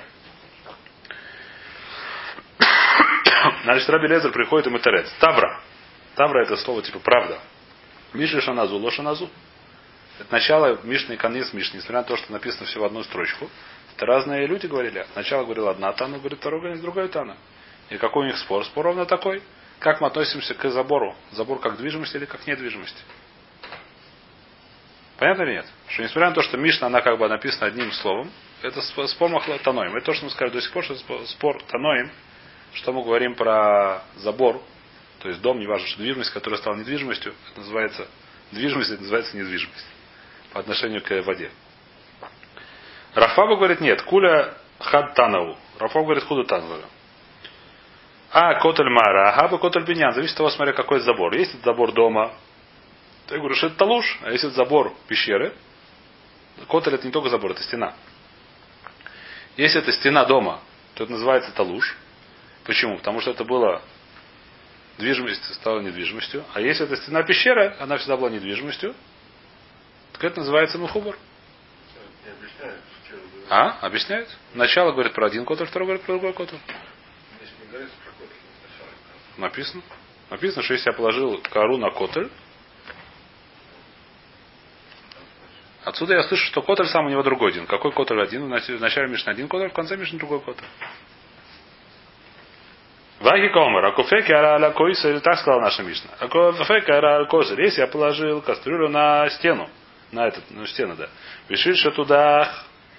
Значит, 3.64 3.88
Раби 3.88 4.08
Лезер 4.08 4.32
приходит 4.32 4.66
и 4.66 4.70
Матерец. 4.70 5.10
Тавра. 5.18 5.60
Тавра 6.14 6.42
это 6.42 6.56
слово 6.56 6.82
типа 6.82 6.98
правда. 6.98 7.38
Мишли 8.12 8.40
Шаназу, 8.40 8.76
Лошаназу. 8.76 9.30
Это 10.18 10.32
начало 10.32 10.78
Мишны 10.84 11.14
и 11.14 11.16
конец 11.16 11.52
Мишны. 11.52 11.76
Несмотря 11.76 11.98
на 11.98 12.04
то, 12.04 12.16
что 12.16 12.32
написано 12.32 12.66
все 12.66 12.80
в 12.80 12.84
одну 12.84 13.02
строчку. 13.02 13.48
Это 13.96 14.06
разные 14.06 14.46
люди 14.46 14.66
говорили. 14.66 15.06
Сначала 15.12 15.44
говорила 15.44 15.70
одна 15.70 15.92
Тана, 15.92 16.18
говорит 16.18 16.38
второй, 16.38 16.60
говорит 16.60 16.82
другая 16.82 17.08
Тана. 17.08 17.36
И 17.88 17.96
какой 17.96 18.24
у 18.24 18.26
них 18.26 18.38
спор? 18.38 18.64
Спор 18.64 18.86
ровно 18.86 19.06
такой. 19.06 19.42
Как 19.78 20.00
мы 20.00 20.06
относимся 20.06 20.54
к 20.54 20.70
забору? 20.70 21.16
Забор 21.32 21.60
как 21.60 21.76
движимость 21.76 22.14
или 22.14 22.24
как 22.24 22.46
недвижимость? 22.46 23.04
Понятно 25.18 25.42
или 25.42 25.52
нет? 25.52 25.66
Что 25.88 26.02
несмотря 26.02 26.28
на 26.28 26.34
то, 26.34 26.42
что 26.42 26.56
Мишна, 26.56 26.86
она 26.86 27.00
как 27.00 27.18
бы 27.18 27.28
написана 27.28 27.66
одним 27.66 27.90
словом, 27.92 28.30
это 28.62 28.80
сп- 28.80 29.06
спор 29.08 29.30
Махла 29.30 29.58
Таноим. 29.58 29.96
Это 29.96 30.06
то, 30.06 30.14
что 30.14 30.24
мы 30.24 30.30
сказали 30.30 30.52
до 30.52 30.60
сих 30.60 30.72
пор, 30.72 30.84
что 30.84 30.96
спор- 31.26 31.62
Таноим, 31.64 32.10
что 32.74 32.92
мы 32.92 33.02
говорим 33.02 33.34
про 33.34 34.02
забор, 34.16 34.62
то 35.20 35.28
есть 35.28 35.40
дом, 35.40 35.60
неважно, 35.60 35.86
что 35.88 35.98
движимость, 35.98 36.30
которая 36.30 36.58
стала 36.58 36.76
недвижимостью, 36.76 37.34
это 37.50 37.60
называется 37.60 38.08
движимость, 38.50 38.90
это 38.90 39.02
называется 39.02 39.36
недвижимость 39.36 39.86
по 40.52 40.60
отношению 40.60 41.02
к 41.02 41.10
воде. 41.22 41.50
Рафаба 43.14 43.56
говорит, 43.56 43.80
нет, 43.80 44.02
куля 44.02 44.54
хад 44.78 45.14
танау. 45.14 45.56
Рафаба 45.78 46.04
говорит, 46.04 46.24
худу 46.24 46.44
танау. 46.44 46.80
А 48.30 48.54
котель 48.54 48.88
мара, 48.88 49.30
а 49.34 49.58
котель 49.58 49.84
биньян. 49.84 50.14
Зависит 50.14 50.32
от 50.32 50.38
того, 50.38 50.50
смотря 50.50 50.72
какой 50.72 51.00
забор. 51.00 51.34
Если 51.34 51.56
это 51.56 51.64
забор 51.64 51.92
дома, 51.92 52.32
то 53.26 53.34
я 53.34 53.38
говорю, 53.40 53.54
что 53.54 53.66
это 53.66 53.76
талуш. 53.76 54.18
А 54.22 54.30
если 54.30 54.48
это 54.48 54.56
забор 54.56 54.94
пещеры, 55.06 55.52
котель 56.68 56.94
это 56.94 57.06
не 57.06 57.12
только 57.12 57.28
забор, 57.28 57.50
это 57.50 57.62
стена. 57.62 57.94
Если 59.56 59.80
это 59.80 59.92
стена 59.92 60.24
дома, 60.24 60.60
то 60.94 61.04
это 61.04 61.12
называется 61.12 61.52
талуш. 61.52 61.96
Почему? 62.64 62.96
Потому 62.96 63.20
что 63.20 63.30
это 63.30 63.44
было 63.44 63.82
движимость 64.98 65.54
стала 65.54 65.80
недвижимостью. 65.80 66.44
А 66.54 66.60
если 66.60 66.86
это 66.86 66.96
стена 66.96 67.22
пещеры, 67.22 67.76
она 67.80 67.96
всегда 67.98 68.16
была 68.16 68.30
недвижимостью, 68.30 68.94
так 70.12 70.24
это 70.24 70.40
называется 70.40 70.78
мухубар. 70.78 71.16
А? 73.48 73.78
Объясняют? 73.80 74.28
Начало 74.54 74.92
говорит 74.92 75.12
про 75.12 75.26
один 75.26 75.44
котель, 75.44 75.66
второй 75.66 75.86
говорит 75.86 76.04
про 76.04 76.12
другой 76.12 76.32
сначала. 76.32 76.58
Написано. 79.36 79.82
Написано, 80.30 80.62
что 80.62 80.74
если 80.74 80.90
я 80.90 80.96
положил 80.96 81.42
кору 81.50 81.76
на 81.76 81.90
котель, 81.90 82.30
отсюда 85.84 86.14
я 86.14 86.22
слышу, 86.24 86.44
что 86.46 86.62
котель 86.62 86.86
сам 86.86 87.06
у 87.06 87.08
него 87.08 87.22
другой 87.22 87.50
один. 87.50 87.66
Какой 87.66 87.92
котель 87.92 88.20
один? 88.20 88.46
В 88.46 88.52
нач- 88.52 88.76
в 88.76 88.80
начале 88.80 89.08
Мишна 89.08 89.32
один 89.32 89.48
котель, 89.48 89.70
в 89.70 89.72
конце 89.72 89.96
Мишна 89.96 90.18
другой 90.18 90.40
котель. 90.40 90.64
Ваги 93.20 93.48
комер, 93.48 93.84
акуфеки 93.84 94.32
ара 94.32 94.54
аля 94.54 94.70
койсер, 94.70 95.20
так 95.20 95.38
сказала 95.38 95.60
наша 95.60 95.82
Мишна. 95.82 96.10
Акуфеки 96.18 96.90
ара 96.90 97.16
аля 97.16 97.26
койсер. 97.26 97.60
Если 97.60 97.80
я 97.80 97.86
положил 97.86 98.42
кастрюлю 98.42 98.88
на 98.88 99.28
стену, 99.30 99.68
на 100.10 100.26
этот, 100.26 100.44
ну 100.50 100.66
стену, 100.66 100.96
да, 100.96 101.08
вишильша 101.48 101.90
туда, 101.92 102.52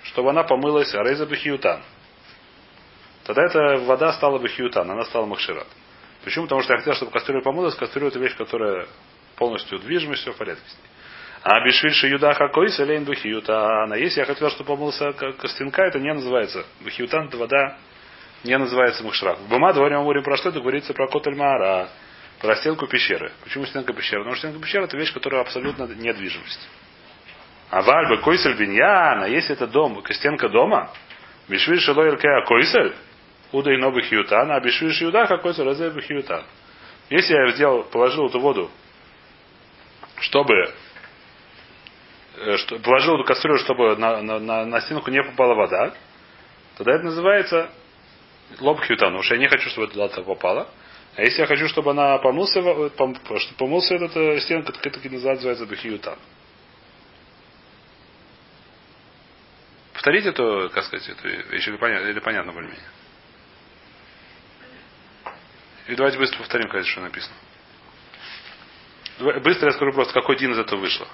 чтобы 0.04 0.30
она 0.30 0.44
помылась, 0.44 0.94
арейза 0.96 1.26
бахиютан. 1.26 1.82
Тогда 3.26 3.44
эта 3.44 3.78
вода 3.86 4.14
стала 4.14 4.40
бахиютан, 4.40 4.90
она 4.90 5.04
стала 5.06 5.26
махшират. 5.26 5.68
Почему? 6.24 6.46
Потому 6.46 6.62
что 6.62 6.74
я 6.74 6.80
хотел, 6.80 6.94
чтобы 6.94 7.12
кастрюля 7.12 7.42
помылась. 7.42 7.76
Кастрюля 7.76 8.08
это 8.08 8.20
вещь, 8.20 8.36
которая 8.36 8.88
полностью 9.36 9.80
движимость, 9.80 10.22
все 10.22 10.32
в 10.32 10.38
порядке 10.38 10.64
с 10.68 10.74
ней. 10.74 10.93
А 11.44 11.60
бишвильши 11.66 12.08
юдаха 12.08 12.48
койс 12.48 12.80
лейн 12.80 13.04
бахиютан. 13.04 13.92
А 13.92 13.98
если 13.98 14.22
я 14.22 14.26
хотел, 14.26 14.50
чтобы 14.50 14.68
помылся 14.68 15.12
к- 15.12 15.34
костянка, 15.34 15.84
это 15.84 16.00
не 16.00 16.14
называется. 16.14 16.66
Бахиютан 16.82 17.28
это 17.28 17.38
вода 17.38 17.78
не 18.46 18.58
называется 18.58 19.04
махшрак. 19.04 19.40
В 19.40 19.50
Бума 19.50 19.74
говорим, 19.74 20.00
мы 20.00 20.04
говорим 20.04 20.24
про 20.24 20.38
что? 20.38 20.50
Это 20.50 20.62
говорится 20.62 20.94
про 20.94 21.08
котель 21.08 21.36
маара, 21.36 21.90
про 22.40 22.56
стенку 22.56 22.88
пещеры. 22.88 23.34
Почему 23.44 23.66
стенка 23.66 23.94
пещеры? 23.94 24.22
Потому 24.22 24.36
что 24.38 24.48
стенка 24.48 24.66
пещеры 24.66 24.86
это 24.86 24.98
вещь, 24.98 25.14
которая 25.14 25.42
абсолютно 25.42 25.84
недвижимость. 25.84 26.70
А 27.70 27.82
вальба 27.82 28.22
койсель 28.22 28.56
биньяна, 28.56 29.26
если 29.26 29.54
это 29.54 29.68
дом, 29.68 30.02
стенка 30.12 30.48
дома, 30.48 30.92
бишвиль 31.50 31.80
шелой 31.80 32.12
ркеа 32.12 32.46
койсель, 32.46 32.94
уда 33.52 33.74
и 33.74 33.78
новый 33.78 34.04
хьютан, 34.04 34.50
а 34.50 34.62
бишвиль 34.62 34.94
шиюдаха 34.94 35.38
койсель 35.38 35.66
разе 35.66 35.90
хьютан. 35.90 36.46
Если 37.10 37.34
я 37.34 37.52
сделал, 37.52 37.84
положил 37.84 38.28
эту 38.28 38.40
воду, 38.40 38.72
чтобы 40.22 40.74
что, 42.58 42.80
положил 42.80 43.16
эту 43.16 43.24
кастрюлю, 43.26 43.60
чтобы 43.60 43.96
на, 43.96 44.22
на, 44.22 44.40
на, 44.40 44.66
на 44.66 44.82
стенку 44.82 45.12
не 45.12 45.24
попала 45.24 45.54
вода, 45.54 45.94
тогда 46.78 46.94
это 46.96 47.06
называется 47.06 47.70
лоб 48.60 48.80
потому 48.82 49.24
что 49.24 49.36
я 49.36 49.40
не 49.40 49.48
хочу, 49.48 49.70
чтобы 49.70 49.88
туда 49.88 50.08
попало. 50.10 50.68
А 51.16 51.22
если 51.22 51.42
я 51.42 51.48
хочу, 51.48 51.68
чтобы 51.68 51.92
она 51.92 52.18
помылся, 52.18 52.62
во- 52.62 52.88
пом- 52.88 53.16
чтобы 53.40 53.58
помылся 53.58 53.96
этот 53.96 54.16
э, 54.18 54.40
стенка, 54.42 54.72
так 54.72 54.86
это 54.86 55.10
называется 55.10 55.66
бахиютан. 55.66 56.18
повторить 60.04 60.26
эту, 60.26 60.70
как 60.74 60.84
сказать, 60.84 61.08
эту 61.08 61.30
вещь, 61.50 61.66
или 61.66 61.78
понятно, 61.78 62.08
или 62.08 62.20
понятно 62.20 62.52
более-менее? 62.52 62.90
И 65.88 65.96
давайте 65.96 66.18
быстро 66.18 66.40
повторим, 66.40 66.68
конечно, 66.68 66.92
что 66.92 67.02
написано. 67.02 67.36
Быстро 69.42 69.68
я 69.68 69.74
скажу 69.74 69.94
просто, 69.94 70.14
какой 70.14 70.38
дин 70.38 70.52
из 70.52 70.60
этого 70.60 70.82
вышло. 70.82 71.08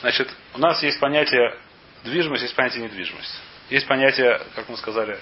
Значит, 0.00 0.30
у 0.54 0.58
нас 0.58 0.82
есть 0.82 1.00
понятие 1.00 1.58
движимость, 2.04 2.42
есть 2.42 2.54
понятие 2.54 2.84
недвижимость. 2.84 3.40
Есть 3.70 3.86
понятие, 3.86 4.40
как 4.54 4.68
мы 4.68 4.76
сказали, 4.76 5.18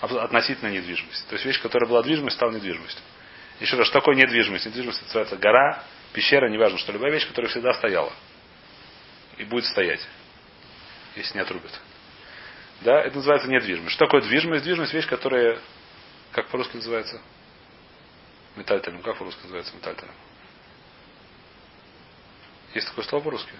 относительно 0.00 0.70
недвижимости. 0.70 1.26
То 1.28 1.34
есть 1.34 1.44
вещь, 1.44 1.60
которая 1.60 1.88
была 1.88 2.02
движимость, 2.02 2.36
стала 2.36 2.52
недвижимостью. 2.52 3.02
Еще 3.60 3.76
раз, 3.76 3.86
что 3.86 4.00
такое 4.00 4.14
недвижимость? 4.14 4.66
Недвижимость 4.66 5.02
называется 5.02 5.36
гора, 5.36 5.82
пещера, 6.12 6.48
неважно, 6.48 6.78
что 6.78 6.92
любая 6.92 7.10
вещь, 7.10 7.26
которая 7.26 7.50
всегда 7.50 7.72
стояла. 7.74 8.12
И 9.38 9.44
будет 9.44 9.64
стоять. 9.64 10.06
Если 11.16 11.34
не 11.34 11.40
отрубят. 11.40 11.72
Да, 12.82 13.00
это 13.00 13.16
называется 13.16 13.48
недвижимость. 13.48 13.94
Что 13.94 14.04
такое 14.04 14.20
движимость? 14.20 14.64
Движимость 14.64 14.92
вещь, 14.92 15.06
которая, 15.06 15.58
как 16.32 16.48
по-русски 16.48 16.76
называется? 16.76 17.20
Метальтелем. 18.56 19.00
Как 19.02 19.16
по-русски 19.16 19.40
называется 19.42 19.74
метальтелем? 19.74 20.14
Есть 22.74 22.88
такое 22.88 23.04
слово 23.06 23.24
по-русски? 23.24 23.52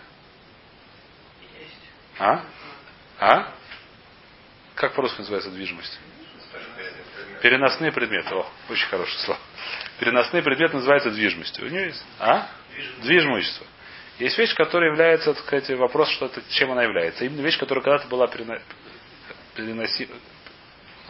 А? 2.18 2.44
А? 3.18 3.52
Как 4.74 4.94
по-русски 4.94 5.18
называется 5.20 5.50
движимость? 5.50 5.98
Переносные 7.42 7.92
предметы. 7.92 8.34
О, 8.34 8.46
очень 8.70 8.86
хорошее 8.88 9.18
слово. 9.20 9.40
Переносные 9.98 10.42
предметы 10.42 10.76
называются 10.76 11.10
движимостью. 11.10 11.66
У 11.66 11.68
нее 11.68 11.86
есть? 11.86 12.04
А? 12.18 12.48
Движимость. 13.02 13.60
Есть 14.18 14.38
вещь, 14.38 14.54
которая 14.54 14.90
является, 14.90 15.34
так 15.34 15.42
сказать, 15.44 15.68
вопрос, 15.78 16.08
что 16.10 16.26
это, 16.26 16.42
чем 16.50 16.72
она 16.72 16.82
является. 16.82 17.24
Именно 17.24 17.42
вещь, 17.42 17.58
которая 17.58 17.84
когда-то 17.84 18.08
была 18.08 18.26
перено... 18.28 18.58
переноси- 19.56 20.08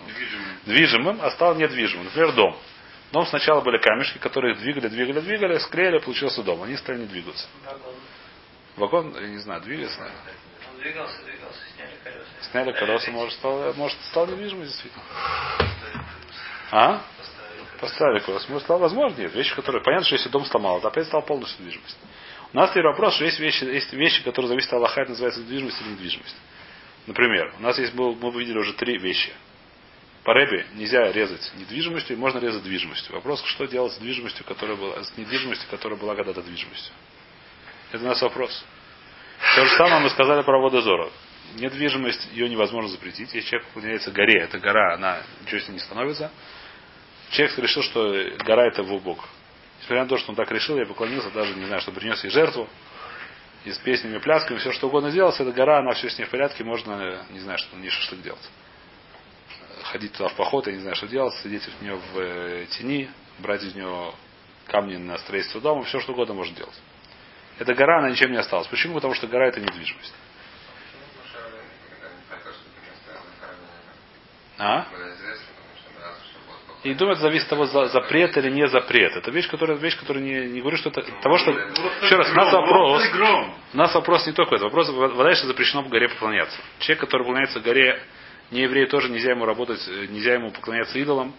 Движимый. 0.06 0.46
движимым, 0.66 1.20
а 1.22 1.30
стал 1.30 1.54
недвижимым. 1.56 2.04
Например, 2.06 2.32
дом. 2.32 2.56
Дом 3.12 3.26
сначала 3.26 3.60
были 3.60 3.78
камешки, 3.78 4.18
которые 4.18 4.56
двигали, 4.56 4.88
двигали, 4.88 5.20
двигали, 5.20 5.58
склеили, 5.58 5.98
получился 5.98 6.42
дом. 6.42 6.62
Они 6.62 6.76
стали 6.76 6.98
не 6.98 7.06
двигаться. 7.06 7.46
Вагон. 8.76 9.14
Я 9.14 9.28
не 9.28 9.38
знаю, 9.38 9.62
наверное. 9.62 10.12
Двигался, 10.86 11.20
двигался, 11.24 11.58
сняли 11.74 11.96
колеса. 12.04 12.50
Сняли 12.52 12.72
колеса, 12.72 13.10
может, 13.10 13.34
стал, 13.34 13.74
может, 13.74 13.98
стал 14.02 14.28
недвижимым, 14.28 14.66
действительно. 14.66 15.02
А? 16.70 17.02
Поставили 17.80 18.20
колеса. 18.20 18.46
Может, 18.48 18.62
стал 18.62 18.78
возможно? 18.78 19.20
Нет. 19.20 19.34
Вещи, 19.34 19.52
которые... 19.56 19.82
Понятно, 19.82 20.06
что 20.06 20.14
если 20.14 20.28
дом 20.28 20.44
сломал, 20.46 20.80
то 20.80 20.86
опять 20.86 21.08
стал 21.08 21.22
полностью 21.22 21.60
движимость. 21.64 21.98
У 22.52 22.56
нас 22.56 22.70
теперь 22.70 22.84
вопрос, 22.84 23.14
что 23.14 23.24
есть 23.24 23.40
вещи, 23.40 23.64
есть 23.64 23.92
вещи, 23.94 24.22
которые 24.22 24.48
зависят 24.48 24.68
от 24.68 24.74
Аллаха, 24.74 25.00
это 25.00 25.10
называется 25.10 25.42
движимость 25.42 25.80
или 25.80 25.88
недвижимость. 25.88 26.36
Например, 27.08 27.52
у 27.58 27.62
нас 27.62 27.76
есть 27.80 27.92
мы 27.92 28.14
видели 28.38 28.58
уже 28.58 28.72
три 28.74 28.96
вещи. 28.98 29.32
По 30.22 30.34
рэбе 30.34 30.66
нельзя 30.74 31.10
резать 31.10 31.52
недвижимостью, 31.56 32.16
можно 32.16 32.38
резать 32.38 32.62
движимостью. 32.62 33.12
Вопрос, 33.12 33.42
что 33.44 33.66
делать 33.66 33.92
с 33.92 33.96
движимостью, 33.96 34.44
которая 34.44 34.76
была, 34.76 35.02
с 35.02 35.16
недвижимостью, 35.16 35.68
которая 35.68 35.98
была 35.98 36.14
когда-то 36.14 36.42
движимостью. 36.42 36.94
Это 37.90 38.04
у 38.04 38.06
нас 38.06 38.22
вопрос. 38.22 38.64
То 39.54 39.64
же 39.64 39.76
самое 39.76 40.00
мы 40.00 40.10
сказали 40.10 40.42
про 40.42 40.60
водозора. 40.60 41.08
Недвижимость, 41.54 42.28
ее 42.32 42.48
невозможно 42.48 42.90
запретить. 42.90 43.32
Если 43.34 43.48
человек 43.48 43.68
поклоняется 43.68 44.10
горе, 44.10 44.40
это 44.42 44.58
гора, 44.58 44.94
она 44.94 45.22
ничего 45.42 45.60
с 45.60 45.68
ней 45.68 45.74
не 45.74 45.80
становится. 45.80 46.30
Человек 47.30 47.58
решил, 47.58 47.82
что 47.82 48.14
гора 48.44 48.66
это 48.66 48.82
его 48.82 48.98
бог. 48.98 49.28
Несмотря 49.80 50.04
на 50.04 50.08
то, 50.08 50.18
что 50.18 50.30
он 50.30 50.36
так 50.36 50.50
решил, 50.50 50.76
я 50.78 50.86
поклонился, 50.86 51.30
даже 51.30 51.54
не 51.54 51.66
знаю, 51.66 51.80
что 51.80 51.92
принес 51.92 52.22
ей 52.24 52.30
жертву. 52.30 52.68
И 53.64 53.72
с 53.72 53.78
песнями, 53.78 54.18
плясками, 54.18 54.58
все 54.58 54.72
что 54.72 54.86
угодно 54.86 55.10
сделал, 55.10 55.30
эта 55.30 55.50
гора, 55.50 55.80
она 55.80 55.92
все 55.94 56.08
с 56.08 56.18
ней 56.18 56.24
в 56.24 56.30
порядке, 56.30 56.62
можно, 56.62 57.24
не 57.30 57.40
знаю, 57.40 57.58
что 57.58 57.76
не 57.76 57.90
шашлык 57.90 58.22
делать. 58.22 58.50
Ходить 59.84 60.12
туда 60.12 60.28
в 60.28 60.34
поход, 60.34 60.66
я 60.68 60.72
не 60.72 60.80
знаю, 60.80 60.94
что 60.94 61.08
делать, 61.08 61.34
сидеть 61.42 61.62
в 61.64 61.82
нее 61.82 61.96
в 61.96 62.18
э, 62.18 62.66
тени, 62.70 63.10
брать 63.38 63.64
из 63.64 63.74
нее 63.74 64.12
камни 64.66 64.96
на 64.96 65.18
строительство 65.18 65.60
дома, 65.60 65.82
все 65.82 66.00
что 66.00 66.12
угодно 66.12 66.34
можно 66.34 66.54
делать. 66.54 66.74
Эта 67.58 67.74
гора, 67.74 67.98
она 67.98 68.10
ничем 68.10 68.30
не 68.32 68.38
осталась. 68.38 68.66
Почему? 68.68 68.94
Потому 68.94 69.14
что 69.14 69.26
гора 69.26 69.48
это 69.48 69.60
недвижимость. 69.60 70.14
А? 74.58 74.86
И 76.82 76.94
думаю, 76.94 77.14
это 77.14 77.22
зависит 77.22 77.44
от 77.44 77.50
того, 77.50 77.66
за- 77.66 77.86
запрет 77.88 78.36
или 78.36 78.50
не 78.50 78.68
запрет. 78.68 79.16
Это 79.16 79.30
вещь, 79.30 79.48
которая, 79.50 79.76
вещь, 79.76 79.98
которая 79.98 80.22
не, 80.22 80.46
не 80.48 80.60
говорю, 80.60 80.76
что 80.76 80.90
это 80.90 81.02
того, 81.20 81.36
что. 81.38 81.50
Еще 81.50 82.16
раз, 82.16 82.30
у 82.30 82.34
нас 82.34 82.52
вопрос. 82.52 83.02
У 83.72 83.76
нас 83.76 83.94
вопрос 83.94 84.26
не 84.26 84.32
только 84.32 84.54
это. 84.54 84.64
Вопрос, 84.64 84.88
вода, 84.90 85.34
что 85.34 85.46
запрещено 85.48 85.82
в 85.82 85.88
горе 85.88 86.08
поклоняться. 86.08 86.56
Человек, 86.78 87.00
который 87.00 87.22
поклоняется 87.22 87.60
горе, 87.60 88.00
не 88.52 88.60
еврей, 88.62 88.86
тоже 88.86 89.08
нельзя 89.10 89.30
ему 89.32 89.44
работать, 89.46 89.80
э, 89.88 90.06
нельзя 90.06 90.34
ему 90.34 90.52
поклоняться 90.52 90.98
идолам. 90.98 91.34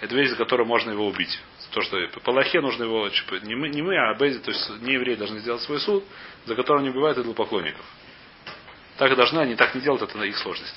Это 0.00 0.14
вещь, 0.14 0.30
за 0.30 0.36
которую 0.36 0.66
можно 0.66 0.90
его 0.90 1.06
убить. 1.06 1.38
То, 1.72 1.82
что 1.82 1.98
по 2.24 2.30
Аллахе 2.32 2.60
нужно 2.60 2.84
его, 2.84 3.08
типа, 3.08 3.34
не 3.42 3.54
мы, 3.54 3.68
не 3.68 3.82
мы 3.82 3.96
а 3.96 4.14
Бейзи, 4.14 4.38
то 4.38 4.50
есть 4.50 4.70
не 4.80 4.94
евреи 4.94 5.16
должны 5.16 5.38
сделать 5.40 5.60
свой 5.62 5.80
суд, 5.80 6.04
за 6.46 6.54
которым 6.54 6.84
не 6.84 6.90
убивают 6.90 7.18
идолопоклонников. 7.18 7.84
Так 8.96 9.12
и 9.12 9.16
должны, 9.16 9.40
они 9.40 9.54
так 9.54 9.74
не 9.74 9.80
делают, 9.80 10.02
это 10.02 10.16
на 10.16 10.24
их 10.24 10.38
сложность. 10.38 10.74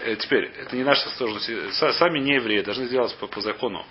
Э, 0.00 0.16
Теперь, 0.16 0.44
это 0.58 0.74
не 0.74 0.82
наша 0.84 1.08
сложность. 1.10 1.48
Са- 1.48 1.92
Сами 1.92 2.18
не 2.18 2.34
евреи 2.34 2.62
должны 2.62 2.86
сделать 2.86 3.14
по, 3.16 3.26
по 3.26 3.40
закону. 3.40 3.84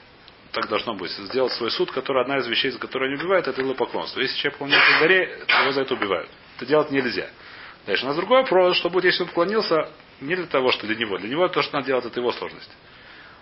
Так 0.52 0.68
должно 0.68 0.96
быть. 0.96 1.12
Сделать 1.12 1.54
свой 1.54 1.70
суд, 1.72 1.92
который 1.92 2.22
одна 2.24 2.38
из 2.40 2.48
вещей, 2.48 2.72
за 2.72 2.80
которую 2.80 3.12
они 3.12 3.22
убивают, 3.22 3.48
это 3.48 3.62
идолопоклонство. 3.62 4.20
Если 4.20 4.36
человек 4.38 4.58
поклоняется 4.60 5.00
горе, 5.00 5.46
его 5.62 5.72
за 5.72 5.82
это 5.82 5.94
убивают. 5.94 6.30
Это 6.58 6.66
делать 6.66 6.90
нельзя. 6.92 7.30
Дальше. 7.86 8.04
У 8.04 8.08
нас 8.08 8.16
другой 8.18 8.42
вопрос, 8.42 8.76
что 8.78 8.90
будет, 8.90 9.06
если 9.06 9.22
он 9.24 9.30
поклонился 9.30 9.90
не 10.22 10.36
для 10.36 10.48
того, 10.48 10.72
что 10.72 10.86
для 10.88 10.96
него. 10.96 11.18
Для 11.18 11.30
него 11.30 11.48
то, 11.48 11.62
что 11.62 11.74
надо 11.76 11.88
делать, 11.88 12.06
это 12.06 12.20
его 12.20 12.32
сложность. 12.32 12.72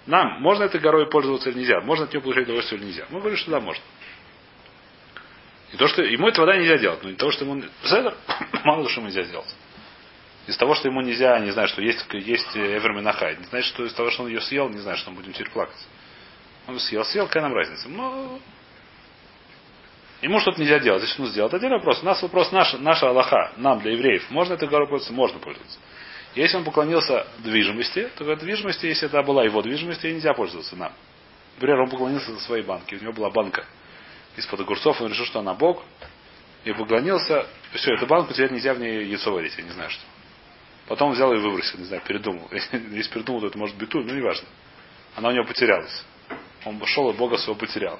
Нам, 0.07 0.41
можно 0.41 0.63
этой 0.63 0.79
горой 0.79 1.09
пользоваться 1.09 1.49
или 1.49 1.59
нельзя? 1.59 1.81
Можно 1.81 2.05
от 2.05 2.13
нее 2.13 2.21
получать 2.21 2.45
удовольствие 2.45 2.79
или 2.79 2.87
нельзя? 2.87 3.05
Мы 3.09 3.19
говорим, 3.19 3.37
что 3.37 3.51
да, 3.51 3.59
можно. 3.59 3.83
И 5.73 5.77
то, 5.77 5.87
что 5.87 6.01
ему 6.01 6.29
это 6.29 6.39
вода 6.39 6.55
нельзя 6.55 6.77
делать, 6.77 7.03
но 7.03 7.09
не 7.09 7.17
того, 7.17 7.31
что 7.31 7.43
ему... 7.43 7.61
Седер, 7.83 8.15
мало 8.63 8.83
ли, 8.83 8.89
что 8.89 9.01
ему 9.01 9.09
нельзя 9.09 9.23
сделать. 9.23 9.53
Из 10.47 10.55
того, 10.55 10.75
что 10.75 10.87
ему 10.87 11.01
нельзя, 11.01 11.37
не 11.39 11.51
знаю, 11.51 11.67
что 11.67 11.81
есть, 11.81 12.05
есть 12.13 12.55
Эверминахай. 12.55 13.35
Не 13.35 13.43
значит, 13.43 13.67
что 13.67 13.83
из 13.83 13.93
того, 13.93 14.09
что 14.11 14.23
он 14.23 14.29
ее 14.29 14.39
съел, 14.39 14.69
не 14.69 14.79
знаю, 14.79 14.97
что 14.97 15.11
мы 15.11 15.17
будем 15.17 15.33
теперь 15.33 15.49
плакать. 15.49 15.75
Он 16.67 16.79
съел, 16.79 17.03
съел, 17.03 17.27
какая 17.27 17.43
нам 17.43 17.53
разница? 17.53 17.89
Но 17.89 18.39
ему 20.21 20.39
что-то 20.39 20.61
нельзя 20.61 20.79
делать. 20.79 21.01
Значит, 21.01 21.19
он 21.19 21.27
сделал. 21.27 21.47
Это 21.49 21.57
отдельный 21.57 21.77
вопрос. 21.77 22.01
У 22.01 22.05
нас 22.05 22.21
вопрос 22.21 22.53
наша, 22.53 22.77
наша 22.77 23.09
Аллаха, 23.09 23.51
нам, 23.57 23.81
для 23.81 23.91
евреев. 23.91 24.31
Можно 24.31 24.53
этой 24.53 24.69
горой 24.69 24.87
пользоваться? 24.87 25.13
Можно 25.13 25.39
пользоваться. 25.39 25.79
Если 26.35 26.57
он 26.57 26.63
поклонился 26.63 27.25
движимости, 27.39 28.09
то 28.15 28.23
в 28.23 28.35
движимости, 28.37 28.85
если 28.85 29.07
это 29.07 29.23
была 29.23 29.43
его 29.43 29.61
движимость, 29.61 30.03
ей 30.03 30.13
нельзя 30.13 30.33
пользоваться 30.33 30.75
нам. 30.75 30.93
Например, 31.55 31.81
он 31.81 31.89
поклонился 31.89 32.31
за 32.33 32.39
своей 32.41 32.63
банки. 32.63 32.95
У 32.95 33.01
него 33.01 33.13
была 33.13 33.29
банка 33.29 33.65
из-под 34.35 34.61
огурцов, 34.61 35.01
он 35.01 35.09
решил, 35.09 35.25
что 35.25 35.39
она 35.39 35.55
Бог, 35.55 35.83
и 36.63 36.71
поклонился. 36.73 37.47
Все, 37.73 37.93
эту 37.93 38.05
банку 38.05 38.33
теперь 38.33 38.51
нельзя 38.51 38.73
в 38.73 38.79
ней 38.79 39.05
яйцо 39.05 39.31
варить, 39.31 39.57
я 39.57 39.63
не 39.63 39.71
знаю 39.71 39.89
что. 39.89 40.03
Потом 40.87 41.11
взял 41.11 41.33
и 41.33 41.37
выбросил, 41.37 41.79
не 41.79 41.85
знаю, 41.85 42.01
передумал. 42.05 42.47
Если 42.51 43.11
передумал, 43.11 43.41
то 43.41 43.47
это 43.47 43.57
может 43.57 43.77
тут, 43.89 44.05
но 44.05 44.13
неважно. 44.13 44.47
Она 45.15 45.29
у 45.29 45.31
него 45.31 45.45
потерялась. 45.45 46.05
Он 46.65 46.83
шел 46.85 47.09
и 47.09 47.13
Бога 47.13 47.37
своего 47.37 47.59
потерял. 47.59 47.99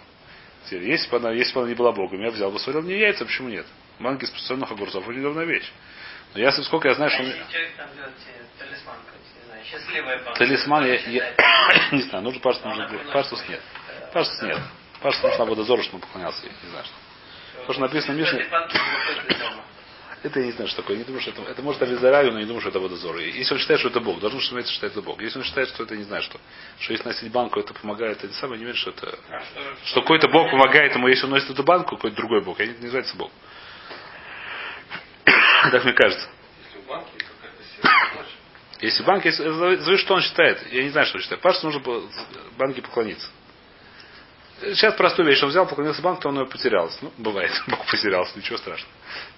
Если 0.69 1.09
бы 1.09 1.17
она, 1.17 1.31
если 1.31 1.53
бы 1.53 1.61
она 1.61 1.69
не 1.69 1.75
была 1.75 1.91
Богом, 1.91 2.21
я 2.21 2.29
взял 2.29 2.51
бы, 2.51 2.59
сварил 2.59 2.81
мне 2.81 2.99
яйца, 2.99 3.25
почему 3.25 3.49
нет? 3.49 3.65
Банки 3.99 4.25
из 4.25 4.29
специальных 4.29 4.69
огурцов 4.69 5.07
очень 5.07 5.21
удобная 5.21 5.45
вещь. 5.45 5.71
Но 6.33 6.39
я, 6.39 6.51
сколько 6.51 6.87
я 6.87 6.95
знаю, 6.95 7.11
что... 7.11 7.23
Талисман, 10.35 10.83
не 10.83 10.89
я, 10.89 11.29
я- 11.29 11.89
не 11.91 12.01
знаю, 12.03 12.23
нужно 12.23 12.39
парсус, 12.39 12.63
нужно 12.63 12.87
парсус 13.11 13.43
нет. 13.49 13.61
Парсус 14.13 14.41
нет. 14.41 14.59
Парсус 15.01 15.23
нужно 15.23 15.45
водозору, 15.45 15.81
чтобы 15.83 15.97
он 15.97 16.01
поклонялся, 16.01 16.45
я 16.45 16.51
не 16.51 16.69
знаю 16.69 16.85
что. 16.85 17.65
То, 17.65 17.73
что 17.73 17.81
написано 17.81 18.13
в 18.13 18.17
Мишне, 18.17 18.39
не 18.39 19.57
это 20.23 20.39
я 20.39 20.47
не 20.47 20.51
знаю, 20.51 20.67
что 20.67 20.81
такое. 20.81 20.97
Не 20.97 21.03
думаю, 21.03 21.21
что 21.21 21.31
это, 21.31 21.43
это 21.43 21.61
может 21.61 21.81
Авизараю, 21.81 22.31
но 22.31 22.39
не 22.39 22.45
думаю, 22.45 22.61
что 22.61 22.69
это 22.69 22.79
водозор. 22.79 23.17
Если 23.17 23.53
он 23.53 23.59
считает, 23.59 23.79
что 23.79 23.89
это 23.89 23.99
Бог, 23.99 24.19
должен 24.19 24.39
разумеется, 24.39 24.73
что 24.73 24.87
это 24.87 25.01
Бог. 25.01 25.21
Если 25.21 25.37
он 25.37 25.45
считает, 25.45 25.69
что 25.69 25.83
это 25.83 25.95
не 25.95 26.03
знаю 26.03 26.23
что, 26.23 26.39
что 26.79 26.93
если 26.93 27.07
носить 27.07 27.31
банку, 27.31 27.59
это 27.59 27.73
помогает, 27.73 28.23
это 28.23 28.33
самое 28.33 28.57
не 28.57 28.65
верит, 28.65 28.79
что 28.79 28.89
это 28.91 29.17
А 29.29 29.39
что, 29.41 29.85
что 29.85 30.01
какой-то 30.01 30.27
Бог 30.29 30.49
помогает 30.49 30.95
ему, 30.95 31.07
если 31.07 31.25
он 31.25 31.31
носит 31.31 31.51
эту 31.51 31.63
банку, 31.63 31.95
какой-то 31.95 32.17
другой 32.17 32.41
Бог. 32.41 32.59
Я 32.59 32.65
не, 32.65 32.73
не 32.73 32.83
называется 32.85 33.15
Бог. 33.15 33.31
Так 35.71 35.83
мне 35.83 35.93
кажется. 35.93 36.27
Если 38.79 39.03
банк, 39.03 39.25
если, 39.25 39.49
зависит, 39.49 39.99
что 40.01 40.13
он 40.13 40.21
считает. 40.21 40.71
Я 40.71 40.83
не 40.83 40.89
знаю, 40.89 41.07
что 41.07 41.17
он 41.17 41.23
считает. 41.23 41.41
Пашу 41.41 41.65
нужно 41.65 41.81
банке 42.57 42.81
поклониться. 42.81 43.27
Сейчас 44.59 44.95
простую 44.95 45.27
вещь, 45.27 45.41
он 45.43 45.49
взял, 45.49 45.67
поклонился 45.67 46.01
банку, 46.01 46.21
то 46.21 46.29
он 46.29 46.39
ее 46.39 46.45
потерялся. 46.47 46.97
Ну, 47.01 47.11
бывает, 47.17 47.51
Бог 47.67 47.85
потерялся, 47.85 48.37
ничего 48.37 48.57
страшного. 48.57 48.91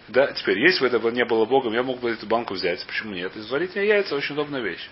Да, 0.07 0.31
теперь, 0.31 0.59
если 0.59 0.81
бы 0.81 0.87
это 0.87 1.11
не 1.11 1.25
было 1.25 1.45
Богом, 1.45 1.73
я 1.73 1.83
мог 1.83 1.99
бы 1.99 2.11
эту 2.11 2.25
банку 2.25 2.53
взять. 2.53 2.85
Почему 2.85 3.13
нет? 3.13 3.35
И 3.35 3.41
сварить 3.41 3.75
мне 3.75 3.85
яйца 3.85 4.15
очень 4.15 4.33
удобная 4.33 4.61
вещь. 4.61 4.89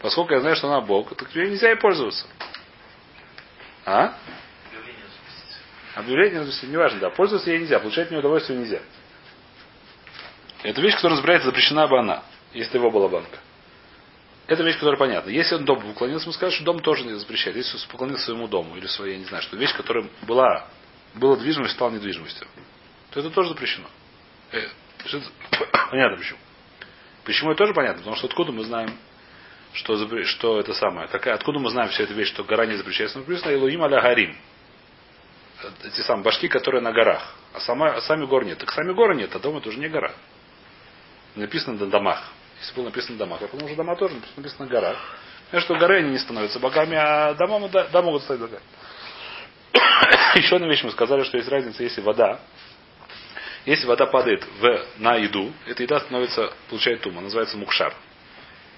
Поскольку 0.00 0.32
я 0.34 0.40
знаю, 0.40 0.56
что 0.56 0.68
она 0.68 0.80
Бог, 0.80 1.14
так 1.14 1.34
ей 1.34 1.50
нельзя 1.50 1.68
ей 1.68 1.76
пользоваться. 1.76 2.26
А? 3.84 4.14
Объявление 5.94 6.40
допустим, 6.40 6.70
неважно, 6.70 7.00
да, 7.00 7.10
пользоваться 7.10 7.50
ей 7.50 7.60
нельзя, 7.60 7.78
получать 7.78 8.10
мне 8.10 8.18
удовольствие 8.18 8.58
нельзя. 8.58 8.80
Это 10.66 10.80
вещь, 10.80 10.96
которая 10.96 11.16
разбирается, 11.16 11.46
запрещена 11.46 11.86
бы 11.86 11.98
она. 12.00 12.24
Если 12.52 12.76
его 12.76 12.90
была 12.90 13.08
банка. 13.08 13.38
Это 14.48 14.64
вещь, 14.64 14.76
которая 14.76 14.98
понятна. 14.98 15.30
Если 15.30 15.54
он 15.54 15.64
дом 15.64 15.80
поклонился, 15.80 16.26
мы 16.26 16.32
скажем, 16.32 16.56
что 16.56 16.64
дом 16.64 16.80
тоже 16.80 17.04
не 17.04 17.12
запрещает. 17.14 17.56
Если 17.56 17.76
он 17.76 17.82
поклонился 17.88 18.24
своему 18.24 18.48
дому 18.48 18.76
или 18.76 18.86
своей, 18.86 19.12
я 19.12 19.18
не 19.18 19.26
знаю, 19.26 19.44
что 19.44 19.56
вещь, 19.56 19.74
которая 19.76 20.08
была, 20.22 20.66
была 21.14 21.36
движимость, 21.36 21.74
стала 21.74 21.90
недвижимостью, 21.90 22.48
то 23.12 23.20
это 23.20 23.30
тоже 23.30 23.50
запрещено. 23.50 23.86
Э, 24.50 24.66
Понятно 25.90 26.16
почему. 26.16 26.38
Почему 27.24 27.50
это 27.52 27.58
тоже 27.58 27.72
понятно? 27.72 27.98
Потому 27.98 28.16
что 28.16 28.26
откуда 28.26 28.50
мы 28.50 28.64
знаем, 28.64 28.96
что, 29.72 30.24
что 30.24 30.58
это 30.58 30.74
самое? 30.74 31.06
Какая, 31.06 31.34
откуда 31.34 31.60
мы 31.60 31.70
знаем 31.70 31.90
всю 31.90 32.02
эту 32.02 32.14
вещь, 32.14 32.28
что 32.28 32.42
гора 32.42 32.66
не 32.66 32.74
запрещается? 32.74 33.20
Написано 33.20 33.52
Илуим 33.52 33.82
аля 33.84 34.00
Гарим. 34.00 34.36
Эти 35.84 36.00
самые 36.00 36.24
башки, 36.24 36.48
которые 36.48 36.82
на 36.82 36.92
горах. 36.92 37.36
А, 37.52 37.60
сама, 37.60 37.94
а 37.94 38.00
сами 38.00 38.26
гор 38.26 38.44
нет. 38.44 38.58
Так 38.58 38.72
сами 38.72 38.92
горы 38.92 39.14
нет, 39.14 39.34
а 39.34 39.38
дом 39.38 39.56
это 39.58 39.68
уже 39.68 39.78
не 39.78 39.88
гора. 39.88 40.12
Написано 41.36 41.78
на 41.78 41.86
домах. 41.86 42.32
Если 42.60 42.74
было 42.74 42.86
написано 42.86 43.12
на 43.12 43.18
домах, 43.18 43.42
я 43.42 43.48
подумал, 43.48 43.68
что 43.68 43.76
дома 43.76 43.96
тоже 43.96 44.14
написано 44.36 44.64
на 44.64 44.70
горах. 44.70 44.96
Потому 45.46 45.62
что 45.62 45.76
горы 45.76 45.98
они 45.98 46.10
не 46.10 46.18
становятся 46.18 46.58
богами, 46.58 46.96
а 46.96 47.34
дома, 47.34 47.68
да, 47.68 48.02
могут 48.02 48.22
стать 48.22 48.40
богами. 48.40 48.62
Еще 50.34 50.56
одна 50.56 50.66
вещь 50.66 50.82
мы 50.82 50.90
сказали, 50.90 51.22
что 51.22 51.36
есть 51.36 51.48
разница, 51.48 51.82
если 51.82 52.00
вода, 52.00 52.40
если 53.66 53.86
вода 53.86 54.06
падает 54.06 54.46
в, 54.60 54.86
на 54.98 55.16
еду, 55.16 55.52
эта 55.66 55.82
еда 55.82 56.00
становится, 56.00 56.52
получает 56.70 57.02
тума, 57.02 57.20
называется 57.20 57.56
мукшар. 57.56 57.94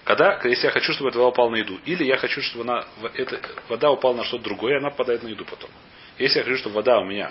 Когда, 0.05 0.41
если 0.45 0.67
я 0.67 0.73
хочу, 0.73 0.93
чтобы 0.93 1.11
эта 1.11 1.19
вода 1.19 1.29
упала 1.29 1.51
на 1.51 1.57
еду, 1.57 1.79
или 1.85 2.05
я 2.05 2.17
хочу, 2.17 2.41
чтобы 2.41 2.65
она, 2.65 2.87
эта 3.15 3.41
вода 3.69 3.91
упала 3.91 4.15
на 4.15 4.25
что-то 4.25 4.45
другое, 4.45 4.75
и 4.75 4.79
она 4.79 4.91
попадает 4.91 5.23
на 5.23 5.29
еду 5.29 5.45
потом. 5.45 5.71
Если 6.19 6.39
я 6.39 6.45
хочу, 6.45 6.57
чтобы 6.57 6.77
вода 6.77 6.99
у 6.99 7.05
меня 7.05 7.31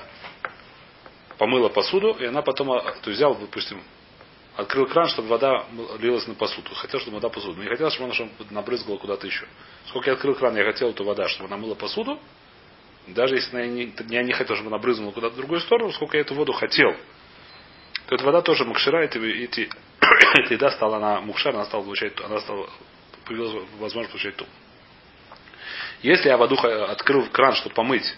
помыла 1.37 1.69
посуду, 1.69 2.15
и 2.19 2.25
она 2.25 2.41
потом, 2.41 2.71
а, 2.71 2.81
то 2.81 3.09
есть 3.09 3.17
взял, 3.17 3.35
допустим, 3.35 3.81
открыл 4.57 4.87
кран, 4.87 5.07
чтобы 5.07 5.29
вода 5.29 5.65
лилась 5.99 6.27
на 6.27 6.33
посуду. 6.33 6.73
Хотел, 6.73 6.99
чтобы 6.99 7.15
вода 7.15 7.29
посуду. 7.29 7.61
Не 7.61 7.69
хотел, 7.69 7.89
чтобы 7.91 8.11
она 8.11 8.29
набрызгала 8.49 8.97
куда-то 8.97 9.27
еще. 9.27 9.47
Сколько 9.85 10.09
я 10.09 10.15
открыл 10.15 10.35
кран, 10.35 10.57
я 10.57 10.65
хотел 10.65 10.89
эту 10.89 11.03
вода, 11.03 11.27
чтобы 11.29 11.47
она 11.47 11.57
мыла 11.57 11.75
посуду. 11.75 12.19
Даже 13.07 13.35
если 13.35 13.55
я 13.55 13.67
не, 13.67 13.93
я 14.09 14.23
не 14.23 14.33
хотел, 14.33 14.55
чтобы 14.55 14.69
она 14.69 14.79
брызнула 14.79 15.11
куда-то 15.11 15.35
в 15.35 15.37
другую 15.37 15.61
сторону, 15.61 15.93
сколько 15.93 16.17
я 16.17 16.21
эту 16.21 16.33
воду 16.33 16.51
хотел, 16.51 16.93
то 18.07 18.15
эта 18.15 18.25
вода 18.25 18.41
тоже 18.41 18.65
мукшира, 18.65 18.97
эти, 19.03 19.17
эти, 19.17 19.69
эта 20.43 20.53
еда 20.53 20.71
стала 20.71 20.99
на 20.99 21.21
мукшар, 21.21 21.55
она 21.55 21.65
стала 21.65 21.83
получать, 21.83 22.19
она 22.19 22.41
стала, 22.41 22.67
появилась 23.25 23.63
возможность 23.79 24.11
получать 24.11 24.35
ту. 24.35 24.45
Если 26.01 26.27
я 26.27 26.37
воду 26.37 26.55
открыл 26.55 27.29
кран, 27.29 27.53
чтобы 27.53 27.75
помыть 27.75 28.15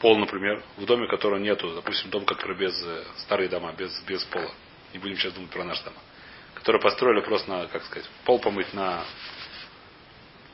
пол, 0.00 0.18
например, 0.18 0.62
в 0.76 0.84
доме, 0.84 1.08
которого 1.08 1.38
нету, 1.38 1.72
допустим, 1.74 2.10
дом, 2.10 2.24
который 2.24 2.56
без 2.56 2.82
э, 2.82 3.04
старые 3.18 3.48
дома, 3.48 3.72
без, 3.72 3.98
без 4.02 4.22
пола. 4.24 4.50
Не 4.92 4.98
будем 4.98 5.16
сейчас 5.16 5.32
думать 5.32 5.50
про 5.50 5.64
наш 5.64 5.80
дом. 5.80 5.94
Которые 6.54 6.82
построили 6.82 7.20
просто 7.20 7.50
на, 7.50 7.66
как 7.66 7.84
сказать, 7.84 8.08
пол 8.24 8.38
помыть 8.38 8.72
на 8.74 9.04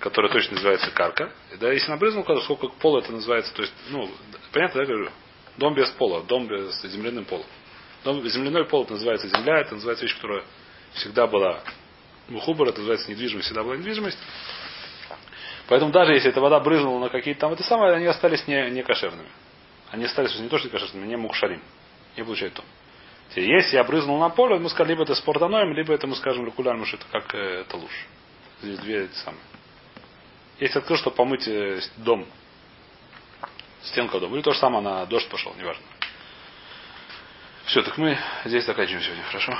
которая 0.05 0.30
точно 0.30 0.57
называется 0.57 0.91
карка. 0.91 1.32
Да, 1.59 1.72
если 1.72 1.91
набрызнул, 1.91 2.24
сколько 2.43 2.68
пола 2.68 2.99
это 2.99 3.11
называется, 3.11 3.55
то 3.55 3.62
есть, 3.62 3.72
ну, 3.89 4.11
понятно, 4.53 4.82
да, 4.82 4.87
говорю? 4.87 5.11
Дом 5.57 5.74
без 5.74 5.89
пола, 5.93 6.22
дом 6.22 6.47
без 6.47 6.78
земляным 6.82 7.24
полом. 7.24 7.47
Дом, 8.05 8.22
земляной 8.28 8.66
пол 8.66 8.85
это 8.85 8.93
называется 8.93 9.28
земля, 9.28 9.61
это 9.61 9.74
называется 9.74 10.05
вещь, 10.05 10.14
которая 10.16 10.45
всегда 10.93 11.26
была 11.26 11.62
мухубар, 12.28 12.68
это 12.68 12.78
называется 12.78 13.11
недвижимость, 13.11 13.47
всегда 13.47 13.62
была 13.62 13.76
недвижимость. 13.76 14.18
Поэтому 15.68 15.91
даже 15.91 16.12
если 16.12 16.28
эта 16.28 16.41
вода 16.43 16.61
брызнула 16.61 17.01
на 17.01 17.09
какие-то 17.09 17.41
там, 17.41 17.53
это 17.55 17.62
самое, 17.62 17.95
они 17.95 18.05
остались 18.05 18.47
не, 18.47 18.70
не 18.70 18.82
кошерными. 18.82 19.30
Они 19.91 20.05
остались 20.05 20.39
не 20.39 20.49
то, 20.49 20.59
что 20.59 20.68
не 20.68 20.72
кошерными, 20.72 21.07
не 21.07 21.16
мукшарим. 21.16 21.62
Не 22.16 22.24
получают 22.24 22.55
то. 22.55 22.64
Если 23.35 23.77
я 23.77 23.85
брызнул 23.85 24.18
на 24.18 24.29
поле, 24.29 24.59
мы 24.59 24.70
скажем, 24.70 24.91
либо 24.91 25.03
это 25.03 25.14
спортаноем, 25.14 25.72
либо 25.72 25.93
это 25.93 26.07
мы 26.07 26.14
скажем 26.14 26.47
регулярно, 26.47 26.87
что 26.87 26.97
это 26.97 27.07
как 27.11 27.35
э, 27.35 27.62
это 27.62 27.77
лучше. 27.77 28.07
Здесь 28.62 28.79
две 28.79 29.05
эти 29.05 29.14
самые. 29.14 29.43
Если 30.61 30.79
открыл, 30.79 30.99
чтобы 30.99 31.16
помыть 31.16 31.49
э, 31.49 31.81
дом, 31.97 32.27
стенка 33.83 34.20
дома, 34.20 34.37
или 34.37 34.43
то 34.43 34.53
же 34.53 34.59
самое 34.59 34.83
на 34.85 35.07
дождь 35.07 35.29
пошел, 35.29 35.53
неважно. 35.59 35.85
Все, 37.66 37.83
так 37.83 37.99
мы 37.99 38.16
здесь 38.45 38.64
заканчиваем 38.64 39.03
сегодня, 39.03 39.25
хорошо? 39.25 39.59